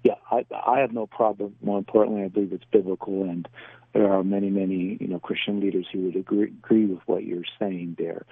yeah, 0.03 0.15
I, 0.31 0.45
I 0.67 0.81
have 0.81 0.93
no 0.93 1.07
problem. 1.07 1.57
More 1.63 1.79
importantly, 1.79 2.23
I 2.23 2.29
believe 2.29 2.53
it's 2.53 2.65
biblical, 2.71 3.23
and 3.25 3.49
there 3.95 4.13
are 4.13 4.23
many, 4.23 4.51
many, 4.51 4.97
you 5.01 5.09
know, 5.09 5.19
Christian 5.19 5.61
leaders 5.61 5.87
who 5.93 6.03
would 6.03 6.17
agree, 6.17 6.45
agree 6.45 6.87
with 6.87 7.01
what 7.07 7.25
you're 7.25 7.43
saying 7.59 7.97
there. 7.99 8.25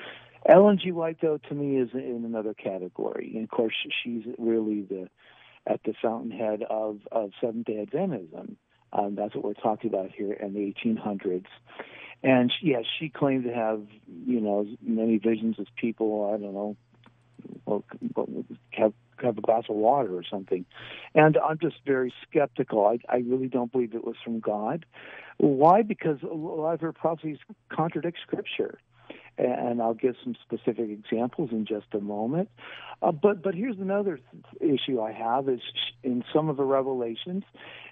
Ellen 0.48 0.78
G. 0.82 0.92
White, 0.92 1.18
though, 1.20 1.38
to 1.48 1.54
me 1.54 1.78
is 1.78 1.88
in 1.92 2.22
another 2.24 2.54
category. 2.54 3.32
And 3.34 3.44
of 3.44 3.50
course, 3.50 3.74
she's 4.04 4.22
really 4.38 4.82
the 4.82 5.08
at 5.66 5.82
the 5.84 5.94
fountainhead 6.02 6.62
of 6.68 7.00
of 7.12 7.30
Seventh 7.40 7.66
Day 7.66 7.86
Adventism. 7.86 8.56
Um, 8.92 9.14
that's 9.14 9.34
what 9.34 9.44
we're 9.44 9.54
talking 9.54 9.90
about 9.92 10.10
here 10.12 10.32
in 10.32 10.54
the 10.54 10.74
1800s. 10.84 11.46
And 12.22 12.50
she, 12.52 12.68
yes, 12.68 12.84
she 12.98 13.08
claimed 13.08 13.44
to 13.44 13.52
have, 13.52 13.82
you 14.06 14.40
know, 14.40 14.66
many 14.80 15.18
visions 15.18 15.56
as 15.60 15.66
people. 15.76 16.32
I 16.32 16.38
don't 16.38 16.54
know, 16.54 16.76
have 18.70 18.92
have 19.22 19.38
a 19.38 19.40
glass 19.40 19.64
of 19.68 19.76
water 19.76 20.14
or 20.14 20.22
something. 20.30 20.64
And 21.14 21.38
I'm 21.38 21.58
just 21.58 21.76
very 21.86 22.12
skeptical. 22.28 22.86
I, 22.86 22.98
I 23.08 23.18
really 23.18 23.48
don't 23.48 23.72
believe 23.72 23.94
it 23.94 24.04
was 24.04 24.16
from 24.22 24.40
God. 24.40 24.84
Why? 25.38 25.82
Because 25.82 26.18
a 26.22 26.34
lot 26.34 26.74
of 26.74 26.80
her 26.80 26.92
prophecies 26.92 27.38
contradict 27.70 28.18
Scripture. 28.22 28.78
And 29.38 29.82
I'll 29.82 29.94
give 29.94 30.14
some 30.24 30.34
specific 30.42 30.88
examples 30.88 31.50
in 31.52 31.66
just 31.66 31.86
a 31.92 32.00
moment. 32.00 32.48
Uh, 33.02 33.12
but 33.12 33.42
but 33.42 33.54
here's 33.54 33.78
another 33.78 34.18
th- 34.60 34.80
issue 34.80 35.00
I 35.00 35.12
have 35.12 35.48
is 35.48 35.60
in 36.02 36.24
some 36.32 36.48
of 36.48 36.56
the 36.56 36.64
revelations 36.64 37.44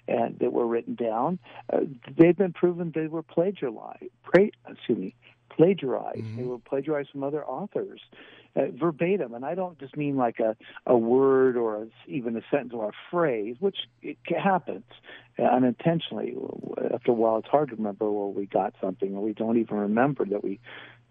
and 0.07 0.39
that 0.39 0.51
were 0.51 0.65
written 0.65 0.95
down, 0.95 1.39
uh, 1.71 1.81
they've 2.17 2.35
been 2.35 2.53
proven 2.53 2.91
they 2.93 3.07
were 3.07 3.23
plagiarized. 3.23 4.05
Pra- 4.23 4.49
excuse 4.67 4.97
me, 4.97 5.15
plagiarized. 5.49 6.17
Mm-hmm. 6.17 6.37
They 6.37 6.43
were 6.43 6.59
plagiarized 6.59 7.11
from 7.11 7.23
other 7.23 7.45
authors 7.45 8.01
uh, 8.55 8.67
verbatim, 8.71 9.33
and 9.33 9.45
I 9.45 9.55
don't 9.55 9.77
just 9.79 9.97
mean 9.97 10.15
like 10.15 10.39
a 10.39 10.55
a 10.85 10.97
word 10.97 11.57
or 11.57 11.83
a, 11.83 11.87
even 12.07 12.35
a 12.37 12.41
sentence 12.49 12.73
or 12.73 12.89
a 12.89 12.93
phrase, 13.11 13.55
which 13.59 13.77
it 14.01 14.17
happens 14.27 14.85
uh, 15.37 15.43
unintentionally. 15.43 16.35
After 16.93 17.11
a 17.11 17.15
while, 17.15 17.37
it's 17.37 17.47
hard 17.47 17.69
to 17.69 17.75
remember 17.75 18.09
where 18.09 18.27
we 18.27 18.45
got 18.45 18.73
something, 18.79 19.15
or 19.15 19.21
we 19.21 19.33
don't 19.33 19.57
even 19.57 19.77
remember 19.77 20.25
that 20.25 20.43
we 20.43 20.59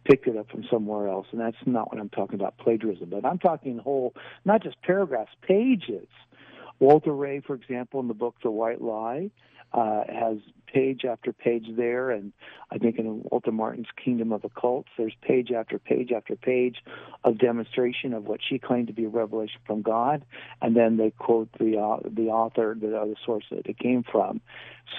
picked 0.05 0.27
it 0.27 0.37
up 0.37 0.51
from 0.51 0.65
somewhere 0.71 1.09
else. 1.09 1.27
And 1.33 1.41
that's 1.41 1.57
not 1.67 1.93
what 1.93 2.01
I'm 2.01 2.11
talking 2.11 2.35
about 2.35 2.59
plagiarism, 2.59 3.11
but 3.11 3.25
I'm 3.25 3.39
talking 3.39 3.79
whole, 3.79 4.15
not 4.45 4.63
just 4.63 4.81
paragraphs, 4.83 5.33
pages. 5.43 6.09
Walter 6.81 7.13
Rea, 7.13 7.41
for 7.41 7.55
example, 7.55 8.01
in 8.01 8.09
the 8.09 8.15
book 8.15 8.35
The 8.43 8.51
White 8.51 8.83
Lie, 8.83 9.31
uh, 9.73 10.05
has 10.09 10.39
page 10.75 11.05
after 11.05 11.33
page 11.33 11.67
there, 11.77 12.11
and 12.11 12.33
I 12.73 12.79
think 12.79 12.99
in 12.99 13.23
Walter 13.31 13.53
Martin's 13.53 13.87
Kingdom 14.03 14.33
of 14.33 14.43
the 14.43 14.49
Cults, 14.49 14.89
there's 14.99 15.15
page 15.23 15.53
after 15.53 15.79
page 15.79 16.11
after 16.11 16.35
page 16.35 16.79
of 17.23 17.39
demonstration 17.39 18.13
of 18.13 18.25
what 18.25 18.41
she 18.47 18.59
claimed 18.59 18.89
to 18.89 18.93
be 18.93 19.05
a 19.05 19.09
revelation 19.09 19.61
from 19.67 19.83
God, 19.83 20.25
and 20.61 20.77
then 20.77 20.97
they 20.97 21.13
quote 21.13 21.49
the 21.59 21.79
uh, 21.79 22.01
the 22.05 22.29
author, 22.29 22.77
the 22.79 22.99
other 22.99 23.15
source 23.25 23.45
that 23.51 23.67
it 23.67 23.79
came 23.79 24.03
from. 24.03 24.41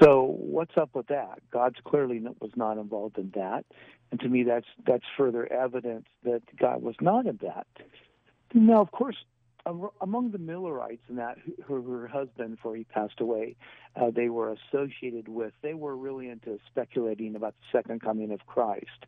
So 0.01 0.35
what's 0.39 0.77
up 0.77 0.91
with 0.95 1.07
that? 1.07 1.39
God's 1.51 1.77
clearly 1.83 2.23
was 2.39 2.51
not 2.55 2.77
involved 2.77 3.17
in 3.17 3.31
that, 3.35 3.65
and 4.11 4.19
to 4.21 4.29
me, 4.29 4.43
that's 4.43 4.67
that's 4.87 5.03
further 5.17 5.51
evidence 5.51 6.05
that 6.23 6.41
God 6.57 6.81
was 6.81 6.95
not 7.01 7.25
in 7.25 7.37
that. 7.41 7.67
Now, 8.53 8.79
of 8.79 8.91
course, 8.91 9.17
among 9.65 10.31
the 10.31 10.37
Millerites 10.37 11.03
and 11.07 11.17
that 11.17 11.37
her, 11.67 11.81
her 11.81 12.07
husband, 12.07 12.55
before 12.55 12.75
he 12.75 12.83
passed 12.83 13.19
away, 13.19 13.55
uh, 13.95 14.11
they 14.15 14.29
were 14.29 14.53
associated 14.53 15.27
with. 15.27 15.53
They 15.61 15.73
were 15.73 15.95
really 15.95 16.29
into 16.29 16.59
speculating 16.69 17.35
about 17.35 17.55
the 17.59 17.77
second 17.77 18.01
coming 18.01 18.31
of 18.31 18.45
Christ, 18.45 19.05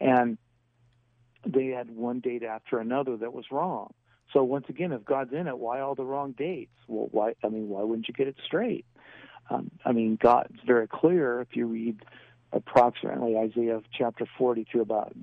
and 0.00 0.38
they 1.46 1.66
had 1.66 1.90
one 1.90 2.20
date 2.20 2.42
after 2.42 2.78
another 2.78 3.16
that 3.16 3.32
was 3.32 3.46
wrong. 3.50 3.92
So 4.32 4.42
once 4.42 4.66
again, 4.68 4.92
if 4.92 5.04
God's 5.04 5.32
in 5.32 5.46
it, 5.46 5.58
why 5.58 5.80
all 5.80 5.94
the 5.94 6.04
wrong 6.04 6.32
dates? 6.32 6.72
Well, 6.88 7.08
why? 7.10 7.34
I 7.44 7.48
mean, 7.48 7.68
why 7.68 7.82
wouldn't 7.82 8.08
you 8.08 8.14
get 8.14 8.28
it 8.28 8.36
straight? 8.44 8.86
Um, 9.50 9.70
I 9.84 9.92
mean, 9.92 10.18
God's 10.20 10.58
very 10.66 10.88
clear 10.88 11.40
if 11.40 11.48
you 11.54 11.66
read 11.66 12.04
approximately 12.52 13.36
Isaiah 13.36 13.80
chapter 13.96 14.26
40 14.38 14.66
through 14.70 14.82
about 14.82 15.14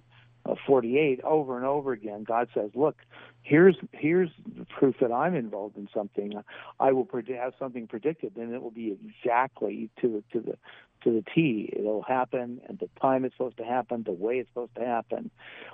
uh, 0.46 0.56
48 0.66 1.22
over 1.24 1.58
and 1.58 1.66
over 1.66 1.92
again 1.92 2.24
god 2.24 2.48
says 2.54 2.72
look 2.74 2.98
here's 3.42 3.76
here's 3.92 4.30
the 4.58 4.66
proof 4.66 4.96
that 5.02 5.12
i'm 5.12 5.36
involved 5.36 5.78
in 5.78 5.88
something. 5.94 6.34
I 6.80 6.92
will 6.92 7.06
predict, 7.06 7.40
have 7.40 7.54
something 7.60 7.88
predicted 7.88 8.36
and 8.36 8.54
it 8.54 8.62
will 8.62 8.72
be 8.72 8.98
exactly 9.24 9.90
to 10.02 10.08
the 10.08 10.40
to 10.40 10.46
the 10.46 10.58
to 11.04 11.12
the 11.12 11.24
T. 11.34 11.74
It'll 11.76 12.04
happen 12.04 12.62
at 12.70 12.80
the 12.80 12.90
time 13.02 13.26
it's 13.26 13.36
supposed 13.36 13.58
to 13.58 13.66
happen, 13.66 14.04
the 14.04 14.12
way 14.12 14.40
it's 14.40 14.50
supposed 14.50 14.76
to 14.76 14.86
happen. 14.86 15.32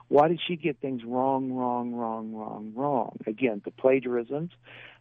Why 0.08 0.28
did 0.28 0.40
she 0.46 0.56
get 0.56 0.80
things 0.80 1.04
wrong, 1.04 1.52
wrong, 1.52 1.94
wrong, 1.94 2.34
wrong, 2.34 2.74
wrong? 2.76 3.18
Again, 3.26 3.62
the 3.66 3.72
plagiarisms. 3.72 4.52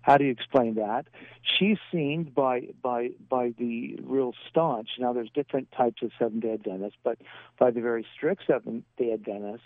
How 0.04 0.18
do 0.18 0.24
you 0.24 0.30
explain 0.30 0.74
that? 0.74 1.06
She's 1.42 1.78
seen 1.90 2.24
by 2.24 2.68
by 2.82 3.12
by 3.30 3.54
the 3.58 3.98
real 4.02 4.34
staunch. 4.50 4.90
Now, 4.98 5.14
there's 5.14 5.30
different 5.34 5.72
types 5.72 6.02
of 6.02 6.10
Seventh 6.18 6.42
Day 6.42 6.52
Adventists, 6.52 6.98
but 7.02 7.16
by 7.58 7.70
the 7.70 7.80
very 7.80 8.04
strict 8.14 8.42
Seventh 8.46 8.84
Day 8.98 9.14
Adventists, 9.14 9.64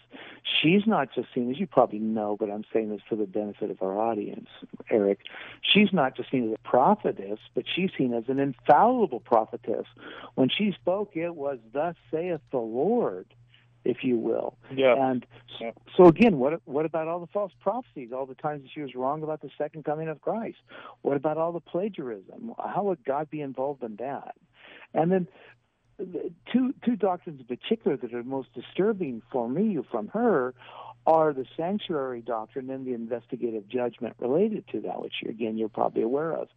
she's 0.63 0.87
not 0.87 1.13
just 1.13 1.35
seen, 1.35 1.51
as 1.51 1.59
you 1.59 1.67
probably 1.67 1.99
know, 1.99 2.37
but 2.39 2.51
I'm 2.51 2.65
saying 2.73 2.91
this 2.91 3.01
for 3.09 3.17
the 3.17 3.27
benefit 3.27 3.69
of 3.69 3.83
our 3.83 3.99
audience, 3.99 4.49
Eric. 4.91 5.23
She's 5.61 5.93
not 5.93 6.17
just 6.17 6.31
seen 6.31 6.49
as 6.49 6.55
a 6.55 6.69
prophetess, 6.69 7.41
but 7.57 7.65
she's 7.75 7.91
seen 7.99 8.15
as 8.15 8.25
an 8.29 8.39
infallible 8.39 9.21
prophetess. 9.21 9.87
When 10.37 10.48
she 10.57 10.73
spoke, 10.73 11.17
it 11.17 11.35
was 11.35 11.59
"Thus 11.73 11.97
saith 12.11 12.41
the 12.51 12.59
Lord." 12.59 13.27
if 13.85 14.05
you 14.05 14.17
will. 14.17 14.57
Yeah. 14.75 14.95
And 14.99 15.25
yeah. 15.61 15.71
so 15.97 16.07
again, 16.07 16.39
what 16.39 16.61
what 16.67 16.85
about 16.85 17.09
all 17.09 17.21
the 17.21 17.27
false 17.27 17.53
prophecies, 17.61 18.11
all 18.13 18.27
the 18.27 18.35
times 18.35 18.63
that 18.63 18.71
she 18.73 18.81
was 18.81 18.95
wrong 18.95 19.23
about 19.23 19.41
the 19.41 19.51
second 19.57 19.85
coming 19.85 20.09
of 20.09 20.21
Christ? 20.21 20.59
What 21.03 21.17
about 21.17 21.39
all 21.39 21.53
the 21.53 21.61
plagiarism? 21.61 22.53
How 22.59 22.85
would 22.85 23.05
God 23.05 23.31
be 23.31 23.41
involved 23.41 23.83
in 23.83 23.97
that? 23.97 24.35
And 24.95 25.11
then 25.11 25.29
uh, 26.01 26.29
two 26.53 26.75
two 26.85 26.97
doctrines 26.97 27.41
in 27.41 27.47
particular 27.47 27.97
that 27.97 28.13
are 28.13 28.23
most 28.23 28.53
disturbing 28.53 29.23
for 29.33 29.49
me 29.49 29.79
from 29.91 30.09
her 30.09 30.55
are 31.09 31.33
the 31.33 31.47
sanctuary 31.57 32.21
doctrine 32.21 32.69
and 32.69 32.87
the 32.87 32.93
investigative 32.93 33.67
judgment 33.67 34.15
related 34.19 34.63
to 34.71 34.83
that, 34.83 35.01
which 35.01 35.15
again 35.27 35.57
you're 35.57 35.71
probably 35.71 36.03
aware 36.03 36.35
of. 36.35 36.49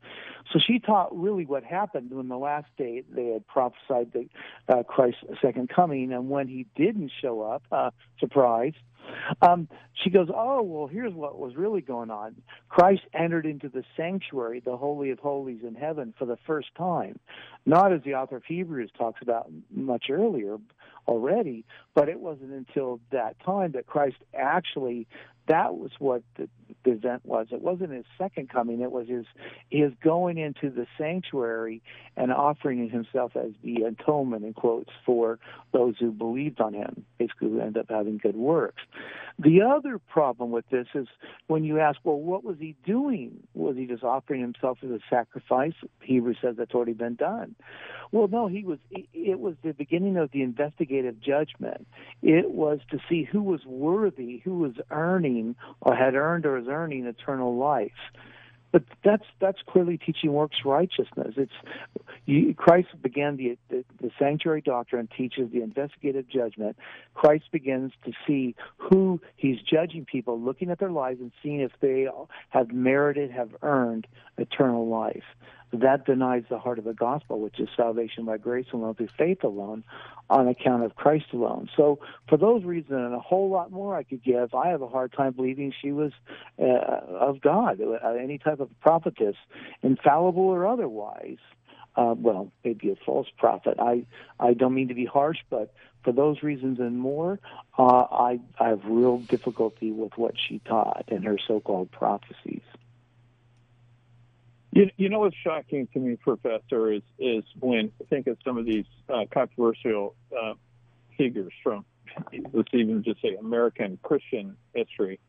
So 0.51 0.59
she 0.59 0.77
taught 0.77 1.17
really 1.17 1.45
what 1.45 1.63
happened 1.63 2.11
when 2.11 2.27
the 2.27 2.37
last 2.37 2.67
day 2.77 3.03
they 3.09 3.27
had 3.27 3.47
prophesied 3.47 4.11
the 4.11 4.27
uh, 4.67 4.83
Christ's 4.83 5.23
second 5.41 5.69
coming, 5.69 6.11
and 6.11 6.29
when 6.29 6.49
he 6.49 6.65
didn't 6.75 7.13
show 7.21 7.41
up, 7.41 7.63
uh, 7.71 7.91
surprise, 8.19 8.73
um, 9.41 9.67
she 9.93 10.09
goes, 10.09 10.29
Oh, 10.33 10.61
well, 10.61 10.87
here's 10.87 11.13
what 11.13 11.39
was 11.39 11.55
really 11.55 11.81
going 11.81 12.09
on. 12.09 12.35
Christ 12.69 13.01
entered 13.13 13.45
into 13.45 13.69
the 13.69 13.83
sanctuary, 13.95 14.61
the 14.63 14.77
Holy 14.77 15.11
of 15.11 15.19
Holies 15.19 15.61
in 15.67 15.75
heaven, 15.75 16.13
for 16.17 16.25
the 16.25 16.37
first 16.45 16.69
time. 16.77 17.19
Not 17.65 17.93
as 17.93 18.01
the 18.03 18.15
author 18.15 18.37
of 18.37 18.43
Hebrews 18.45 18.91
talks 18.97 19.21
about 19.21 19.51
much 19.69 20.05
earlier 20.09 20.57
already, 21.07 21.65
but 21.95 22.09
it 22.09 22.19
wasn't 22.19 22.51
until 22.51 22.99
that 23.11 23.35
time 23.43 23.71
that 23.73 23.87
Christ 23.87 24.17
actually 24.33 25.07
that 25.47 25.75
was 25.75 25.91
what 25.99 26.23
the, 26.37 26.47
the 26.85 26.91
event 26.91 27.25
was. 27.25 27.47
It 27.51 27.61
wasn't 27.61 27.91
his 27.91 28.05
second 28.17 28.49
coming. 28.49 28.81
It 28.81 28.91
was 28.91 29.07
his 29.07 29.25
his 29.69 29.91
going 30.01 30.37
into 30.37 30.69
the 30.69 30.85
sanctuary 30.97 31.81
and 32.15 32.31
offering 32.31 32.89
himself 32.89 33.35
as 33.35 33.51
the 33.63 33.83
atonement 33.83 34.45
in 34.45 34.53
quotes 34.53 34.91
for 35.05 35.39
those 35.73 35.95
who 35.99 36.11
believed 36.11 36.61
on 36.61 36.73
him. 36.73 37.05
Basically, 37.17 37.49
who 37.49 37.59
end 37.59 37.77
up 37.77 37.87
having 37.89 38.17
good 38.17 38.35
works. 38.35 38.81
The 39.43 39.61
other 39.63 39.97
problem 39.97 40.51
with 40.51 40.69
this 40.69 40.87
is 40.93 41.07
when 41.47 41.63
you 41.63 41.79
ask, 41.79 41.99
well, 42.03 42.19
what 42.19 42.43
was 42.43 42.57
he 42.59 42.75
doing? 42.85 43.39
Was 43.55 43.75
he 43.75 43.87
just 43.87 44.03
offering 44.03 44.39
himself 44.39 44.77
as 44.83 44.91
a 44.91 44.99
sacrifice? 45.09 45.73
Hebrews 46.01 46.37
says 46.41 46.55
that's 46.57 46.75
already 46.75 46.93
been 46.93 47.15
done. 47.15 47.55
Well, 48.11 48.27
no, 48.27 48.47
he 48.47 48.63
was. 48.63 48.77
It 48.91 49.39
was 49.39 49.55
the 49.63 49.71
beginning 49.71 50.17
of 50.17 50.31
the 50.31 50.43
investigative 50.43 51.19
judgment. 51.19 51.87
It 52.21 52.51
was 52.51 52.79
to 52.91 52.99
see 53.09 53.23
who 53.23 53.41
was 53.41 53.65
worthy, 53.65 54.41
who 54.43 54.59
was 54.59 54.73
earning 54.91 55.55
or 55.79 55.95
had 55.95 56.13
earned 56.13 56.45
or 56.45 56.57
is 56.57 56.67
earning 56.67 57.05
eternal 57.05 57.57
life. 57.57 57.91
But 58.71 58.83
that's 59.03 59.25
that's 59.39 59.59
clearly 59.67 59.97
teaching 59.97 60.31
works 60.31 60.57
righteousness. 60.63 61.33
It's 61.37 61.51
you, 62.25 62.53
Christ 62.53 62.89
began 63.01 63.37
the, 63.37 63.57
the 63.69 63.83
the 64.01 64.11
sanctuary 64.17 64.61
doctrine 64.61 65.09
teaches 65.15 65.51
the 65.51 65.61
investigative 65.61 66.27
judgment. 66.29 66.77
Christ 67.13 67.45
begins 67.51 67.91
to 68.05 68.11
see 68.25 68.55
who 68.77 69.19
he's 69.35 69.57
judging 69.61 70.05
people, 70.05 70.39
looking 70.39 70.69
at 70.69 70.79
their 70.79 70.91
lives 70.91 71.19
and 71.19 71.31
seeing 71.43 71.59
if 71.59 71.71
they 71.81 72.07
have 72.49 72.71
merited, 72.71 73.31
have 73.31 73.49
earned 73.61 74.07
eternal 74.37 74.87
life 74.87 75.23
that 75.73 76.05
denies 76.05 76.43
the 76.49 76.59
heart 76.59 76.79
of 76.79 76.85
the 76.85 76.93
gospel, 76.93 77.39
which 77.39 77.59
is 77.59 77.69
salvation 77.75 78.25
by 78.25 78.37
grace 78.37 78.65
alone, 78.73 78.95
through 78.95 79.09
faith 79.17 79.43
alone, 79.43 79.83
on 80.29 80.47
account 80.47 80.83
of 80.83 80.95
Christ 80.95 81.25
alone. 81.33 81.69
So, 81.75 81.99
for 82.27 82.37
those 82.37 82.63
reasons 82.63 82.91
and 82.91 83.13
a 83.13 83.19
whole 83.19 83.49
lot 83.49 83.71
more 83.71 83.95
I 83.95 84.03
could 84.03 84.23
give, 84.23 84.53
I 84.53 84.69
have 84.69 84.81
a 84.81 84.87
hard 84.87 85.13
time 85.13 85.33
believing 85.33 85.73
she 85.81 85.91
was 85.91 86.11
uh, 86.59 86.65
of 86.65 87.41
God, 87.41 87.79
uh, 87.81 88.07
any 88.09 88.37
type 88.37 88.59
of 88.59 88.69
prophetess, 88.81 89.35
infallible 89.81 90.43
or 90.43 90.67
otherwise. 90.67 91.37
Uh, 91.95 92.15
well, 92.17 92.51
maybe 92.63 92.89
a 92.89 92.95
false 93.05 93.27
prophet. 93.37 93.75
I 93.77 94.05
I 94.39 94.53
don't 94.53 94.73
mean 94.73 94.87
to 94.87 94.93
be 94.93 95.05
harsh, 95.05 95.39
but 95.49 95.73
for 96.03 96.13
those 96.13 96.41
reasons 96.41 96.79
and 96.79 96.97
more, 96.97 97.39
uh, 97.77 98.05
I 98.09 98.39
I 98.57 98.69
have 98.69 98.85
real 98.85 99.17
difficulty 99.17 99.91
with 99.91 100.17
what 100.17 100.35
she 100.37 100.59
taught 100.59 101.05
and 101.09 101.25
her 101.25 101.37
so-called 101.37 101.91
prophecies. 101.91 102.61
You, 104.71 104.89
you 104.95 105.09
know 105.09 105.19
what's 105.19 105.35
shocking 105.35 105.87
to 105.93 105.99
me, 105.99 106.15
Professor, 106.15 106.91
is 106.91 107.01
is 107.19 107.43
when 107.59 107.91
I 108.01 108.05
think 108.05 108.27
of 108.27 108.37
some 108.43 108.57
of 108.57 108.65
these 108.65 108.85
uh, 109.09 109.25
controversial 109.31 110.15
uh, 110.31 110.53
figures 111.17 111.51
from, 111.61 111.83
let's 112.53 112.73
even 112.73 113.03
just 113.03 113.21
say 113.21 113.35
American 113.35 113.99
Christian 114.01 114.55
history. 114.73 115.19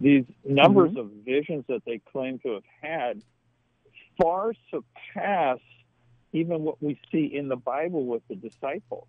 These 0.00 0.24
numbers 0.44 0.92
mm-hmm. 0.92 1.00
of 1.00 1.10
visions 1.26 1.64
that 1.68 1.84
they 1.84 2.00
claim 2.10 2.38
to 2.40 2.54
have 2.54 2.62
had 2.80 3.22
far 4.20 4.54
surpass 4.70 5.58
even 6.32 6.62
what 6.62 6.82
we 6.82 6.98
see 7.12 7.26
in 7.26 7.48
the 7.48 7.56
Bible 7.56 8.06
with 8.06 8.22
the 8.28 8.36
disciples. 8.36 9.08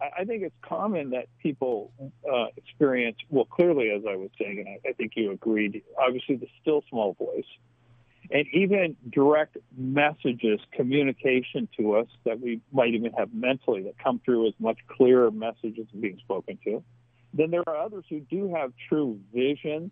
I, 0.00 0.22
I 0.22 0.24
think 0.24 0.42
it's 0.42 0.56
common 0.60 1.10
that 1.10 1.26
people 1.40 1.92
uh, 2.28 2.46
experience, 2.56 3.18
well, 3.30 3.44
clearly, 3.44 3.90
as 3.90 4.02
I 4.08 4.16
was 4.16 4.30
saying, 4.40 4.58
and 4.58 4.68
I, 4.68 4.88
I 4.88 4.92
think 4.94 5.12
you 5.14 5.30
agreed, 5.30 5.82
obviously 5.98 6.34
the 6.36 6.48
still 6.60 6.82
small 6.90 7.12
voice 7.12 7.44
and 8.30 8.46
even 8.52 8.96
direct 9.10 9.56
messages, 9.76 10.60
communication 10.72 11.68
to 11.76 11.96
us 11.96 12.06
that 12.24 12.40
we 12.40 12.60
might 12.72 12.94
even 12.94 13.12
have 13.12 13.32
mentally 13.34 13.82
that 13.82 13.98
come 13.98 14.20
through 14.24 14.48
as 14.48 14.54
much 14.58 14.78
clearer 14.88 15.30
messages 15.30 15.86
being 15.98 16.18
spoken 16.18 16.58
to. 16.64 16.82
Then 17.32 17.50
there 17.50 17.62
are 17.66 17.76
others 17.76 18.04
who 18.08 18.20
do 18.20 18.54
have 18.54 18.72
true 18.88 19.18
visions 19.32 19.90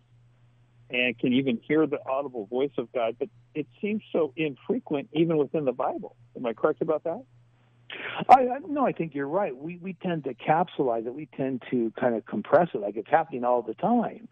and 0.89 1.17
can 1.17 1.33
even 1.33 1.59
hear 1.67 1.85
the 1.87 1.99
audible 2.09 2.45
voice 2.45 2.71
of 2.77 2.91
God, 2.93 3.15
but 3.19 3.29
it 3.55 3.67
seems 3.81 4.01
so 4.11 4.33
infrequent 4.35 5.09
even 5.13 5.37
within 5.37 5.65
the 5.65 5.71
Bible. 5.71 6.15
Am 6.35 6.45
I 6.45 6.53
correct 6.53 6.81
about 6.81 7.03
that? 7.03 7.23
I, 8.29 8.33
I 8.33 8.59
no, 8.67 8.85
I 8.85 8.91
think 8.91 9.13
you're 9.13 9.27
right. 9.27 9.55
We 9.55 9.77
we 9.77 9.93
tend 9.93 10.23
to 10.23 10.33
capsulize 10.33 11.05
it. 11.05 11.13
We 11.13 11.27
tend 11.37 11.63
to 11.69 11.91
kind 11.99 12.15
of 12.15 12.25
compress 12.25 12.69
it, 12.73 12.79
like 12.79 12.95
it's 12.95 13.09
happening 13.09 13.43
all 13.43 13.61
the 13.61 13.75
time. 13.75 14.27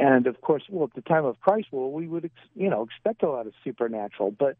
And 0.00 0.26
of 0.26 0.40
course, 0.40 0.62
well, 0.70 0.84
at 0.84 0.94
the 0.94 1.02
time 1.02 1.26
of 1.26 1.38
Christ, 1.40 1.68
well, 1.72 1.90
we 1.90 2.08
would, 2.08 2.30
you 2.54 2.70
know, 2.70 2.82
expect 2.82 3.22
a 3.22 3.28
lot 3.28 3.46
of 3.46 3.52
supernatural, 3.62 4.30
but, 4.30 4.56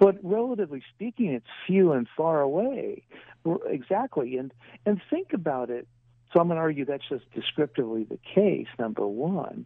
but 0.00 0.16
relatively 0.24 0.82
speaking, 0.92 1.28
it's 1.32 1.46
few 1.64 1.92
and 1.92 2.08
far 2.16 2.40
away. 2.40 3.04
Exactly, 3.66 4.36
and 4.36 4.52
and 4.84 5.00
think 5.08 5.32
about 5.32 5.70
it. 5.70 5.86
So 6.32 6.40
I'm 6.40 6.48
going 6.48 6.56
to 6.56 6.62
argue 6.62 6.84
that's 6.84 7.08
just 7.08 7.24
descriptively 7.32 8.04
the 8.04 8.18
case. 8.34 8.66
Number 8.78 9.06
one, 9.06 9.64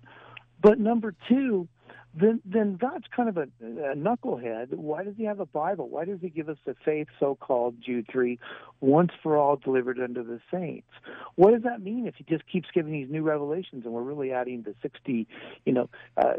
but 0.62 0.79
number 0.79 1.14
two, 1.29 1.68
then 2.16 2.40
then 2.44 2.76
God's 2.76 3.06
kind 3.14 3.28
of 3.28 3.36
a, 3.36 3.48
a 3.62 3.94
knucklehead. 3.96 4.74
Why 4.74 5.04
does 5.04 5.14
He 5.16 5.24
have 5.24 5.40
a 5.40 5.46
Bible? 5.46 5.88
Why 5.88 6.04
does 6.04 6.20
He 6.20 6.28
give 6.28 6.48
us 6.48 6.58
the 6.64 6.76
faith, 6.84 7.08
so-called 7.18 7.76
Jude 7.84 8.06
three, 8.10 8.38
once 8.80 9.10
for 9.22 9.36
all 9.36 9.56
delivered 9.56 9.98
unto 9.98 10.24
the 10.24 10.40
saints? 10.50 10.88
What 11.34 11.52
does 11.52 11.62
that 11.62 11.82
mean 11.82 12.06
if 12.06 12.14
He 12.16 12.24
just 12.24 12.46
keeps 12.46 12.68
giving 12.72 12.92
these 12.92 13.10
new 13.10 13.22
revelations 13.22 13.84
and 13.84 13.92
we're 13.92 14.02
really 14.02 14.32
adding 14.32 14.62
the 14.62 14.74
sixty, 14.82 15.26
you 15.64 15.72
know? 15.72 15.90
Uh, 16.16 16.34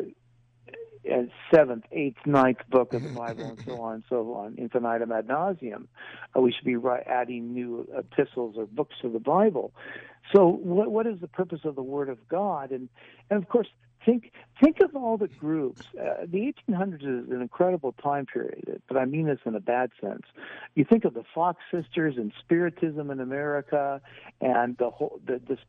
and 1.09 1.30
seventh, 1.53 1.84
eighth, 1.91 2.17
ninth 2.26 2.57
book 2.69 2.93
of 2.93 3.03
the 3.03 3.09
Bible, 3.15 3.43
and 3.43 3.63
so 3.65 3.80
on 3.82 3.93
and 3.95 4.03
so 4.09 4.34
on, 4.34 4.55
infinitum 4.57 5.11
ad 5.11 5.28
nauseum. 5.28 5.88
Uh, 6.36 6.41
we 6.41 6.51
should 6.51 6.65
be 6.65 6.76
adding 7.05 7.53
new 7.53 7.88
epistles 7.95 8.55
or 8.57 8.65
books 8.65 8.95
to 9.01 9.09
the 9.09 9.19
Bible. 9.19 9.71
So, 10.34 10.47
what, 10.47 10.91
what 10.91 11.05
is 11.05 11.19
the 11.19 11.28
purpose 11.28 11.59
of 11.63 11.76
the 11.76 11.84
Word 11.84 12.09
of 12.09 12.28
God? 12.28 12.71
And, 12.71 12.89
and 13.30 13.41
of 13.41 13.47
course, 13.49 13.67
think 14.06 14.32
think 14.62 14.80
of 14.80 14.95
all 14.95 15.18
the 15.18 15.28
groups. 15.28 15.82
Uh, 15.99 16.26
the 16.26 16.53
1800s 16.70 17.26
is 17.26 17.30
an 17.30 17.41
incredible 17.41 17.93
time 17.93 18.26
period, 18.26 18.82
but 18.88 18.97
I 18.97 19.06
mean 19.06 19.26
this 19.28 19.39
in 19.45 19.56
a 19.56 19.60
bad 19.60 19.91
sense. 19.99 20.24
You 20.76 20.86
think 20.86 21.06
of 21.06 21.14
the 21.14 21.24
Fox 21.34 21.60
sisters 21.72 22.16
and 22.18 22.32
Spiritism 22.39 23.10
in 23.12 23.20
America, 23.20 24.01
and 24.41 24.78
the 24.78 24.89
whole 24.89 25.20
the, 25.26 25.41
this 25.47 25.60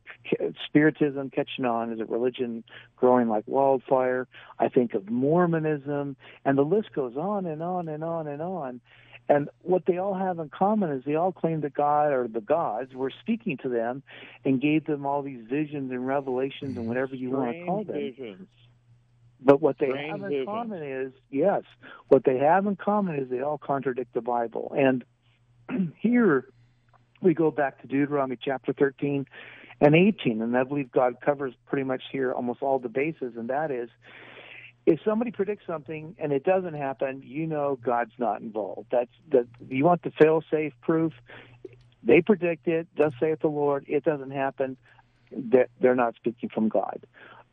Spiritism 0.67 1.31
catching 1.31 1.65
on 1.65 1.93
as 1.93 2.01
a 2.01 2.05
religion 2.05 2.63
growing 2.97 3.29
like 3.29 3.45
wildfire. 3.47 4.29
I 4.59 4.69
think 4.69 4.95
of 4.95 5.11
Mormonism, 5.11 6.17
and 6.45 6.59
the 6.59 6.63
list 6.63 6.93
goes 6.95 7.17
on 7.17 7.47
and 7.47 7.63
on 7.63 7.89
and 7.89 8.05
on 8.05 8.27
and 8.27 8.43
on. 8.43 8.81
And 9.29 9.49
what 9.63 9.87
they 9.87 9.99
all 9.99 10.15
have 10.15 10.39
in 10.39 10.49
common 10.51 10.91
is 10.93 11.03
they 11.05 11.17
all 11.17 11.33
claim 11.33 11.61
that 11.63 11.75
God 11.75 12.13
or 12.13 12.29
the 12.29 12.41
gods 12.41 12.95
were 12.95 13.11
speaking 13.21 13.57
to 13.63 13.69
them 13.69 14.03
and 14.45 14.61
gave 14.61 14.87
them 14.87 15.05
all 15.05 15.23
these 15.23 15.45
visions 15.49 15.91
and 15.91 16.07
revelations 16.07 16.77
and 16.77 16.87
whatever 16.87 17.17
you 17.17 17.31
Strange 17.31 17.33
want 17.33 17.57
to 17.57 17.65
call 17.65 17.85
them. 17.85 17.97
Visions. 17.97 18.49
But 19.41 19.61
what 19.61 19.79
they 19.79 19.89
Strange 19.89 20.11
have 20.13 20.23
in 20.23 20.29
visions. 20.29 20.47
common 20.47 20.83
is, 20.83 21.13
yes, 21.31 21.63
what 22.09 22.25
they 22.25 22.39
have 22.39 22.67
in 22.67 22.77
common 22.77 23.17
is 23.17 23.29
they 23.29 23.41
all 23.41 23.59
contradict 23.59 24.15
the 24.15 24.21
Bible. 24.21 24.73
And 24.77 25.05
here 25.99 26.47
we 27.21 27.35
go 27.35 27.51
back 27.51 27.83
to 27.83 27.89
Deuteronomy 27.89 28.39
chapter 28.41 28.73
13 28.73 29.27
and 29.81 29.95
18, 29.95 30.41
and 30.41 30.57
I 30.57 30.63
believe 30.63 30.91
God 30.91 31.21
covers 31.21 31.53
pretty 31.67 31.85
much 31.85 32.03
here 32.11 32.33
almost 32.33 32.63
all 32.63 32.79
the 32.79 32.89
bases, 32.89 33.35
and 33.37 33.51
that 33.51 33.71
is 33.71 33.91
if 34.87 35.01
somebody 35.05 35.33
predicts 35.33 35.67
something 35.67 36.15
and 36.19 36.33
it 36.33 36.45
doesn't 36.45 36.75
happen, 36.75 37.21
you 37.25 37.47
know 37.47 37.79
God's 37.85 38.13
not 38.19 38.41
involved. 38.41 38.87
That's 38.93 39.11
that 39.33 39.47
you 39.69 39.85
want 39.85 40.03
the 40.03 40.13
fail 40.13 40.43
safe 40.49 40.73
proof. 40.81 41.13
They 42.05 42.23
predict 42.23 42.69
it, 42.69 42.87
thus 42.97 43.13
saith 43.19 43.41
the 43.41 43.49
Lord, 43.49 43.85
it 43.89 44.05
doesn't 44.05 44.31
happen, 44.31 44.77
they're, 45.33 45.67
they're 45.81 45.97
not 45.97 46.15
speaking 46.15 46.51
from 46.51 46.69
God. 46.69 47.05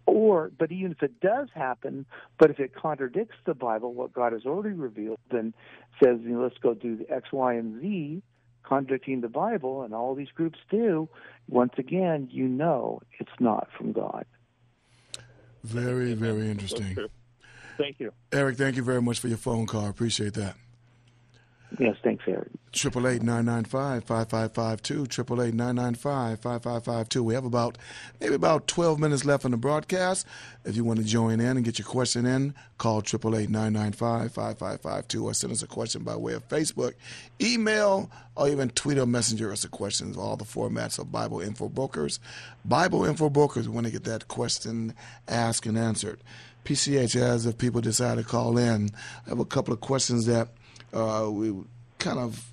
Or, 0.05 0.51
but 0.59 0.71
even 0.71 0.91
if 0.91 1.01
it 1.01 1.19
does 1.21 1.47
happen, 1.55 2.05
but 2.38 2.51
if 2.51 2.59
it 2.59 2.75
contradicts 2.75 3.38
the 3.45 3.55
Bible, 3.55 3.93
what 3.95 4.13
God 4.13 4.34
has 4.34 4.45
already 4.45 4.75
revealed, 4.75 5.17
then 5.31 5.55
says, 6.03 6.19
you 6.21 6.29
know, 6.29 6.43
let's 6.43 6.57
go 6.59 6.75
do 6.75 6.97
the 6.97 7.09
X, 7.09 7.31
Y, 7.31 7.53
and 7.53 7.81
Z, 7.81 8.21
contradicting 8.61 9.21
the 9.21 9.29
Bible, 9.29 9.81
and 9.81 9.95
all 9.95 10.13
these 10.13 10.29
groups 10.36 10.59
do, 10.69 11.09
once 11.49 11.73
again, 11.79 12.27
you 12.31 12.47
know 12.47 13.01
it's 13.17 13.31
not 13.39 13.69
from 13.75 13.91
God. 13.91 14.25
Very, 15.63 16.13
very 16.13 16.47
That's 16.49 16.73
interesting. 16.73 17.09
Thank 17.78 17.99
you. 17.99 18.11
Eric, 18.32 18.57
thank 18.57 18.76
you 18.76 18.84
very 18.84 19.01
much 19.01 19.19
for 19.19 19.28
your 19.28 19.38
phone 19.38 19.65
call. 19.65 19.88
Appreciate 19.88 20.34
that. 20.36 20.55
Yes, 21.80 21.95
thanks, 22.03 22.24
Eric. 22.28 22.49
Triple 22.71 23.07
eight 23.07 23.24
nine 23.24 23.45
nine 23.45 23.65
five 23.65 24.03
five 24.03 24.30
five 24.30 24.53
five 24.53 24.84
two. 24.84 25.07
Triple 25.07 25.41
eight 25.41 25.55
nine 25.55 25.76
nine 25.76 25.95
five 25.95 26.39
five 26.39 26.61
five 26.61 26.84
five 26.84 27.09
two. 27.09 27.24
We 27.24 27.34
have 27.34 27.45
about 27.45 27.80
maybe 28.19 28.36
about 28.36 28.67
twelve 28.67 28.99
minutes 28.99 29.26
left 29.26 29.43
in 29.43 29.51
the 29.51 29.57
broadcast. 29.57 30.28
If 30.65 30.76
you 30.76 30.84
want 30.84 30.99
to 30.99 31.05
join 31.05 31.39
in 31.39 31.57
and 31.57 31.65
get 31.65 31.80
your 31.80 31.88
question 31.88 32.28
in, 32.28 32.53
call 32.78 33.01
triple 33.01 33.36
eight 33.36 33.49
nine 33.49 33.74
nine 33.74 33.93
five 33.93 34.32
five 34.32 34.59
five 34.59 34.82
five 34.82 35.07
two, 35.07 35.26
or 35.26 35.34
send 35.34 35.51
us 35.51 35.63
a 35.63 35.67
question 35.67 36.03
by 36.03 36.15
way 36.15 36.34
of 36.34 36.47
Facebook, 36.47 36.93
email, 37.41 38.11
or 38.36 38.49
even 38.49 38.69
tweet 38.69 38.99
or 38.99 39.07
messenger 39.07 39.51
us 39.51 39.63
a 39.63 39.69
question. 39.69 40.13
All 40.15 40.38
the 40.38 40.45
formats 40.45 40.99
of 40.99 41.11
Bible 41.11 41.41
Info 41.41 41.69
Brokers. 41.69 42.19
Bible 42.63 43.03
Info 43.03 43.32
Brokers. 43.32 43.67
We 43.67 43.74
want 43.74 43.88
to 43.88 43.91
get 43.91 44.03
that 44.03 44.28
question 44.28 44.93
asked 45.28 45.65
and 45.65 45.78
answered. 45.78 46.19
PCH, 46.64 47.45
if 47.47 47.57
people 47.57 47.82
decide 47.82 48.18
to 48.18 48.24
call 48.24 48.57
in, 48.57 48.89
I 49.26 49.30
have 49.30 49.39
a 49.39 49.45
couple 49.45 49.74
of 49.74 49.82
questions 49.82 50.26
that 50.26 50.49
uh, 50.93 51.28
we 51.30 51.53
kind 51.99 52.20
of 52.20 52.45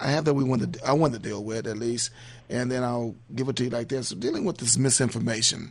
I 0.00 0.10
have 0.10 0.24
that 0.26 0.34
we 0.34 0.44
want 0.44 0.74
to 0.74 0.86
I 0.86 0.92
want 0.92 1.14
to 1.14 1.18
deal 1.18 1.42
with 1.42 1.66
at 1.66 1.76
least, 1.76 2.10
and 2.48 2.70
then 2.70 2.82
I'll 2.84 3.14
give 3.34 3.48
it 3.48 3.56
to 3.56 3.64
you 3.64 3.70
like 3.70 3.88
this. 3.88 4.08
So 4.08 4.16
dealing 4.16 4.44
with 4.44 4.58
this 4.58 4.78
misinformation, 4.78 5.70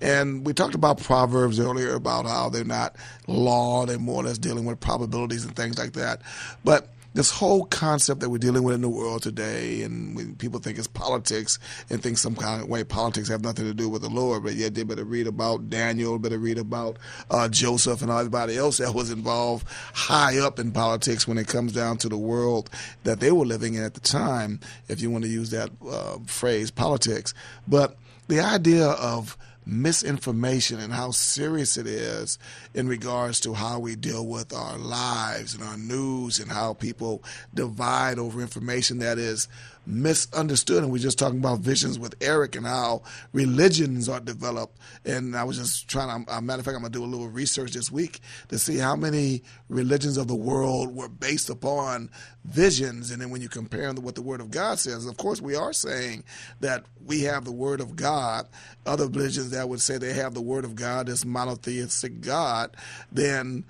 and 0.00 0.46
we 0.46 0.52
talked 0.52 0.74
about 0.74 1.00
proverbs 1.00 1.60
earlier 1.60 1.94
about 1.94 2.26
how 2.26 2.48
they're 2.48 2.64
not 2.64 2.96
law; 3.26 3.84
they're 3.84 3.98
more 3.98 4.22
or 4.22 4.24
less 4.24 4.38
dealing 4.38 4.64
with 4.64 4.80
probabilities 4.80 5.44
and 5.44 5.54
things 5.54 5.78
like 5.78 5.92
that. 5.92 6.22
But 6.64 6.88
this 7.14 7.30
whole 7.30 7.64
concept 7.66 8.20
that 8.20 8.30
we're 8.30 8.38
dealing 8.38 8.62
with 8.62 8.74
in 8.74 8.80
the 8.80 8.88
world 8.88 9.22
today, 9.22 9.82
and 9.82 10.16
when 10.16 10.34
people 10.36 10.60
think 10.60 10.78
it's 10.78 10.86
politics 10.86 11.58
and 11.90 12.02
think 12.02 12.18
some 12.18 12.34
kind 12.34 12.62
of 12.62 12.68
way 12.68 12.84
politics 12.84 13.28
have 13.28 13.42
nothing 13.42 13.64
to 13.66 13.74
do 13.74 13.88
with 13.88 14.02
the 14.02 14.08
Lord, 14.08 14.44
but 14.44 14.54
yet 14.54 14.74
they 14.74 14.82
better 14.82 15.04
read 15.04 15.26
about 15.26 15.68
Daniel, 15.68 16.18
better 16.18 16.38
read 16.38 16.58
about 16.58 16.98
uh, 17.30 17.48
Joseph 17.48 18.02
and 18.02 18.10
everybody 18.10 18.56
else 18.56 18.78
that 18.78 18.94
was 18.94 19.10
involved 19.10 19.66
high 19.94 20.38
up 20.38 20.58
in 20.58 20.72
politics 20.72 21.28
when 21.28 21.38
it 21.38 21.48
comes 21.48 21.72
down 21.72 21.98
to 21.98 22.08
the 22.08 22.18
world 22.18 22.70
that 23.04 23.20
they 23.20 23.30
were 23.30 23.46
living 23.46 23.74
in 23.74 23.82
at 23.82 23.94
the 23.94 24.00
time, 24.00 24.60
if 24.88 25.00
you 25.00 25.10
want 25.10 25.24
to 25.24 25.30
use 25.30 25.50
that 25.50 25.70
uh, 25.88 26.18
phrase, 26.26 26.70
politics. 26.70 27.34
But 27.68 27.96
the 28.28 28.40
idea 28.40 28.86
of 28.86 29.36
misinformation 29.64 30.80
and 30.80 30.92
how 30.92 31.10
serious 31.10 31.76
it 31.76 31.86
is 31.86 32.38
in 32.74 32.88
regards 32.88 33.40
to 33.40 33.54
how 33.54 33.78
we 33.78 33.94
deal 33.96 34.26
with 34.26 34.52
our 34.52 34.76
lives 34.78 35.54
and 35.54 35.62
our 35.62 35.76
news 35.76 36.38
and 36.38 36.50
how 36.50 36.74
people 36.74 37.22
divide 37.54 38.18
over 38.18 38.40
information 38.40 38.98
that 38.98 39.18
is 39.18 39.48
misunderstood. 39.86 40.82
And 40.82 40.92
we're 40.92 40.98
just 40.98 41.18
talking 41.18 41.38
about 41.38 41.60
visions 41.60 41.98
with 41.98 42.14
Eric 42.20 42.56
and 42.56 42.66
how 42.66 43.02
religions 43.32 44.08
are 44.08 44.20
developed. 44.20 44.78
And 45.04 45.36
I 45.36 45.44
was 45.44 45.58
just 45.58 45.88
trying 45.88 46.24
to, 46.24 46.40
matter 46.40 46.60
of 46.60 46.64
fact, 46.64 46.76
I'm 46.76 46.82
going 46.82 46.92
to 46.92 46.98
do 46.98 47.04
a 47.04 47.06
little 47.06 47.28
research 47.28 47.72
this 47.72 47.90
week 47.90 48.20
to 48.48 48.58
see 48.58 48.78
how 48.78 48.96
many 48.96 49.42
religions 49.68 50.16
of 50.16 50.28
the 50.28 50.34
world 50.34 50.94
were 50.94 51.08
based 51.08 51.50
upon 51.50 52.10
visions. 52.44 53.10
And 53.10 53.20
then 53.20 53.30
when 53.30 53.40
you 53.40 53.48
compare 53.48 53.86
them 53.86 53.96
to 53.96 54.02
what 54.02 54.14
the 54.14 54.22
Word 54.22 54.40
of 54.40 54.50
God 54.50 54.78
says, 54.78 55.06
of 55.06 55.16
course, 55.16 55.40
we 55.40 55.54
are 55.54 55.72
saying 55.72 56.24
that 56.60 56.84
we 57.04 57.22
have 57.22 57.44
the 57.44 57.52
Word 57.52 57.80
of 57.80 57.96
God. 57.96 58.46
Other 58.86 59.06
religions 59.06 59.50
that 59.50 59.68
would 59.68 59.80
say 59.80 59.98
they 59.98 60.12
have 60.12 60.34
the 60.34 60.42
Word 60.42 60.64
of 60.64 60.74
God, 60.74 61.06
this 61.06 61.24
monotheistic 61.24 62.20
God, 62.20 62.76
then 63.10 63.64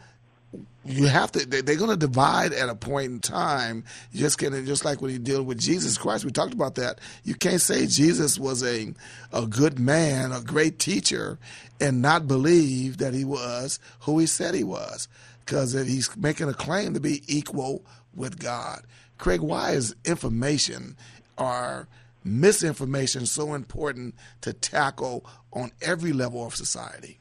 you 0.85 1.07
have 1.07 1.30
to 1.33 1.47
they, 1.47 1.61
they're 1.61 1.76
going 1.76 1.91
to 1.91 1.97
divide 1.97 2.53
at 2.53 2.68
a 2.68 2.74
point 2.74 3.07
in 3.12 3.20
time 3.20 3.85
just 4.12 4.39
can 4.39 4.66
just 4.66 4.85
like 4.85 5.01
when 5.01 5.12
you 5.12 5.18
deal 5.18 5.43
with 5.43 5.59
jesus 5.59 5.97
christ 5.97 6.24
we 6.24 6.30
talked 6.30 6.55
about 6.55 6.74
that. 6.74 7.01
You 7.24 7.35
can't 7.35 7.61
say 7.61 7.87
jesus 7.87 8.39
was 8.39 8.62
a 8.62 8.93
a 9.33 9.47
good 9.47 9.78
man 9.78 10.33
a 10.33 10.41
great 10.41 10.78
teacher 10.78 11.39
and 11.80 12.03
not 12.03 12.26
believe 12.26 12.99
that 12.99 13.14
he 13.14 13.24
was 13.24 13.78
who 14.01 14.18
he 14.18 14.26
said 14.26 14.55
he 14.55 14.64
was 14.64 15.09
because 15.41 15.72
he's 15.72 16.14
making 16.16 16.49
a 16.49 16.55
claim 16.55 16.95
to 16.95 17.01
be 17.01 17.22
equal 17.26 17.85
with 18.14 18.39
god. 18.39 18.83
Craig 19.18 19.41
why 19.41 19.72
is 19.72 19.95
information 20.05 20.97
or 21.39 21.87
misinformation 22.24 23.26
so 23.26 23.55
important 23.55 24.14
to 24.41 24.53
tackle 24.53 25.24
on 25.53 25.70
every 25.80 26.12
level 26.12 26.47
of 26.47 26.55
society 26.55 27.18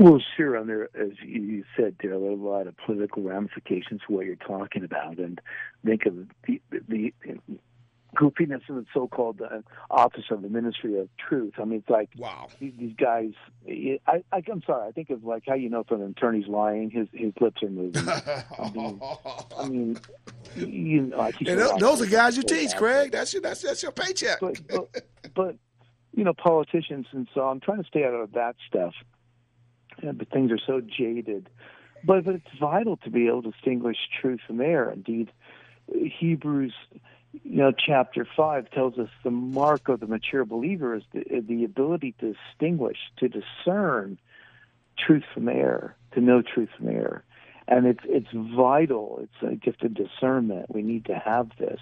Well, 0.00 0.18
sure. 0.34 0.56
And 0.56 0.66
there, 0.66 0.88
as 0.98 1.10
you 1.22 1.62
said, 1.76 1.96
there 2.02 2.12
are 2.12 2.16
a 2.16 2.34
lot 2.34 2.66
of 2.66 2.74
political 2.78 3.22
ramifications 3.22 4.00
to 4.08 4.14
what 4.14 4.24
you're 4.24 4.34
talking 4.36 4.82
about. 4.82 5.18
And 5.18 5.38
think 5.84 6.06
of 6.06 6.16
the, 6.46 6.60
the, 6.70 6.80
the 6.88 7.12
goofiness 8.16 8.66
of 8.70 8.76
the 8.76 8.86
so-called 8.94 9.42
uh, 9.42 9.60
office 9.90 10.24
of 10.30 10.40
the 10.40 10.48
Ministry 10.48 10.98
of 10.98 11.10
Truth. 11.18 11.54
I 11.58 11.64
mean, 11.64 11.80
it's 11.80 11.90
like 11.90 12.08
wow 12.16 12.48
these, 12.58 12.72
these 12.78 12.94
guys. 12.96 13.32
I, 13.68 14.24
I, 14.32 14.42
I'm 14.50 14.62
sorry. 14.66 14.88
I 14.88 14.92
think 14.92 15.10
of 15.10 15.22
like 15.22 15.42
how 15.46 15.54
you 15.54 15.68
know 15.68 15.80
if 15.80 15.90
an 15.90 16.02
attorney's 16.02 16.48
lying, 16.48 16.88
his 16.90 17.06
his 17.12 17.34
lips 17.38 17.62
are 17.62 17.68
moving. 17.68 18.08
I 18.08 18.70
mean, 18.74 19.02
I 19.58 19.68
mean 19.68 20.00
you 20.56 21.02
know, 21.02 21.18
like 21.18 21.38
you 21.42 21.46
And 21.50 21.58
said, 21.60 21.66
tho- 21.66 21.72
like- 21.72 21.80
those 21.80 22.00
are 22.00 22.06
guys 22.06 22.38
you 22.38 22.42
teach, 22.42 22.74
Craig. 22.74 23.12
That's 23.12 23.34
your 23.34 23.42
that's 23.42 23.60
that's 23.60 23.82
your 23.82 23.92
paycheck. 23.92 24.40
but, 24.40 24.58
but, 24.66 25.04
but 25.34 25.56
you 26.14 26.24
know 26.24 26.32
politicians 26.32 27.06
and 27.12 27.28
so 27.34 27.42
I'm 27.42 27.60
trying 27.60 27.82
to 27.82 27.86
stay 27.86 28.04
out 28.04 28.14
of 28.14 28.32
that 28.32 28.56
stuff. 28.66 28.94
Yeah, 30.02 30.12
but 30.12 30.30
things 30.30 30.50
are 30.50 30.58
so 30.58 30.80
jaded. 30.80 31.48
But 32.04 32.24
but 32.24 32.36
it's 32.36 32.58
vital 32.58 32.96
to 32.98 33.10
be 33.10 33.26
able 33.26 33.42
to 33.42 33.50
distinguish 33.50 33.96
truth 34.20 34.40
from 34.46 34.60
error. 34.60 34.90
Indeed, 34.90 35.30
Hebrews, 35.92 36.72
you 37.32 37.56
know, 37.56 37.72
chapter 37.72 38.26
five 38.36 38.70
tells 38.70 38.98
us 38.98 39.08
the 39.22 39.30
mark 39.30 39.88
of 39.88 40.00
the 40.00 40.06
mature 40.06 40.44
believer 40.44 40.94
is 40.94 41.02
the, 41.12 41.40
the 41.46 41.64
ability 41.64 42.14
to 42.20 42.34
distinguish, 42.34 42.98
to 43.18 43.28
discern 43.28 44.18
truth 44.98 45.24
from 45.34 45.48
error, 45.48 45.94
to 46.12 46.20
know 46.20 46.42
truth 46.42 46.70
from 46.76 46.88
error. 46.88 47.22
And 47.68 47.86
it's 47.86 48.00
it's 48.04 48.28
vital. 48.32 49.20
It's 49.22 49.52
a 49.52 49.54
gift 49.54 49.84
of 49.84 49.94
discernment. 49.94 50.74
We 50.74 50.82
need 50.82 51.04
to 51.06 51.14
have 51.14 51.50
this. 51.58 51.80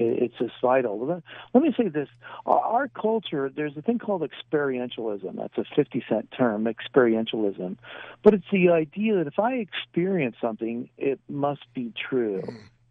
It's 0.00 0.34
just 0.38 0.52
vital. 0.62 1.22
Let 1.54 1.62
me 1.62 1.74
say 1.76 1.88
this: 1.88 2.08
our 2.46 2.88
culture, 2.88 3.50
there's 3.54 3.76
a 3.76 3.82
thing 3.82 3.98
called 3.98 4.22
experientialism. 4.22 5.36
That's 5.36 5.58
a 5.58 5.64
50 5.74 6.04
cent 6.08 6.32
term, 6.36 6.66
experientialism. 6.66 7.76
But 8.22 8.34
it's 8.34 8.46
the 8.52 8.70
idea 8.70 9.16
that 9.16 9.26
if 9.26 9.38
I 9.38 9.54
experience 9.54 10.36
something, 10.40 10.88
it 10.98 11.18
must 11.28 11.64
be 11.74 11.92
true. 12.08 12.42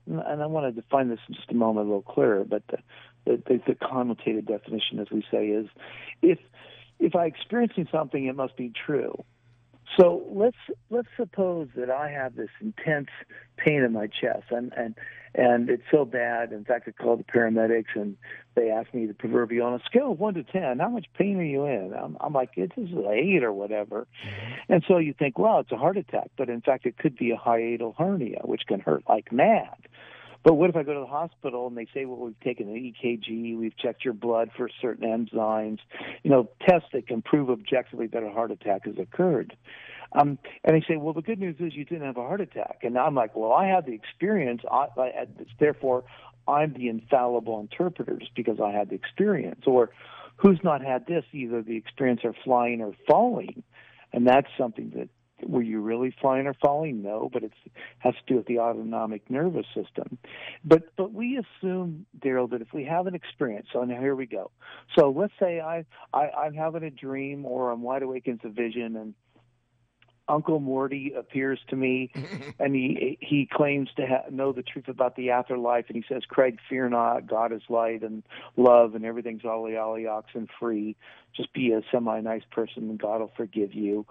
Hmm. 0.06 0.20
And 0.20 0.42
I 0.42 0.46
want 0.48 0.74
to 0.74 0.82
define 0.82 1.10
this 1.10 1.20
in 1.28 1.36
just 1.36 1.52
a 1.52 1.56
moment 1.56 1.86
a 1.86 1.90
little 1.90 2.02
clearer. 2.02 2.44
But 2.44 2.64
the, 2.68 2.78
the, 3.26 3.62
the 3.66 3.76
connotated 3.76 4.46
definition, 4.46 5.00
as 5.00 5.08
we 5.12 5.24
say, 5.32 5.48
is 5.48 5.68
if 6.22 6.40
if 7.00 7.16
I 7.16 7.26
experiencing 7.26 7.88
something, 7.92 8.26
it 8.26 8.36
must 8.36 8.58
be 8.58 8.72
true. 8.86 9.24
So 9.98 10.24
let's 10.30 10.58
let's 10.90 11.08
suppose 11.16 11.70
that 11.76 11.90
I 11.90 12.10
have 12.12 12.36
this 12.36 12.50
intense 12.60 13.10
pain 13.58 13.84
in 13.84 13.94
my 13.94 14.08
chest, 14.08 14.46
and 14.52 14.74
and 14.76 14.96
and 15.38 15.70
it's 15.70 15.84
so 15.92 16.04
bad. 16.04 16.52
In 16.52 16.66
fact, 16.66 16.88
I 16.88 16.92
called 16.92 17.20
the 17.20 17.24
paramedics, 17.24 17.96
and 17.96 18.18
they 18.56 18.70
asked 18.70 18.94
me 18.94 19.06
the 19.06 19.14
proverbial 19.14 19.68
on 19.68 19.76
a 19.76 19.84
scale 19.86 20.12
of 20.12 20.20
one 20.20 20.34
to 20.34 20.44
ten, 20.44 20.80
how 20.80 20.90
much 20.90 21.06
pain 21.18 21.38
are 21.38 21.44
you 21.44 21.66
in? 21.66 21.94
I'm, 21.94 22.18
I'm 22.20 22.34
like, 22.34 22.50
it's 22.56 22.76
an 22.76 23.06
eight 23.10 23.44
or 23.44 23.54
whatever. 23.54 24.08
Mm-hmm. 24.26 24.74
And 24.74 24.84
so 24.88 24.98
you 24.98 25.14
think, 25.18 25.38
well, 25.38 25.60
it's 25.60 25.72
a 25.72 25.78
heart 25.78 25.98
attack, 25.98 26.32
but 26.38 26.50
in 26.50 26.62
fact, 26.62 26.86
it 26.86 26.98
could 26.98 27.16
be 27.16 27.32
a 27.32 27.38
hiatal 27.38 27.94
hernia, 27.98 28.42
which 28.44 28.64
can 28.68 28.80
hurt 28.80 29.04
like 29.08 29.32
mad. 29.32 29.78
But 30.48 30.54
what 30.54 30.70
if 30.70 30.78
I 30.78 30.84
go 30.84 30.94
to 30.94 31.02
the 31.02 31.06
hospital 31.06 31.68
and 31.68 31.76
they 31.76 31.88
say, 31.94 32.06
well, 32.06 32.20
we've 32.20 32.40
taken 32.40 32.70
an 32.70 32.76
EKG, 33.04 33.58
we've 33.58 33.76
checked 33.76 34.06
your 34.06 34.14
blood 34.14 34.50
for 34.56 34.70
certain 34.82 35.06
enzymes, 35.06 35.80
you 36.24 36.32
know, 36.32 36.48
tests 36.66 36.88
that 36.94 37.06
can 37.06 37.22
prove 37.22 37.50
objectively 37.50 38.08
that 38.08 38.24
a 38.24 38.30
heart 38.30 38.52
attack 38.52 38.86
has 38.86 38.98
occurred. 38.98 39.58
Um, 40.14 40.40
and 40.64 40.74
they 40.74 40.86
say, 40.88 40.96
well, 40.96 41.14
the 41.14 41.22
good 41.22 41.38
news 41.38 41.58
is 41.60 41.76
you 41.76 41.84
didn't 41.84 42.06
have 42.06 42.16
a 42.16 42.22
heart 42.22 42.40
attack. 42.40 42.78
And 42.84 42.98
I'm 42.98 43.14
like, 43.14 43.36
well, 43.36 43.52
I 43.52 43.68
had 43.68 43.88
the 43.88 43.92
experience. 43.92 44.62
I, 44.72 44.88
I, 44.98 45.28
therefore, 45.60 46.06
I'm 46.48 46.72
the 46.72 46.88
infallible 46.88 47.60
interpreter 47.60 48.16
just 48.16 48.34
because 48.34 48.62
I 48.64 48.72
had 48.72 48.88
the 48.88 48.96
experience. 48.96 49.64
Or 49.68 49.90
who's 50.38 50.62
not 50.64 50.82
had 50.82 51.08
this? 51.08 51.26
Either 51.34 51.62
the 51.62 51.76
experience 51.76 52.22
of 52.24 52.36
flying 52.46 52.80
or 52.80 52.94
falling. 53.06 53.64
And 54.14 54.26
that's 54.26 54.48
something 54.58 54.94
that 54.96 55.10
were 55.44 55.62
you 55.62 55.80
really 55.82 56.16
flying 56.22 56.48
or 56.48 56.54
falling? 56.54 57.04
No, 57.04 57.30
but 57.32 57.44
it 57.44 57.52
has 58.00 58.14
to 58.16 58.22
do 58.28 58.36
with 58.38 58.48
the 58.48 58.60
autonomic 58.60 59.30
nervous 59.30 59.66
system. 59.76 60.18
But 60.64 60.96
but 60.96 61.14
we 61.14 61.38
assume, 61.40 62.06
Daryl, 62.20 62.50
that 62.52 62.62
if 62.62 62.74
we 62.74 62.84
have 62.86 63.08
an 63.08 63.16
experience, 63.16 63.68
so 63.72 63.84
now 63.84 64.00
here 64.00 64.16
we 64.16 64.26
go. 64.26 64.52
So 64.98 65.10
let's 65.10 65.34
say 65.40 65.60
I, 65.60 65.86
I 66.14 66.30
I'm 66.30 66.54
having 66.54 66.84
a 66.84 66.90
dream 66.90 67.46
or 67.46 67.72
I'm 67.72 67.82
wide 67.82 68.04
awake 68.04 68.28
in 68.28 68.40
a 68.44 68.50
vision 68.50 68.96
and 68.96 69.14
Uncle 70.30 70.60
Morty 70.60 71.14
appears 71.18 71.60
to 71.70 71.76
me, 71.76 72.12
and 72.60 72.76
he 72.76 73.18
he 73.22 73.48
claims 73.52 73.90
to 73.98 74.06
ha- 74.06 74.30
know 74.30 74.52
the 74.52 74.64
truth 74.64 74.88
about 74.88 75.16
the 75.16 75.32
afterlife, 75.32 75.86
and 75.88 75.96
he 75.96 76.04
says, 76.14 76.24
"Craig, 76.28 76.60
fear 76.70 76.90
not. 76.90 77.28
God 77.28 77.52
is 77.52 77.62
light 77.70 78.04
and 78.04 78.24
love, 78.56 78.96
and 78.96 79.06
everything's 79.06 79.46
ollie 79.46 79.78
ollie 79.78 80.08
oxen 80.08 80.48
free. 80.60 80.96
Just 81.36 81.54
be 81.54 81.72
a 81.72 81.82
semi 81.92 82.20
nice 82.22 82.44
person, 82.52 82.90
and 82.90 83.00
God 83.00 83.22
will 83.22 83.32
forgive 83.38 83.74
you." 83.74 84.06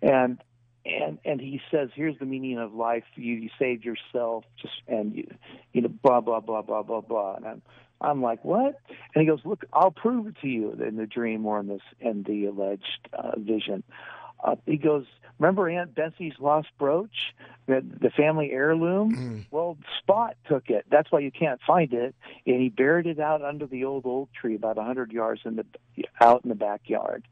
And 0.00 0.42
and 0.84 1.18
and 1.24 1.40
he 1.40 1.60
says, 1.70 1.90
"Here's 1.94 2.18
the 2.18 2.24
meaning 2.24 2.58
of 2.58 2.74
life. 2.74 3.04
You, 3.14 3.34
you 3.34 3.50
saved 3.58 3.84
yourself, 3.84 4.44
just 4.60 4.74
and 4.88 5.14
you, 5.14 5.34
you 5.72 5.82
know, 5.82 5.88
blah 5.88 6.20
blah 6.20 6.40
blah 6.40 6.62
blah 6.62 6.82
blah 6.82 7.00
blah." 7.00 7.36
And 7.36 7.46
I'm, 7.46 7.62
I'm 8.00 8.22
like, 8.22 8.44
"What?" 8.44 8.80
And 9.14 9.22
he 9.22 9.26
goes, 9.26 9.40
"Look, 9.44 9.64
I'll 9.72 9.92
prove 9.92 10.26
it 10.26 10.36
to 10.42 10.48
you 10.48 10.72
in 10.72 10.96
the 10.96 11.06
dream 11.06 11.46
or 11.46 11.60
in 11.60 11.68
this 11.68 11.82
in 12.00 12.24
the 12.24 12.46
alleged 12.46 13.08
uh, 13.12 13.38
vision." 13.38 13.84
Uh, 14.42 14.56
he 14.66 14.76
goes, 14.76 15.06
"Remember 15.38 15.68
Aunt 15.68 15.94
Bessie's 15.94 16.34
lost 16.40 16.68
brooch, 16.78 17.32
the, 17.66 17.84
the 18.00 18.10
family 18.10 18.50
heirloom? 18.50 19.14
Mm. 19.14 19.46
Well, 19.52 19.78
Spot 20.00 20.36
took 20.48 20.68
it. 20.68 20.84
That's 20.90 21.12
why 21.12 21.20
you 21.20 21.30
can't 21.30 21.60
find 21.64 21.92
it, 21.92 22.16
and 22.44 22.60
he 22.60 22.70
buried 22.70 23.06
it 23.06 23.20
out 23.20 23.40
under 23.42 23.66
the 23.66 23.84
old 23.84 24.04
oak 24.04 24.30
tree, 24.32 24.56
about 24.56 24.78
a 24.78 24.82
hundred 24.82 25.12
yards 25.12 25.42
in 25.44 25.56
the 25.56 25.66
out 26.20 26.42
in 26.44 26.48
the 26.48 26.56
backyard." 26.56 27.24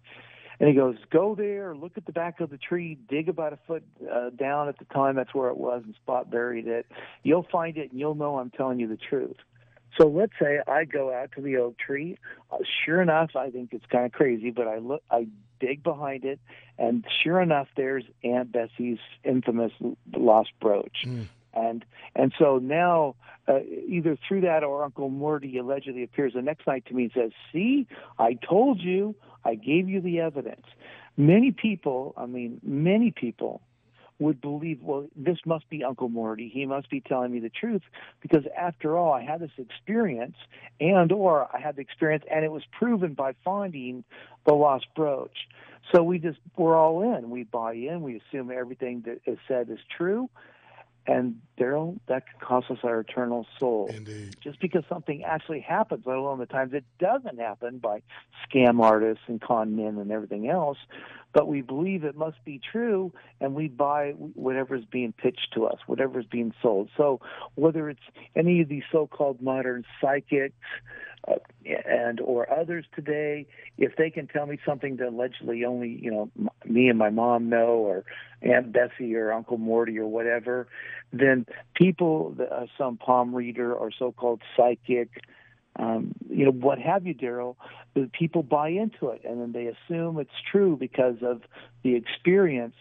And 0.60 0.68
he 0.68 0.74
goes, 0.74 0.96
go 1.10 1.34
there, 1.34 1.74
look 1.74 1.92
at 1.96 2.04
the 2.04 2.12
back 2.12 2.40
of 2.40 2.50
the 2.50 2.58
tree, 2.58 2.98
dig 3.08 3.30
about 3.30 3.54
a 3.54 3.58
foot 3.66 3.82
uh, 4.12 4.28
down 4.28 4.68
at 4.68 4.78
the 4.78 4.84
time. 4.84 5.16
That's 5.16 5.34
where 5.34 5.48
it 5.48 5.56
was, 5.56 5.82
and 5.84 5.94
Spot 5.94 6.30
buried 6.30 6.66
it. 6.66 6.86
You'll 7.22 7.46
find 7.50 7.78
it, 7.78 7.90
and 7.90 7.98
you'll 7.98 8.14
know 8.14 8.38
I'm 8.38 8.50
telling 8.50 8.78
you 8.78 8.86
the 8.86 8.98
truth. 8.98 9.36
So 9.98 10.06
let's 10.06 10.34
say 10.40 10.60
I 10.68 10.84
go 10.84 11.12
out 11.12 11.32
to 11.36 11.40
the 11.40 11.56
oak 11.56 11.78
tree. 11.78 12.18
Uh, 12.52 12.58
sure 12.84 13.00
enough, 13.00 13.30
I 13.34 13.50
think 13.50 13.72
it's 13.72 13.86
kind 13.86 14.04
of 14.04 14.12
crazy, 14.12 14.50
but 14.50 14.68
I 14.68 14.78
look, 14.78 15.02
I 15.10 15.28
dig 15.60 15.82
behind 15.82 16.24
it, 16.24 16.38
and 16.78 17.04
sure 17.22 17.40
enough, 17.40 17.68
there's 17.76 18.04
Aunt 18.22 18.52
Bessie's 18.52 18.98
infamous 19.24 19.72
lost 20.14 20.50
brooch. 20.60 21.04
Mm. 21.06 21.26
And 21.54 21.84
and 22.14 22.32
so 22.38 22.58
now, 22.58 23.16
uh, 23.48 23.60
either 23.86 24.16
through 24.26 24.42
that 24.42 24.62
or 24.64 24.84
Uncle 24.84 25.08
Morty 25.08 25.58
allegedly 25.58 26.02
appears 26.02 26.34
the 26.34 26.42
next 26.42 26.66
night 26.66 26.84
to 26.86 26.94
me 26.94 27.04
and 27.04 27.12
says, 27.12 27.32
"See, 27.52 27.86
I 28.18 28.34
told 28.34 28.80
you. 28.80 29.14
I 29.44 29.54
gave 29.54 29.88
you 29.88 30.00
the 30.00 30.20
evidence." 30.20 30.66
Many 31.16 31.50
people, 31.50 32.14
I 32.16 32.26
mean, 32.26 32.60
many 32.62 33.10
people 33.10 33.62
would 34.20 34.40
believe, 34.40 34.80
well, 34.82 35.06
this 35.16 35.38
must 35.46 35.68
be 35.70 35.82
Uncle 35.82 36.08
Morty. 36.08 36.48
He 36.48 36.66
must 36.66 36.90
be 36.90 37.00
telling 37.00 37.32
me 37.32 37.40
the 37.40 37.48
truth 37.48 37.82
because 38.20 38.44
after 38.56 38.96
all, 38.96 39.12
I 39.12 39.22
had 39.22 39.40
this 39.40 39.50
experience 39.56 40.36
and 40.78 41.10
or 41.10 41.48
I 41.54 41.58
had 41.58 41.76
the 41.76 41.80
experience 41.80 42.24
and 42.30 42.44
it 42.44 42.52
was 42.52 42.62
proven 42.78 43.14
by 43.14 43.34
finding 43.44 44.04
the 44.46 44.52
lost 44.52 44.86
brooch. 44.94 45.48
So 45.92 46.02
we 46.02 46.18
just 46.18 46.38
we're 46.56 46.76
all 46.76 47.16
in. 47.16 47.30
We 47.30 47.44
buy 47.44 47.72
in. 47.72 48.02
We 48.02 48.20
assume 48.20 48.50
everything 48.50 49.02
that 49.06 49.20
is 49.26 49.38
said 49.48 49.70
is 49.70 49.78
true 49.96 50.28
and 51.06 51.40
Daryl, 51.58 51.98
that 52.06 52.24
can 52.26 52.46
cost 52.46 52.70
us 52.70 52.78
our 52.82 53.00
eternal 53.00 53.46
soul. 53.58 53.90
Indeed. 53.94 54.36
Just 54.42 54.60
because 54.60 54.84
something 54.88 55.24
actually 55.24 55.60
happens, 55.60 56.04
let 56.06 56.16
alone 56.16 56.38
the 56.38 56.46
times 56.46 56.72
it 56.72 56.84
doesn't 56.98 57.38
happen 57.38 57.78
by 57.78 58.02
scam 58.46 58.80
artists 58.80 59.24
and 59.26 59.40
con 59.40 59.76
men 59.76 59.98
and 59.98 60.10
everything 60.10 60.48
else, 60.48 60.78
but 61.32 61.48
we 61.48 61.62
believe 61.62 62.04
it 62.04 62.16
must 62.16 62.44
be 62.44 62.60
true, 62.72 63.12
and 63.40 63.54
we 63.54 63.68
buy 63.68 64.10
whatever 64.10 64.74
is 64.74 64.84
being 64.84 65.12
pitched 65.12 65.52
to 65.54 65.66
us, 65.66 65.78
whatever 65.86 66.20
is 66.20 66.26
being 66.26 66.52
sold. 66.60 66.90
So 66.96 67.20
whether 67.54 67.88
it's 67.88 68.00
any 68.34 68.60
of 68.60 68.68
these 68.68 68.82
so-called 68.90 69.40
modern 69.40 69.84
psychics 70.00 70.54
and 71.64 72.20
or 72.20 72.50
others 72.52 72.84
today, 72.94 73.46
if 73.78 73.96
they 73.96 74.10
can 74.10 74.26
tell 74.26 74.46
me 74.46 74.58
something 74.66 74.96
that 74.96 75.08
allegedly 75.08 75.64
only 75.64 75.98
you 76.02 76.10
know 76.10 76.30
me 76.64 76.88
and 76.88 76.98
my 76.98 77.10
mom 77.10 77.48
know, 77.48 77.74
or 77.78 78.04
Aunt 78.42 78.72
Bessie 78.72 79.14
or 79.14 79.32
Uncle 79.32 79.58
Morty 79.58 79.98
or 79.98 80.06
whatever, 80.06 80.66
then 81.12 81.46
people, 81.74 82.34
uh, 82.40 82.66
some 82.78 82.96
palm 82.96 83.34
reader 83.34 83.74
or 83.74 83.90
so-called 83.96 84.40
psychic 84.56 85.10
um, 85.76 86.12
you 86.28 86.44
know, 86.44 86.50
what 86.50 86.78
have 86.78 87.06
you, 87.06 87.14
Daryl, 87.14 87.56
people 88.12 88.42
buy 88.42 88.68
into 88.68 89.08
it 89.08 89.22
and 89.24 89.40
then 89.40 89.52
they 89.52 89.66
assume 89.66 90.18
it's 90.18 90.30
true 90.50 90.76
because 90.76 91.16
of 91.22 91.42
the 91.82 91.94
experience 91.94 92.74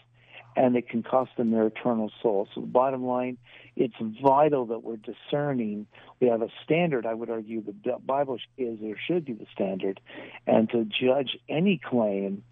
and 0.55 0.75
it 0.75 0.89
can 0.89 1.03
cost 1.03 1.31
them 1.37 1.51
their 1.51 1.67
eternal 1.67 2.11
soul. 2.21 2.47
So 2.53 2.61
the 2.61 2.67
bottom 2.67 3.05
line, 3.05 3.37
it's 3.79 3.95
vital 4.21 4.65
that 4.65 4.83
we're 4.83 4.97
discerning. 4.97 5.87
We 6.19 6.27
have 6.27 6.41
a 6.41 6.49
standard, 6.65 7.05
I 7.05 7.13
would 7.13 7.29
argue 7.29 7.63
the 7.63 7.97
Bible 8.05 8.37
is 8.57 8.79
or 8.83 8.95
should 9.07 9.23
be 9.23 9.33
the 9.33 9.45
standard, 9.53 10.01
and 10.45 10.69
to 10.71 10.83
judge 10.83 11.37
any 11.47 11.79
claim, 11.83 12.43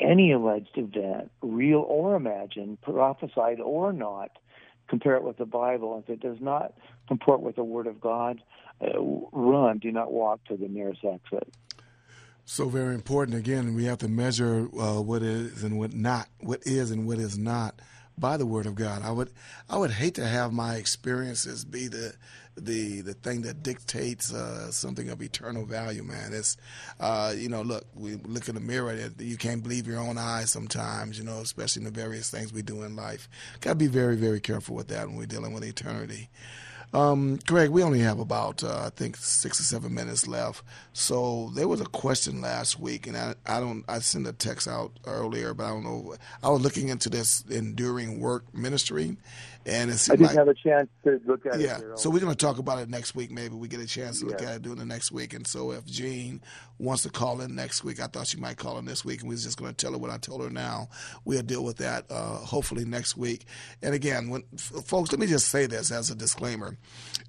any 0.00 0.32
alleged 0.32 0.76
event, 0.76 1.30
real 1.40 1.84
or 1.86 2.16
imagined, 2.16 2.80
prophesied 2.80 3.60
or 3.60 3.92
not, 3.92 4.32
compare 4.88 5.14
it 5.14 5.22
with 5.22 5.36
the 5.36 5.46
Bible. 5.46 6.02
If 6.04 6.12
it 6.12 6.20
does 6.20 6.38
not 6.40 6.72
comport 7.06 7.40
with 7.42 7.54
the 7.54 7.64
Word 7.64 7.86
of 7.86 8.00
God, 8.00 8.42
uh, 8.80 9.00
run, 9.30 9.78
do 9.78 9.92
not 9.92 10.10
walk 10.10 10.42
to 10.46 10.56
the 10.56 10.66
nearest 10.66 11.04
exit. 11.04 11.48
So 12.44 12.68
very 12.68 12.96
important. 12.96 13.36
Again, 13.36 13.74
we 13.76 13.84
have 13.84 13.98
to 13.98 14.08
measure 14.08 14.68
uh, 14.76 15.00
what 15.00 15.22
is 15.22 15.62
and 15.62 15.78
what 15.78 15.94
not, 15.94 16.26
what 16.40 16.62
is 16.66 16.90
and 16.90 17.06
what 17.06 17.18
is 17.18 17.38
not 17.38 17.80
by 18.18 18.36
the 18.36 18.46
Word 18.46 18.66
of 18.66 18.74
God. 18.74 19.02
I 19.02 19.10
would, 19.10 19.30
I 19.68 19.78
would 19.78 19.92
hate 19.92 20.14
to 20.16 20.26
have 20.26 20.52
my 20.52 20.76
experiences 20.76 21.64
be 21.64 21.88
the 21.88 22.14
the 22.56 23.00
the 23.00 23.14
thing 23.14 23.42
that 23.42 23.62
dictates 23.62 24.32
uh, 24.32 24.70
something 24.70 25.08
of 25.08 25.22
eternal 25.22 25.64
value, 25.64 26.02
man. 26.02 26.32
It's, 26.32 26.56
uh, 27.00 27.32
you 27.36 27.48
know, 27.48 27.62
look, 27.62 27.86
we 27.94 28.16
look 28.16 28.48
in 28.48 28.54
the 28.54 28.60
mirror. 28.60 28.94
You 29.18 29.36
can't 29.36 29.62
believe 29.62 29.86
your 29.86 29.98
own 29.98 30.18
eyes 30.18 30.50
sometimes, 30.50 31.18
you 31.18 31.24
know, 31.24 31.38
especially 31.38 31.80
in 31.80 31.84
the 31.84 32.00
various 32.00 32.30
things 32.30 32.52
we 32.52 32.62
do 32.62 32.82
in 32.82 32.94
life. 32.94 33.28
Got 33.60 33.70
to 33.70 33.76
be 33.76 33.86
very, 33.86 34.16
very 34.16 34.40
careful 34.40 34.76
with 34.76 34.88
that 34.88 35.08
when 35.08 35.16
we're 35.16 35.26
dealing 35.26 35.54
with 35.54 35.64
eternity. 35.64 36.28
Um, 36.94 37.38
Greg, 37.46 37.70
we 37.70 37.82
only 37.82 38.00
have 38.00 38.18
about 38.18 38.62
uh, 38.62 38.82
I 38.84 38.90
think 38.90 39.16
six 39.16 39.58
or 39.58 39.62
seven 39.62 39.94
minutes 39.94 40.28
left. 40.28 40.62
So 40.92 41.50
there 41.54 41.66
was 41.66 41.80
a 41.80 41.86
question 41.86 42.42
last 42.42 42.78
week, 42.78 43.06
and 43.06 43.16
I, 43.16 43.34
I 43.46 43.60
don't 43.60 43.84
I 43.88 44.00
sent 44.00 44.26
a 44.26 44.32
text 44.32 44.68
out 44.68 44.92
earlier, 45.06 45.54
but 45.54 45.64
I 45.64 45.70
don't 45.70 45.84
know. 45.84 46.14
I 46.42 46.50
was 46.50 46.60
looking 46.60 46.88
into 46.88 47.08
this 47.08 47.44
enduring 47.48 48.20
work 48.20 48.44
ministry, 48.54 49.16
And 49.64 49.90
it 49.90 50.08
I 50.10 50.14
didn't 50.16 50.26
like, 50.28 50.36
have 50.36 50.48
a 50.48 50.54
chance 50.54 50.88
to 51.04 51.20
look 51.26 51.46
at 51.46 51.60
yeah. 51.60 51.78
it. 51.78 51.84
Yeah. 51.88 51.94
So 51.96 52.10
we're 52.10 52.20
going 52.20 52.34
to 52.34 52.46
talk 52.46 52.58
about 52.58 52.78
it 52.80 52.88
next 52.88 53.14
week. 53.14 53.30
Maybe 53.30 53.54
we 53.54 53.68
get 53.68 53.80
a 53.80 53.86
chance 53.86 54.20
to 54.20 54.26
look 54.26 54.40
Yeah. 54.40 54.50
at 54.50 54.56
it 54.56 54.62
during 54.62 54.78
the 54.78 54.84
next 54.84 55.12
week. 55.12 55.34
And 55.34 55.46
so 55.46 55.70
if 55.72 55.84
Jean 55.86 56.40
wants 56.78 57.04
to 57.04 57.10
call 57.10 57.40
in 57.40 57.54
next 57.54 57.84
week, 57.84 58.00
I 58.00 58.06
thought 58.08 58.26
she 58.26 58.38
might 58.38 58.56
call 58.56 58.76
in 58.78 58.84
this 58.86 59.04
week, 59.04 59.20
and 59.20 59.28
we 59.28 59.36
are 59.36 59.38
just 59.38 59.56
going 59.58 59.72
to 59.72 59.76
tell 59.76 59.92
her 59.92 59.98
what 59.98 60.10
I 60.10 60.18
told 60.18 60.42
her 60.42 60.50
now. 60.50 60.88
We'll 61.24 61.42
deal 61.42 61.62
with 61.62 61.76
that 61.76 62.06
uh, 62.10 62.36
hopefully 62.38 62.84
next 62.84 63.16
week. 63.16 63.44
And 63.82 63.94
again, 63.94 64.30
when 64.30 64.42
f- 64.54 64.84
folks, 64.84 65.12
let 65.12 65.20
me 65.20 65.28
just 65.28 65.48
say 65.48 65.66
this 65.66 65.92
as 65.92 66.10
a 66.10 66.14
disclaimer. 66.16 66.76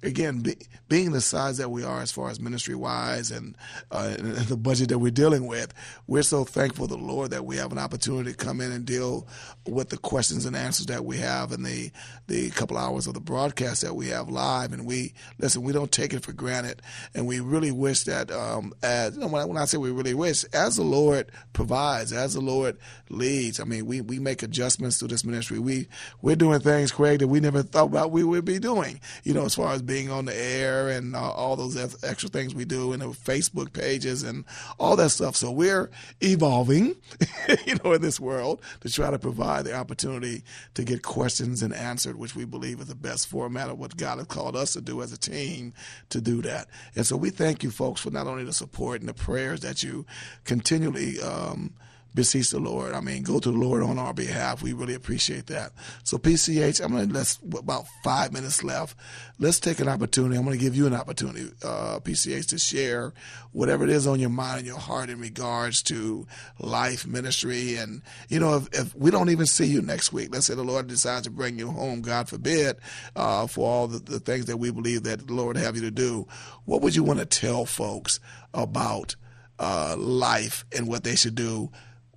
Again, 0.02 0.40
be, 0.40 0.56
being 0.88 1.12
the 1.12 1.20
size 1.20 1.58
that 1.58 1.70
we 1.70 1.84
are 1.84 2.00
as 2.00 2.10
far 2.10 2.30
as 2.30 2.40
ministry 2.40 2.74
wise 2.74 3.30
and, 3.30 3.56
uh, 3.92 4.16
and 4.18 4.34
the 4.36 4.56
budget 4.56 4.88
that 4.88 4.98
we're 4.98 5.12
dealing 5.12 5.46
with, 5.46 5.72
we're 6.08 6.22
so 6.22 6.44
thankful 6.44 6.88
to 6.88 6.96
the 6.96 7.02
Lord 7.02 7.30
that 7.30 7.44
we 7.44 7.56
have 7.56 7.70
an 7.70 7.78
opportunity 7.78 8.32
to 8.32 8.36
come 8.36 8.60
in 8.60 8.72
and 8.72 8.84
deal 8.84 9.28
with 9.66 9.90
the 9.90 9.98
questions 9.98 10.46
and 10.46 10.56
answers 10.56 10.86
that 10.86 11.04
we 11.04 11.18
have 11.18 11.52
and 11.52 11.64
the 11.64 11.90
the 12.26 12.50
couple 12.50 12.78
hours 12.78 13.06
of 13.06 13.14
the 13.14 13.20
broadcast 13.20 13.82
that 13.82 13.94
we 13.94 14.08
have 14.08 14.28
live. 14.28 14.72
And 14.72 14.86
we 14.86 15.14
listen, 15.38 15.62
we 15.62 15.72
don't 15.72 15.92
take 15.92 16.12
it 16.12 16.24
for 16.24 16.32
granted, 16.32 16.82
and 17.14 17.26
we 17.26 17.40
really 17.40 17.70
wish 17.70 18.04
that 18.04 18.30
um, 18.30 18.72
as 18.82 19.14
you 19.14 19.20
know, 19.20 19.28
when, 19.28 19.42
I, 19.42 19.44
when 19.44 19.56
I 19.56 19.64
say 19.64 19.78
we 19.78 19.90
really 19.90 20.14
wish, 20.14 20.44
as 20.44 20.76
the 20.76 20.82
Lord 20.82 21.30
provides, 21.52 22.12
as 22.12 22.34
the 22.34 22.40
Lord 22.40 22.78
leads. 23.10 23.60
I 23.60 23.64
mean, 23.64 23.86
we 23.86 24.00
we 24.00 24.18
make 24.18 24.42
adjustments 24.42 24.98
to 24.98 25.06
this 25.06 25.24
ministry. 25.24 25.58
We 25.58 25.88
we're 26.22 26.36
doing 26.36 26.60
things, 26.60 26.92
Craig, 26.92 27.20
that 27.20 27.28
we 27.28 27.40
never 27.40 27.62
thought 27.62 27.86
about 27.86 28.10
we 28.10 28.24
would 28.24 28.44
be 28.44 28.58
doing. 28.58 29.00
You 29.24 29.34
know, 29.34 29.44
as 29.44 29.54
far 29.54 29.72
as 29.72 29.82
being 29.82 30.10
on 30.10 30.24
the 30.24 30.36
air 30.36 30.88
and 30.88 31.14
uh, 31.14 31.30
all 31.30 31.56
those 31.56 31.76
extra 32.04 32.28
things 32.28 32.54
we 32.54 32.64
do, 32.64 32.92
and 32.92 33.02
the 33.02 33.06
Facebook 33.06 33.72
pages 33.72 34.22
and 34.22 34.44
all 34.78 34.96
that 34.96 35.10
stuff. 35.10 35.36
So 35.36 35.50
we're 35.50 35.90
evolving, 36.20 36.96
you 37.66 37.76
know, 37.82 37.92
in 37.92 38.02
this 38.02 38.20
world 38.20 38.60
to 38.80 38.90
try 38.90 39.10
to 39.10 39.18
provide 39.18 39.64
the 39.64 39.74
opportunity 39.74 40.42
to 40.74 40.84
get 40.84 41.02
questions 41.02 41.62
and 41.62 41.74
which 42.16 42.34
we 42.34 42.44
believe 42.44 42.80
is 42.80 42.86
the 42.86 42.94
best 42.94 43.28
format 43.28 43.68
of 43.68 43.78
what 43.78 43.96
God 43.96 44.18
has 44.18 44.26
called 44.26 44.56
us 44.56 44.72
to 44.74 44.80
do 44.80 45.02
as 45.02 45.12
a 45.12 45.18
team 45.18 45.72
to 46.10 46.20
do 46.20 46.42
that. 46.42 46.68
And 46.96 47.06
so 47.06 47.16
we 47.16 47.30
thank 47.30 47.62
you, 47.62 47.70
folks, 47.70 48.00
for 48.00 48.10
not 48.10 48.26
only 48.26 48.44
the 48.44 48.52
support 48.52 49.00
and 49.00 49.08
the 49.08 49.14
prayers 49.14 49.60
that 49.60 49.82
you 49.82 50.06
continually. 50.44 51.20
Um, 51.20 51.74
beseech 52.14 52.50
the 52.50 52.60
Lord. 52.60 52.94
I 52.94 53.00
mean, 53.00 53.22
go 53.22 53.40
to 53.40 53.50
the 53.50 53.58
Lord 53.58 53.82
on 53.82 53.98
our 53.98 54.14
behalf. 54.14 54.62
We 54.62 54.72
really 54.72 54.94
appreciate 54.94 55.46
that. 55.46 55.72
So, 56.04 56.16
PCH, 56.16 56.82
I'm 56.82 56.92
going 56.92 57.08
to 57.08 57.14
let's 57.14 57.38
about 57.58 57.86
five 58.02 58.32
minutes 58.32 58.62
left. 58.62 58.96
Let's 59.38 59.58
take 59.58 59.80
an 59.80 59.88
opportunity. 59.88 60.36
I'm 60.36 60.44
going 60.44 60.56
to 60.56 60.64
give 60.64 60.76
you 60.76 60.86
an 60.86 60.94
opportunity, 60.94 61.50
uh, 61.64 61.98
PCH, 62.00 62.48
to 62.50 62.58
share 62.58 63.12
whatever 63.52 63.84
it 63.84 63.90
is 63.90 64.06
on 64.06 64.20
your 64.20 64.30
mind 64.30 64.58
and 64.58 64.66
your 64.66 64.78
heart 64.78 65.10
in 65.10 65.20
regards 65.20 65.82
to 65.84 66.26
life, 66.58 67.06
ministry, 67.06 67.76
and 67.76 68.02
you 68.28 68.38
know, 68.38 68.56
if, 68.56 68.68
if 68.72 68.94
we 68.94 69.10
don't 69.10 69.30
even 69.30 69.46
see 69.46 69.66
you 69.66 69.82
next 69.82 70.12
week, 70.12 70.32
let's 70.32 70.46
say 70.46 70.54
the 70.54 70.62
Lord 70.62 70.86
decides 70.86 71.24
to 71.24 71.30
bring 71.30 71.58
you 71.58 71.70
home, 71.70 72.00
God 72.00 72.28
forbid, 72.28 72.76
uh, 73.16 73.46
for 73.46 73.68
all 73.68 73.86
the, 73.88 73.98
the 73.98 74.20
things 74.20 74.46
that 74.46 74.58
we 74.58 74.70
believe 74.70 75.02
that 75.02 75.26
the 75.26 75.32
Lord 75.32 75.56
have 75.56 75.74
you 75.74 75.82
to 75.82 75.90
do. 75.90 76.26
What 76.64 76.80
would 76.82 76.94
you 76.94 77.02
want 77.02 77.18
to 77.18 77.26
tell 77.26 77.64
folks 77.66 78.20
about 78.52 79.16
uh, 79.58 79.96
life 79.98 80.64
and 80.76 80.86
what 80.86 81.04
they 81.04 81.16
should 81.16 81.34
do? 81.34 81.70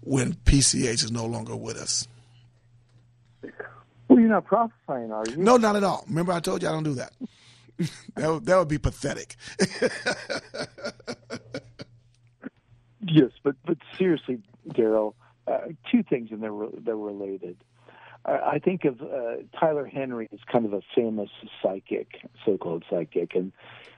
When 0.07 0.33
PCH 0.33 1.03
is 1.03 1.11
no 1.11 1.25
longer 1.25 1.55
with 1.55 1.77
us. 1.77 2.07
Well, 4.07 4.19
you're 4.19 4.29
not 4.29 4.45
prophesying, 4.45 5.11
are 5.11 5.23
you? 5.29 5.35
No, 5.37 5.57
not 5.57 5.75
at 5.75 5.83
all. 5.83 6.05
Remember, 6.07 6.31
I 6.31 6.39
told 6.39 6.61
you 6.61 6.69
I 6.69 6.71
don't 6.71 6.83
do 6.83 6.93
that. 6.95 7.11
that, 8.15 8.31
would, 8.31 8.45
that 8.45 8.57
would 8.57 8.69
be 8.69 8.77
pathetic. 8.77 9.35
yes, 13.01 13.31
but 13.43 13.55
but 13.65 13.77
seriously, 13.97 14.39
Daryl, 14.69 15.13
uh, 15.45 15.59
two 15.91 16.03
things, 16.03 16.31
and 16.31 16.41
they're 16.41 16.51
re- 16.51 16.79
they're 16.79 16.95
related. 16.97 17.57
I 18.27 18.59
think 18.59 18.83
of 18.83 19.01
uh, 19.01 19.37
Tyler 19.57 19.85
Henry 19.85 20.27
as 20.33 20.39
kind 20.51 20.65
of 20.65 20.73
a 20.73 20.81
famous 20.93 21.29
psychic, 21.61 22.07
so-called 22.45 22.83
psychic, 22.89 23.35
and 23.35 23.53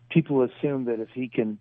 people 0.09 0.43
assume 0.43 0.85
that 0.85 0.99
if 0.99 1.09
he 1.09 1.27
can, 1.27 1.57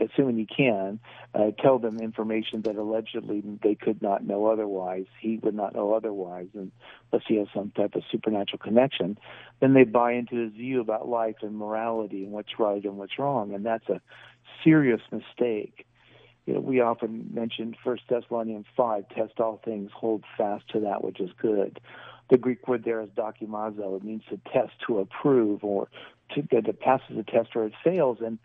assuming 0.00 0.38
he 0.38 0.46
can, 0.46 1.00
uh, 1.34 1.50
tell 1.58 1.78
them 1.78 1.98
information 1.98 2.62
that 2.62 2.76
allegedly 2.76 3.42
they 3.62 3.74
could 3.74 4.00
not 4.00 4.24
know 4.24 4.46
otherwise, 4.46 5.06
he 5.20 5.38
would 5.42 5.54
not 5.54 5.74
know 5.74 5.92
otherwise, 5.92 6.46
unless 6.54 7.24
he 7.26 7.36
has 7.36 7.48
some 7.52 7.72
type 7.72 7.94
of 7.96 8.02
supernatural 8.10 8.58
connection, 8.58 9.18
then 9.60 9.74
they 9.74 9.84
buy 9.84 10.12
into 10.12 10.36
his 10.36 10.52
view 10.52 10.80
about 10.80 11.08
life 11.08 11.36
and 11.42 11.56
morality 11.56 12.22
and 12.22 12.32
what's 12.32 12.58
right 12.60 12.84
and 12.84 12.96
what's 12.96 13.18
wrong, 13.18 13.54
and 13.54 13.66
that's 13.66 13.88
a 13.88 14.00
serious 14.62 15.00
mistake. 15.10 15.84
You 16.48 16.54
know, 16.54 16.60
we 16.60 16.80
often 16.80 17.28
mention 17.30 17.76
First 17.84 18.04
Thessalonians 18.08 18.64
five: 18.74 19.06
test 19.10 19.38
all 19.38 19.60
things, 19.62 19.90
hold 19.94 20.24
fast 20.38 20.66
to 20.70 20.80
that 20.80 21.04
which 21.04 21.20
is 21.20 21.28
good. 21.36 21.78
The 22.30 22.38
Greek 22.38 22.66
word 22.66 22.84
there 22.84 23.02
is 23.02 23.10
dokimazo. 23.10 23.98
It 23.98 24.02
means 24.02 24.22
to 24.30 24.40
test, 24.50 24.72
to 24.86 25.00
approve, 25.00 25.62
or 25.62 25.88
to 26.34 26.42
that 26.50 26.80
passes 26.80 27.16
the 27.16 27.22
test 27.22 27.50
or 27.54 27.66
it 27.66 27.74
fails. 27.84 28.18
And 28.24 28.38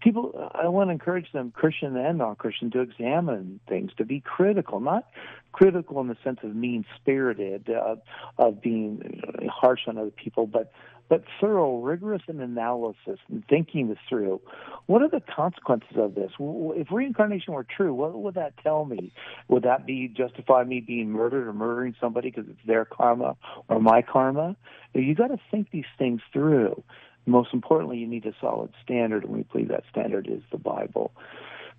people, 0.00 0.52
I 0.54 0.68
want 0.68 0.90
to 0.90 0.92
encourage 0.92 1.32
them, 1.32 1.50
Christian 1.50 1.96
and 1.96 2.18
non-Christian, 2.18 2.70
to 2.70 2.80
examine 2.80 3.58
things, 3.68 3.90
to 3.96 4.04
be 4.04 4.20
critical, 4.20 4.78
not 4.78 5.08
critical 5.50 6.00
in 6.00 6.06
the 6.06 6.16
sense 6.22 6.38
of 6.44 6.54
mean-spirited, 6.54 7.70
uh, 7.70 7.96
of 8.38 8.62
being 8.62 9.20
harsh 9.50 9.80
on 9.88 9.98
other 9.98 10.12
people, 10.12 10.46
but 10.46 10.70
but 11.08 11.24
thorough, 11.40 11.78
rigorous 11.78 12.22
in 12.28 12.40
analysis 12.40 13.18
and 13.30 13.44
thinking 13.48 13.88
this 13.88 13.98
through. 14.08 14.40
What 14.86 15.02
are 15.02 15.08
the 15.08 15.20
consequences 15.20 15.96
of 15.96 16.14
this? 16.14 16.32
If 16.38 16.90
reincarnation 16.90 17.54
were 17.54 17.64
true, 17.64 17.94
what 17.94 18.14
would 18.14 18.34
that 18.34 18.54
tell 18.62 18.84
me? 18.84 19.12
Would 19.48 19.62
that 19.62 19.86
be 19.86 20.08
justify 20.08 20.64
me 20.64 20.80
being 20.80 21.10
murdered 21.10 21.48
or 21.48 21.52
murdering 21.52 21.94
somebody 22.00 22.30
because 22.30 22.48
it's 22.48 22.66
their 22.66 22.84
karma 22.84 23.36
or 23.68 23.80
my 23.80 24.02
karma? 24.02 24.56
You 24.94 25.14
got 25.14 25.28
to 25.28 25.38
think 25.50 25.70
these 25.70 25.84
things 25.98 26.20
through. 26.32 26.82
Most 27.26 27.52
importantly, 27.52 27.98
you 27.98 28.06
need 28.06 28.24
a 28.26 28.32
solid 28.40 28.72
standard, 28.82 29.24
and 29.24 29.32
we 29.32 29.42
believe 29.42 29.68
that 29.68 29.84
standard 29.90 30.28
is 30.28 30.42
the 30.50 30.58
Bible. 30.58 31.12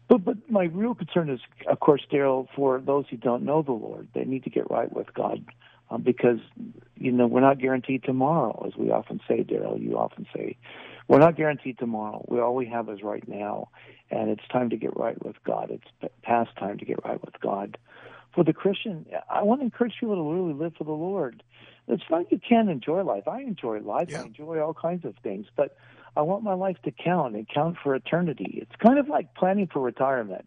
But 0.08 0.26
but 0.26 0.38
my 0.50 0.66
real 0.66 0.96
concern 0.96 1.30
is, 1.30 1.40
of 1.68 1.80
course, 1.80 2.02
Daryl, 2.12 2.48
for 2.56 2.80
those 2.80 3.06
who 3.10 3.18
don't 3.18 3.44
know 3.44 3.62
the 3.62 3.72
Lord, 3.72 4.08
they 4.14 4.26
need 4.26 4.44
to 4.44 4.50
get 4.50 4.70
right 4.70 4.92
with 4.92 5.14
God, 5.14 5.46
um, 5.90 6.02
because 6.02 6.40
you 6.96 7.12
know 7.12 7.28
we're 7.28 7.42
not 7.42 7.60
guaranteed 7.60 8.04
tomorrow, 8.04 8.66
as 8.68 8.76
we 8.78 8.92
often 8.92 9.20
say, 9.28 9.44
Daryl. 9.44 9.82
You 9.82 9.98
often 9.98 10.28
say, 10.36 10.58
we're 11.08 11.20
not 11.20 11.36
guaranteed 11.36 11.78
tomorrow. 11.80 12.24
We 12.28 12.40
all 12.40 12.56
we 12.56 12.68
have 12.68 12.90
is 12.90 13.02
right 13.02 13.28
now, 13.28 13.70
and 14.12 14.30
it's 14.30 14.48
time 14.52 14.70
to 14.70 14.78
get 14.78 14.96
right 14.98 15.24
with 15.24 15.36
God. 15.44 15.72
It's 15.72 16.14
past 16.22 16.52
time 16.58 16.78
to 16.78 16.86
get 16.86 17.04
right 17.04 17.24
with 17.24 17.40
God. 17.42 17.78
For 18.36 18.44
the 18.44 18.54
Christian, 18.54 19.06
I 19.30 19.42
want 19.42 19.62
to 19.62 19.66
encourage 19.66 19.94
people 20.00 20.16
to 20.16 20.22
really 20.22 20.54
live 20.54 20.74
for 20.78 20.84
the 20.84 20.92
Lord. 20.92 21.42
It's 21.88 22.04
not 22.12 22.32
you 22.32 22.40
can't 22.40 22.70
enjoy 22.70 23.02
life. 23.04 23.28
I 23.28 23.42
enjoy 23.42 23.80
life. 23.80 24.10
Yeah. 24.12 24.22
I 24.22 24.26
enjoy 24.26 24.60
all 24.60 24.76
kinds 24.76 25.04
of 25.06 25.16
things, 25.24 25.48
but 25.56 25.76
I 26.16 26.22
want 26.22 26.44
my 26.44 26.54
life 26.54 26.78
to 26.84 26.92
count 26.92 27.36
and 27.36 27.48
count 27.48 27.78
for 27.82 27.96
eternity. 27.96 28.60
It's 28.62 28.76
kind 28.80 29.00
of 29.00 29.08
like 29.08 29.34
planning 29.34 29.68
for 29.72 29.82
retirement. 29.82 30.46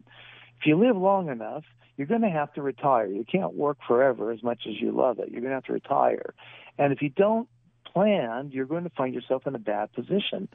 If 0.61 0.67
you 0.67 0.77
live 0.77 0.95
long 0.95 1.29
enough, 1.29 1.65
you're 1.97 2.07
going 2.07 2.21
to 2.21 2.29
have 2.29 2.53
to 2.53 2.61
retire. 2.61 3.07
You 3.07 3.25
can't 3.29 3.53
work 3.53 3.77
forever 3.87 4.31
as 4.31 4.41
much 4.43 4.63
as 4.67 4.73
you 4.79 4.91
love 4.91 5.19
it. 5.19 5.29
You're 5.29 5.41
going 5.41 5.51
to 5.51 5.55
have 5.55 5.65
to 5.65 5.73
retire. 5.73 6.33
And 6.77 6.91
if 6.91 7.01
you 7.01 7.09
don't 7.09 7.47
plan, 7.85 8.49
you're 8.51 8.65
going 8.65 8.83
to 8.83 8.89
find 8.89 9.13
yourself 9.13 9.45
in 9.45 9.55
a 9.55 9.59
bad 9.59 9.93
position. 9.93 10.47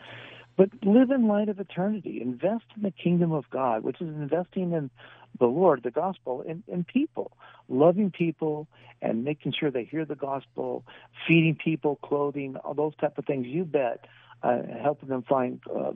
But 0.56 0.70
live 0.84 1.10
in 1.10 1.28
light 1.28 1.48
of 1.48 1.60
eternity. 1.60 2.20
Invest 2.20 2.64
in 2.76 2.82
the 2.82 2.90
kingdom 2.90 3.30
of 3.30 3.48
God, 3.50 3.84
which 3.84 4.00
is 4.00 4.08
investing 4.08 4.72
in 4.72 4.90
the 5.38 5.46
Lord, 5.46 5.84
the 5.84 5.92
gospel, 5.92 6.42
in, 6.42 6.64
in 6.66 6.82
people, 6.82 7.30
loving 7.68 8.10
people 8.10 8.66
and 9.00 9.22
making 9.22 9.52
sure 9.58 9.70
they 9.70 9.84
hear 9.84 10.04
the 10.04 10.16
gospel, 10.16 10.84
feeding 11.28 11.56
people, 11.62 11.96
clothing, 11.96 12.56
all 12.56 12.74
those 12.74 12.96
type 12.96 13.18
of 13.18 13.24
things. 13.26 13.46
You 13.46 13.64
bet, 13.64 14.06
uh, 14.42 14.58
helping 14.82 15.08
them 15.08 15.22
find 15.28 15.60
uh, 15.74 15.92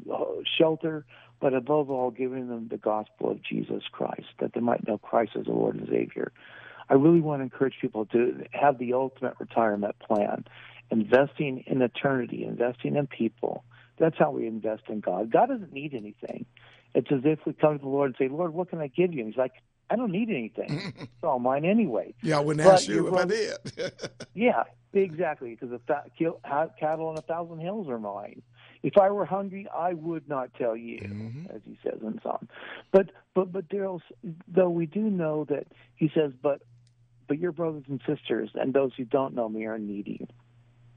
shelter, 0.59 1.05
but 1.41 1.55
above 1.55 1.91
all, 1.91 2.11
giving 2.11 2.49
them 2.49 2.69
the 2.69 2.77
gospel 2.77 3.31
of 3.31 3.43
Jesus 3.43 3.83
Christ, 3.91 4.27
that 4.41 4.53
they 4.55 4.61
might 4.61 4.87
know 4.87 4.99
Christ 4.99 5.33
as 5.39 5.47
the 5.47 5.53
Lord 5.53 5.77
and 5.77 5.89
Savior. 5.89 6.33
I 6.89 6.95
really 6.95 7.21
want 7.21 7.41
to 7.41 7.45
encourage 7.45 7.75
people 7.81 8.07
to 8.07 8.45
have 8.53 8.79
the 8.79 8.95
ultimate 8.95 9.35
retirement 9.39 9.97
plan, 9.99 10.45
investing 10.91 11.65
in 11.67 11.81
eternity, 11.83 12.45
investing 12.45 12.97
in 12.97 13.07
people. 13.07 13.65
That's 13.99 14.17
how 14.19 14.31
we 14.31 14.47
invest 14.47 14.83
in 14.89 15.01
God. 15.01 15.33
God 15.33 15.47
doesn't 15.47 15.73
need 15.73 15.95
anything. 15.95 16.47
It's 16.95 17.11
as 17.11 17.21
if 17.25 17.39
we 17.47 17.55
come 17.55 17.79
to 17.79 17.83
the 17.83 17.89
Lord 17.89 18.09
and 18.11 18.17
say, 18.19 18.29
Lord, 18.29 18.53
what 18.53 18.71
can 18.71 18.81
I 18.81 18.89
give 18.89 19.13
you? 19.13 19.21
And 19.21 19.29
he's 19.29 19.39
like, 19.39 19.53
I 19.91 19.97
don't 19.97 20.11
need 20.13 20.31
anything. 20.31 20.95
it's 20.99 21.11
all 21.23 21.39
mine 21.39 21.65
anyway. 21.65 22.15
Yeah, 22.23 22.39
I 22.39 22.41
wouldn't 22.41 22.65
But 22.65 22.75
ask 22.75 22.89
you 22.89 23.09
if 23.09 23.15
I 23.15 23.25
did. 23.25 23.57
Yeah, 24.35 24.65
exactly. 24.93 25.51
Because 25.59 25.73
a 25.73 25.79
fa- 25.87 26.71
cattle 26.81 27.07
on 27.09 27.19
a 27.19 27.23
thousand 27.23 27.61
hills 27.61 27.89
are 27.89 27.99
mine. 27.99 28.43
If 28.83 28.97
I 28.99 29.11
were 29.11 29.25
hungry, 29.25 29.69
I 29.73 29.93
would 29.93 30.29
not 30.29 30.55
tell 30.55 30.77
you, 30.77 30.99
Mhm. 30.99 31.55
as 31.55 31.61
he 31.65 31.79
says 31.85 32.01
in 32.03 32.21
Psalm. 32.23 32.49
But 32.91 33.11
but 33.35 33.53
but 33.53 33.69
Daryl, 33.69 34.01
though 34.49 34.71
we 34.71 34.87
do 34.87 35.03
know 35.03 35.45
that 35.45 35.67
he 35.95 36.11
says, 36.15 36.33
but 36.43 36.63
but 37.29 37.39
your 37.39 37.53
brothers 37.53 37.85
and 37.89 38.01
sisters 38.07 38.51
and 38.55 38.73
those 38.75 38.93
who 38.97 39.05
don't 39.05 39.35
know 39.35 39.49
me 39.49 39.67
are 39.67 39.79
needy. 39.79 40.27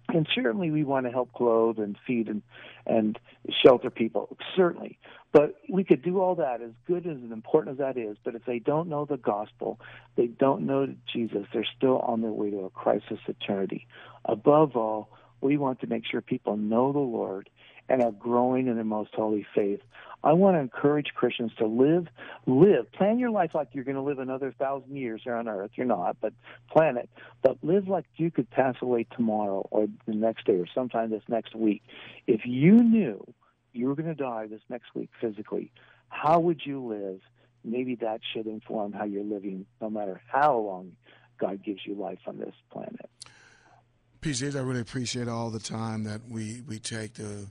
And 0.09 0.27
certainly 0.33 0.71
we 0.71 0.83
want 0.83 1.05
to 1.05 1.11
help 1.11 1.33
clothe 1.33 1.79
and 1.79 1.97
feed 2.05 2.27
and, 2.27 2.41
and 2.85 3.19
shelter 3.63 3.89
people, 3.89 4.37
certainly. 4.55 4.99
But 5.31 5.55
we 5.67 5.83
could 5.83 6.01
do 6.01 6.21
all 6.21 6.35
that 6.35 6.61
as 6.61 6.71
good 6.87 7.05
as 7.07 7.17
important 7.31 7.73
as 7.73 7.77
that 7.79 7.97
is. 7.97 8.15
But 8.23 8.35
if 8.35 8.45
they 8.45 8.59
don't 8.59 8.87
know 8.87 9.05
the 9.05 9.17
gospel, 9.17 9.79
they 10.15 10.27
don't 10.27 10.65
know 10.65 10.87
Jesus, 11.11 11.45
they're 11.53 11.67
still 11.75 11.99
on 11.99 12.21
their 12.21 12.31
way 12.31 12.51
to 12.51 12.59
a 12.59 12.69
crisis 12.69 13.19
eternity. 13.27 13.87
Above 14.23 14.77
all, 14.77 15.09
we 15.41 15.57
want 15.57 15.81
to 15.81 15.87
make 15.87 16.03
sure 16.09 16.21
people 16.21 16.55
know 16.55 16.93
the 16.93 16.99
Lord 16.99 17.49
and 17.89 18.01
are 18.01 18.11
growing 18.11 18.67
in 18.67 18.75
their 18.75 18.83
most 18.83 19.13
holy 19.13 19.45
faith. 19.53 19.81
I 20.23 20.33
want 20.33 20.55
to 20.55 20.59
encourage 20.59 21.13
Christians 21.13 21.51
to 21.59 21.67
live, 21.67 22.07
live, 22.47 22.91
plan 22.93 23.19
your 23.19 23.29
life 23.29 23.51
like 23.53 23.69
you're 23.73 23.83
going 23.83 23.95
to 23.95 24.01
live 24.01 24.17
another 24.17 24.53
thousand 24.57 24.95
years 24.95 25.21
here 25.23 25.35
on 25.35 25.47
earth. 25.47 25.71
You're 25.75 25.85
not, 25.85 26.17
but 26.19 26.33
plan 26.71 26.97
it. 26.97 27.09
But 27.43 27.57
live 27.63 27.87
like 27.87 28.05
you 28.15 28.31
could 28.31 28.49
pass 28.49 28.75
away 28.81 29.05
tomorrow 29.15 29.67
or 29.69 29.85
the 30.07 30.15
next 30.15 30.47
day 30.47 30.53
or 30.53 30.65
sometime 30.73 31.11
this 31.11 31.21
next 31.27 31.55
week. 31.55 31.83
If 32.25 32.41
you 32.45 32.73
knew 32.73 33.23
you 33.71 33.87
were 33.87 33.95
going 33.95 34.07
to 34.07 34.15
die 34.15 34.47
this 34.47 34.61
next 34.67 34.95
week 34.95 35.11
physically, 35.21 35.71
how 36.09 36.39
would 36.39 36.61
you 36.65 36.83
live? 36.83 37.21
Maybe 37.63 37.95
that 37.95 38.21
should 38.33 38.47
inform 38.47 38.93
how 38.93 39.05
you're 39.05 39.23
living, 39.23 39.67
no 39.79 39.91
matter 39.91 40.21
how 40.27 40.57
long 40.57 40.93
God 41.39 41.63
gives 41.63 41.81
you 41.85 41.93
life 41.93 42.19
on 42.25 42.39
this 42.39 42.53
planet. 42.71 43.09
PCH, 44.21 44.55
I 44.55 44.61
really 44.61 44.81
appreciate 44.81 45.27
all 45.27 45.51
the 45.51 45.59
time 45.59 46.03
that 46.05 46.21
we, 46.27 46.61
we 46.67 46.79
take 46.79 47.13
to 47.15 47.45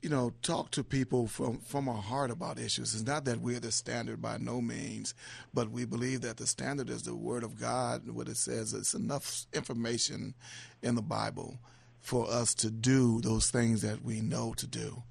you 0.00 0.08
know, 0.08 0.32
talk 0.42 0.70
to 0.70 0.82
people 0.82 1.26
from, 1.26 1.58
from 1.58 1.88
our 1.88 2.00
heart 2.00 2.30
about 2.30 2.58
issues. 2.58 2.94
It's 2.94 3.06
not 3.06 3.24
that 3.26 3.40
we're 3.40 3.60
the 3.60 3.72
standard 3.72 4.22
by 4.22 4.38
no 4.38 4.60
means, 4.60 5.14
but 5.52 5.70
we 5.70 5.84
believe 5.84 6.22
that 6.22 6.38
the 6.38 6.46
standard 6.46 6.88
is 6.88 7.02
the 7.02 7.14
Word 7.14 7.44
of 7.44 7.60
God. 7.60 8.08
What 8.08 8.28
it 8.28 8.38
says, 8.38 8.72
it's 8.72 8.94
enough 8.94 9.46
information 9.52 10.34
in 10.82 10.94
the 10.94 11.02
Bible 11.02 11.58
for 12.00 12.30
us 12.30 12.54
to 12.54 12.70
do 12.70 13.20
those 13.20 13.50
things 13.50 13.82
that 13.82 14.02
we 14.02 14.20
know 14.20 14.54
to 14.54 14.66
do. 14.66 15.02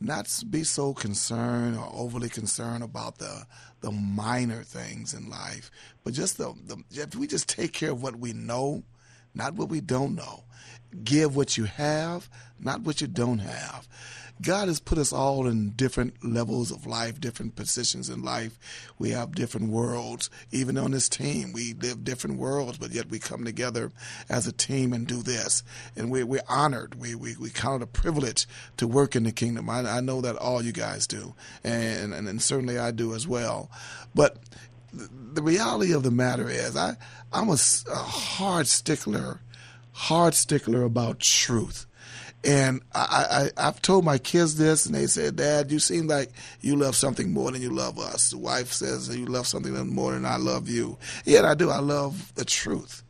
Not 0.00 0.42
be 0.48 0.62
so 0.62 0.94
concerned 0.94 1.76
or 1.76 1.90
overly 1.92 2.28
concerned 2.28 2.84
about 2.84 3.18
the 3.18 3.44
the 3.80 3.90
minor 3.90 4.62
things 4.62 5.12
in 5.12 5.28
life, 5.28 5.70
but 6.04 6.12
just 6.12 6.38
the, 6.38 6.54
the 6.66 6.82
if 6.90 7.16
we 7.16 7.26
just 7.26 7.48
take 7.48 7.72
care 7.72 7.90
of 7.90 8.02
what 8.02 8.16
we 8.16 8.32
know, 8.32 8.84
not 9.34 9.54
what 9.54 9.68
we 9.68 9.80
don't 9.80 10.14
know 10.14 10.44
give 11.04 11.36
what 11.36 11.56
you 11.56 11.64
have, 11.64 12.28
not 12.58 12.82
what 12.82 13.00
you 13.00 13.06
don't 13.06 13.38
have. 13.38 13.86
God 14.40 14.68
has 14.68 14.78
put 14.78 14.98
us 14.98 15.12
all 15.12 15.48
in 15.48 15.70
different 15.70 16.24
levels 16.24 16.70
of 16.70 16.86
life, 16.86 17.20
different 17.20 17.56
positions 17.56 18.08
in 18.08 18.22
life. 18.22 18.58
We 18.98 19.10
have 19.10 19.34
different 19.34 19.70
worlds. 19.70 20.30
Even 20.52 20.78
on 20.78 20.92
this 20.92 21.08
team, 21.08 21.52
we 21.52 21.74
live 21.74 22.04
different 22.04 22.38
worlds, 22.38 22.78
but 22.78 22.92
yet 22.92 23.10
we 23.10 23.18
come 23.18 23.44
together 23.44 23.90
as 24.28 24.46
a 24.46 24.52
team 24.52 24.92
and 24.92 25.06
do 25.06 25.22
this. 25.22 25.64
And 25.96 26.10
we, 26.10 26.22
we're 26.22 26.42
honored. 26.48 26.94
We, 27.00 27.16
we, 27.16 27.36
we 27.36 27.50
count 27.50 27.82
it 27.82 27.84
a 27.84 27.88
privilege 27.88 28.46
to 28.76 28.86
work 28.86 29.16
in 29.16 29.24
the 29.24 29.32
kingdom. 29.32 29.68
I, 29.68 29.80
I 29.80 30.00
know 30.00 30.20
that 30.20 30.36
all 30.36 30.62
you 30.62 30.72
guys 30.72 31.06
do, 31.06 31.34
and, 31.64 32.14
and, 32.14 32.28
and 32.28 32.40
certainly 32.40 32.78
I 32.78 32.92
do 32.92 33.14
as 33.14 33.26
well. 33.26 33.70
But 34.14 34.36
the 34.92 35.42
reality 35.42 35.92
of 35.92 36.04
the 36.04 36.10
matter 36.10 36.48
is, 36.48 36.76
I, 36.76 36.96
I'm 37.32 37.48
a, 37.48 37.58
a 37.90 37.96
hard 37.96 38.68
stickler 38.68 39.40
hard 39.98 40.32
stickler 40.32 40.84
about 40.84 41.18
truth. 41.18 41.84
And 42.44 42.82
I, 42.94 43.50
I, 43.58 43.66
I've 43.66 43.82
told 43.82 44.04
my 44.04 44.16
kids 44.16 44.56
this, 44.56 44.86
and 44.86 44.94
they 44.94 45.08
said, 45.08 45.34
Dad, 45.34 45.72
you 45.72 45.80
seem 45.80 46.06
like 46.06 46.30
you 46.60 46.76
love 46.76 46.94
something 46.94 47.32
more 47.32 47.50
than 47.50 47.60
you 47.60 47.70
love 47.70 47.98
us. 47.98 48.30
The 48.30 48.38
wife 48.38 48.72
says 48.72 49.14
you 49.14 49.26
love 49.26 49.48
something 49.48 49.74
more 49.92 50.12
than 50.12 50.24
I 50.24 50.36
love 50.36 50.68
you. 50.68 50.98
Yet 51.24 51.44
I 51.44 51.54
do. 51.54 51.70
I 51.70 51.80
love 51.80 52.32
the 52.36 52.44
truth 52.44 53.02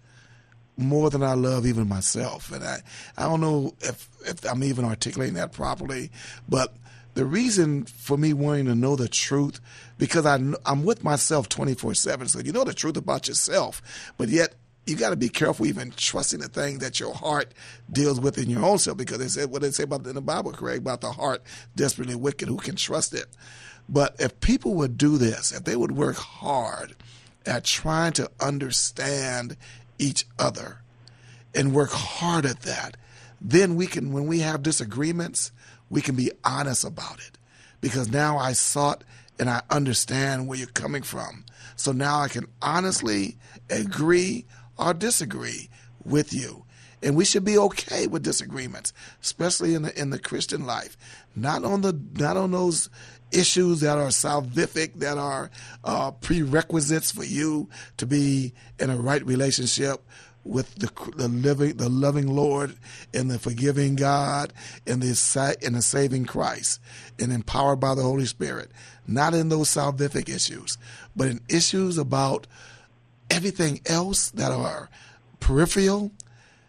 more 0.78 1.10
than 1.10 1.22
I 1.22 1.34
love 1.34 1.66
even 1.66 1.88
myself. 1.88 2.50
And 2.50 2.64
I, 2.64 2.78
I 3.18 3.24
don't 3.24 3.42
know 3.42 3.74
if, 3.80 4.08
if 4.24 4.50
I'm 4.50 4.64
even 4.64 4.86
articulating 4.86 5.34
that 5.34 5.52
properly, 5.52 6.10
but 6.48 6.74
the 7.12 7.26
reason 7.26 7.84
for 7.84 8.16
me 8.16 8.32
wanting 8.32 8.64
to 8.66 8.74
know 8.74 8.96
the 8.96 9.08
truth, 9.08 9.60
because 9.98 10.24
I, 10.24 10.36
I'm 10.64 10.84
with 10.84 11.04
myself 11.04 11.50
24 11.50 11.94
7. 11.94 12.28
So 12.28 12.38
you 12.38 12.52
know 12.52 12.64
the 12.64 12.72
truth 12.72 12.96
about 12.96 13.28
yourself, 13.28 13.82
but 14.16 14.30
yet 14.30 14.54
you 14.88 14.96
got 14.96 15.10
to 15.10 15.16
be 15.16 15.28
careful 15.28 15.66
even 15.66 15.92
trusting 15.96 16.40
the 16.40 16.48
thing 16.48 16.78
that 16.78 16.98
your 16.98 17.14
heart 17.14 17.52
deals 17.92 18.20
with 18.20 18.38
in 18.38 18.48
your 18.48 18.64
own 18.64 18.78
self 18.78 18.96
because 18.96 19.18
they 19.18 19.28
said 19.28 19.50
what 19.50 19.62
they 19.62 19.70
say 19.70 19.82
about 19.82 20.06
in 20.06 20.14
the 20.14 20.20
Bible, 20.22 20.52
Craig, 20.52 20.78
about 20.78 21.02
the 21.02 21.12
heart 21.12 21.42
desperately 21.76 22.14
wicked. 22.14 22.48
Who 22.48 22.56
can 22.56 22.76
trust 22.76 23.12
it? 23.12 23.26
But 23.88 24.16
if 24.18 24.40
people 24.40 24.74
would 24.74 24.96
do 24.96 25.18
this, 25.18 25.52
if 25.52 25.64
they 25.64 25.76
would 25.76 25.92
work 25.92 26.16
hard 26.16 26.94
at 27.44 27.64
trying 27.64 28.12
to 28.14 28.30
understand 28.40 29.56
each 29.98 30.26
other 30.38 30.80
and 31.54 31.74
work 31.74 31.90
hard 31.90 32.46
at 32.46 32.62
that, 32.62 32.96
then 33.40 33.76
we 33.76 33.86
can, 33.86 34.12
when 34.12 34.26
we 34.26 34.40
have 34.40 34.62
disagreements, 34.62 35.52
we 35.90 36.00
can 36.00 36.16
be 36.16 36.30
honest 36.44 36.84
about 36.84 37.18
it. 37.18 37.38
Because 37.80 38.10
now 38.10 38.38
I 38.38 38.52
sought 38.52 39.04
and 39.38 39.48
I 39.48 39.62
understand 39.70 40.48
where 40.48 40.58
you're 40.58 40.66
coming 40.68 41.02
from. 41.02 41.44
So 41.76 41.92
now 41.92 42.20
I 42.20 42.28
can 42.28 42.46
honestly 42.60 43.36
agree 43.70 44.44
or 44.78 44.94
disagree 44.94 45.68
with 46.04 46.32
you. 46.32 46.64
And 47.02 47.16
we 47.16 47.24
should 47.24 47.44
be 47.44 47.58
okay 47.58 48.06
with 48.08 48.24
disagreements, 48.24 48.92
especially 49.22 49.74
in 49.74 49.82
the 49.82 50.00
in 50.00 50.10
the 50.10 50.18
Christian 50.18 50.66
life. 50.66 50.96
Not 51.36 51.64
on 51.64 51.82
the 51.82 51.98
not 52.14 52.36
on 52.36 52.50
those 52.50 52.90
issues 53.30 53.80
that 53.80 53.98
are 53.98 54.08
salvific, 54.08 54.94
that 54.94 55.18
are 55.18 55.50
uh, 55.84 56.10
prerequisites 56.12 57.12
for 57.12 57.24
you 57.24 57.68
to 57.98 58.06
be 58.06 58.52
in 58.80 58.90
a 58.90 58.96
right 58.96 59.24
relationship 59.24 60.02
with 60.44 60.74
the, 60.76 60.90
the 61.16 61.28
living, 61.28 61.76
the 61.76 61.90
loving 61.90 62.26
Lord, 62.26 62.74
and 63.12 63.30
the 63.30 63.38
forgiving 63.38 63.96
God, 63.96 64.52
and 64.86 65.02
the 65.02 65.56
and 65.62 65.74
the 65.74 65.82
saving 65.82 66.24
Christ, 66.24 66.80
and 67.18 67.32
empowered 67.32 67.80
by 67.80 67.94
the 67.94 68.02
Holy 68.02 68.26
Spirit. 68.26 68.70
Not 69.06 69.34
in 69.34 69.50
those 69.50 69.68
salvific 69.68 70.28
issues, 70.28 70.78
but 71.14 71.28
in 71.28 71.40
issues 71.48 71.98
about 71.98 72.46
everything 73.30 73.80
else 73.86 74.30
that 74.30 74.52
are 74.52 74.88
peripheral, 75.40 76.12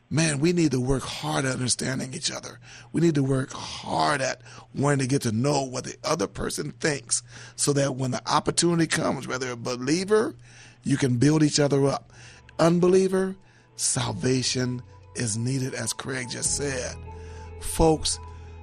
man, 0.10 0.40
we 0.40 0.54
need 0.54 0.72
to 0.72 0.80
work 0.80 1.04
hard 1.04 1.46
at 1.46 1.54
understanding 1.54 2.14
each 2.14 2.32
other. 2.32 2.60
We 2.92 3.02
need 3.02 3.16
to 3.16 3.24
work 3.24 3.52
hard 3.52 4.22
at 4.22 4.42
wanting 4.74 5.00
to 5.00 5.08
get 5.08 5.22
to 5.24 5.32
know 5.32 5.64
what 5.64 5.84
the 5.84 5.96
other 6.04 6.28
person 6.28 6.72
thinks 6.72 7.22
so 7.56 7.74
that 7.74 7.96
when 7.96 8.12
the 8.12 8.22
opportunity 8.30 8.88
comes, 8.88 9.28
whether 9.28 9.52
a 9.52 9.56
believer, 9.56 10.36
you 10.84 10.98
can 10.98 11.18
build 11.18 11.44
each 11.44 11.60
other 11.60 11.86
up. 11.86 12.12
Unbeliever, 12.58 13.36
salvation 13.76 14.82
is 15.16 15.38
needed, 15.38 15.74
as 15.74 15.94
Craig 15.94 16.30
just 16.30 16.58
said. 16.58 16.96
Folks, 17.62 18.20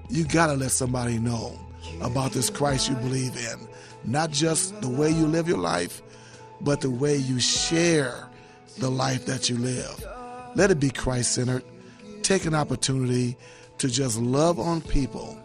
you 0.09 0.25
got 0.25 0.49
to 0.49 0.55
let 0.55 0.71
somebody 0.71 1.19
know 1.19 1.59
about 2.01 2.33
this 2.33 2.51
Christ 2.51 2.89
you 2.89 2.97
believe 2.97 3.37
in. 3.37 3.69
Not 4.05 4.31
just 4.31 4.81
the 4.81 4.89
way 4.89 5.11
you 5.11 5.27
live 5.27 5.49
your 5.49 5.59
life, 5.59 6.03
but 6.61 6.81
the 6.81 6.91
way 6.91 7.17
you 7.17 7.41
share 7.41 8.29
the 8.79 8.91
life 8.91 9.27
that 9.27 9.49
you 9.49 9.57
live. 9.57 10.05
Let 10.55 10.71
it 10.71 10.81
be 10.81 10.91
Christ 10.91 11.33
centered. 11.33 11.63
Take 12.23 12.45
an 12.45 12.55
opportunity 12.55 13.37
to 13.79 13.89
just 13.89 14.19
love 14.19 14.59
on 14.59 14.81
people, 14.81 15.39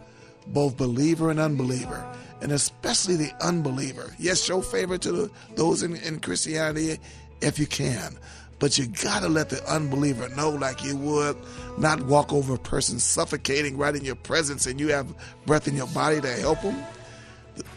both 0.48 0.76
believer 0.76 1.30
and 1.30 1.38
unbeliever, 1.38 2.04
and 2.40 2.52
especially 2.52 3.16
the 3.16 3.32
unbeliever. 3.40 4.14
Yes, 4.18 4.42
show 4.42 4.60
favor 4.60 4.98
to 4.98 5.30
those 5.54 5.82
in, 5.82 5.96
in 5.96 6.20
Christianity 6.20 6.98
if 7.40 7.58
you 7.58 7.66
can. 7.66 8.16
But 8.58 8.78
you 8.78 8.86
gotta 8.86 9.28
let 9.28 9.50
the 9.50 9.62
unbeliever 9.68 10.28
know, 10.30 10.50
like 10.50 10.84
you 10.84 10.96
would 10.96 11.36
not 11.78 12.00
walk 12.02 12.32
over 12.32 12.54
a 12.54 12.58
person 12.58 13.00
suffocating 13.00 13.76
right 13.76 13.94
in 13.94 14.04
your 14.04 14.14
presence 14.14 14.66
and 14.66 14.78
you 14.78 14.88
have 14.88 15.12
breath 15.46 15.66
in 15.66 15.76
your 15.76 15.88
body 15.88 16.20
to 16.20 16.32
help 16.34 16.60
them. 16.62 16.76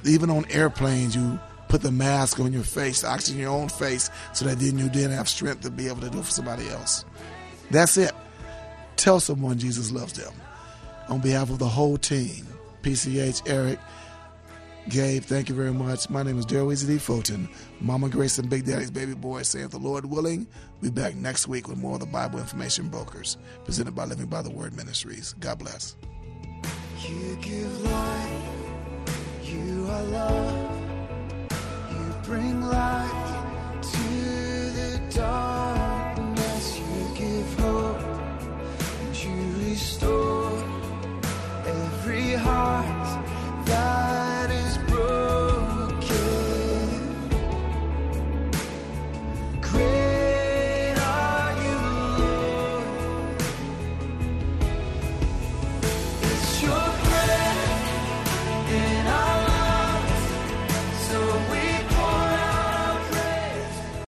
Even 0.04 0.30
on 0.30 0.46
airplanes, 0.52 1.16
you 1.16 1.40
put 1.76 1.82
the 1.82 1.92
mask 1.92 2.40
on 2.40 2.54
your 2.54 2.64
face, 2.64 3.02
the 3.02 3.08
oxygen 3.10 3.36
in 3.36 3.42
your 3.42 3.52
own 3.52 3.68
face, 3.68 4.10
so 4.32 4.46
that 4.46 4.58
then 4.60 4.78
you 4.78 4.88
didn't 4.88 5.12
have 5.12 5.28
strength 5.28 5.60
to 5.60 5.70
be 5.70 5.90
able 5.90 6.00
to 6.00 6.10
do 6.10 6.20
it 6.20 6.24
for 6.24 6.32
somebody 6.32 6.70
else. 6.70 7.04
That's 7.70 7.98
it. 7.98 8.14
Tell 8.96 9.20
someone 9.20 9.58
Jesus 9.58 9.92
loves 9.92 10.14
them. 10.14 10.34
On 11.10 11.20
behalf 11.20 11.50
of 11.50 11.60
the 11.60 11.68
whole 11.68 11.98
team, 11.98 12.48
PCH, 12.82 13.42
Eric, 13.46 13.78
Gabe, 14.88 15.22
thank 15.22 15.50
you 15.50 15.56
very 15.56 15.74
much. 15.74 16.10
My 16.10 16.24
name 16.24 16.40
is 16.40 16.46
Daryl 16.46 16.68
Weezy 16.68 16.88
D. 16.88 16.98
Fulton, 16.98 17.50
Mama 17.82 18.08
Grace 18.08 18.38
and 18.38 18.50
Big 18.50 18.64
Daddy's 18.66 18.90
baby 18.90 19.14
boy, 19.14 19.42
saying 19.42 19.68
the 19.68 19.78
Lord 19.78 20.06
willing, 20.06 20.48
we'll 20.80 20.92
be 20.92 21.02
back 21.02 21.16
next 21.16 21.50
week 21.50 21.68
with 21.68 21.78
more 21.78 21.96
of 21.96 22.00
the 22.00 22.06
Bible 22.06 22.40
Information 22.40 22.88
Brokers, 22.88 23.36
presented 23.66 23.96
by 23.96 24.06
Living 24.06 24.28
by 24.28 24.42
the 24.42 24.50
Word 24.50 24.78
Ministries. 24.78 25.34
God 25.42 25.60
bless. 25.60 25.98
You 27.06 27.38
give 27.42 27.82
life 27.82 28.46
bring 32.26 32.60
light 32.62 33.82
to 33.84 34.08
the 34.80 35.00
darkness. 35.14 36.80
You 36.80 37.16
give 37.16 37.60
hope 37.60 38.02
and 39.02 39.24
you 39.24 39.70
restore 39.70 40.52
every 41.68 42.34
heart. 42.34 42.95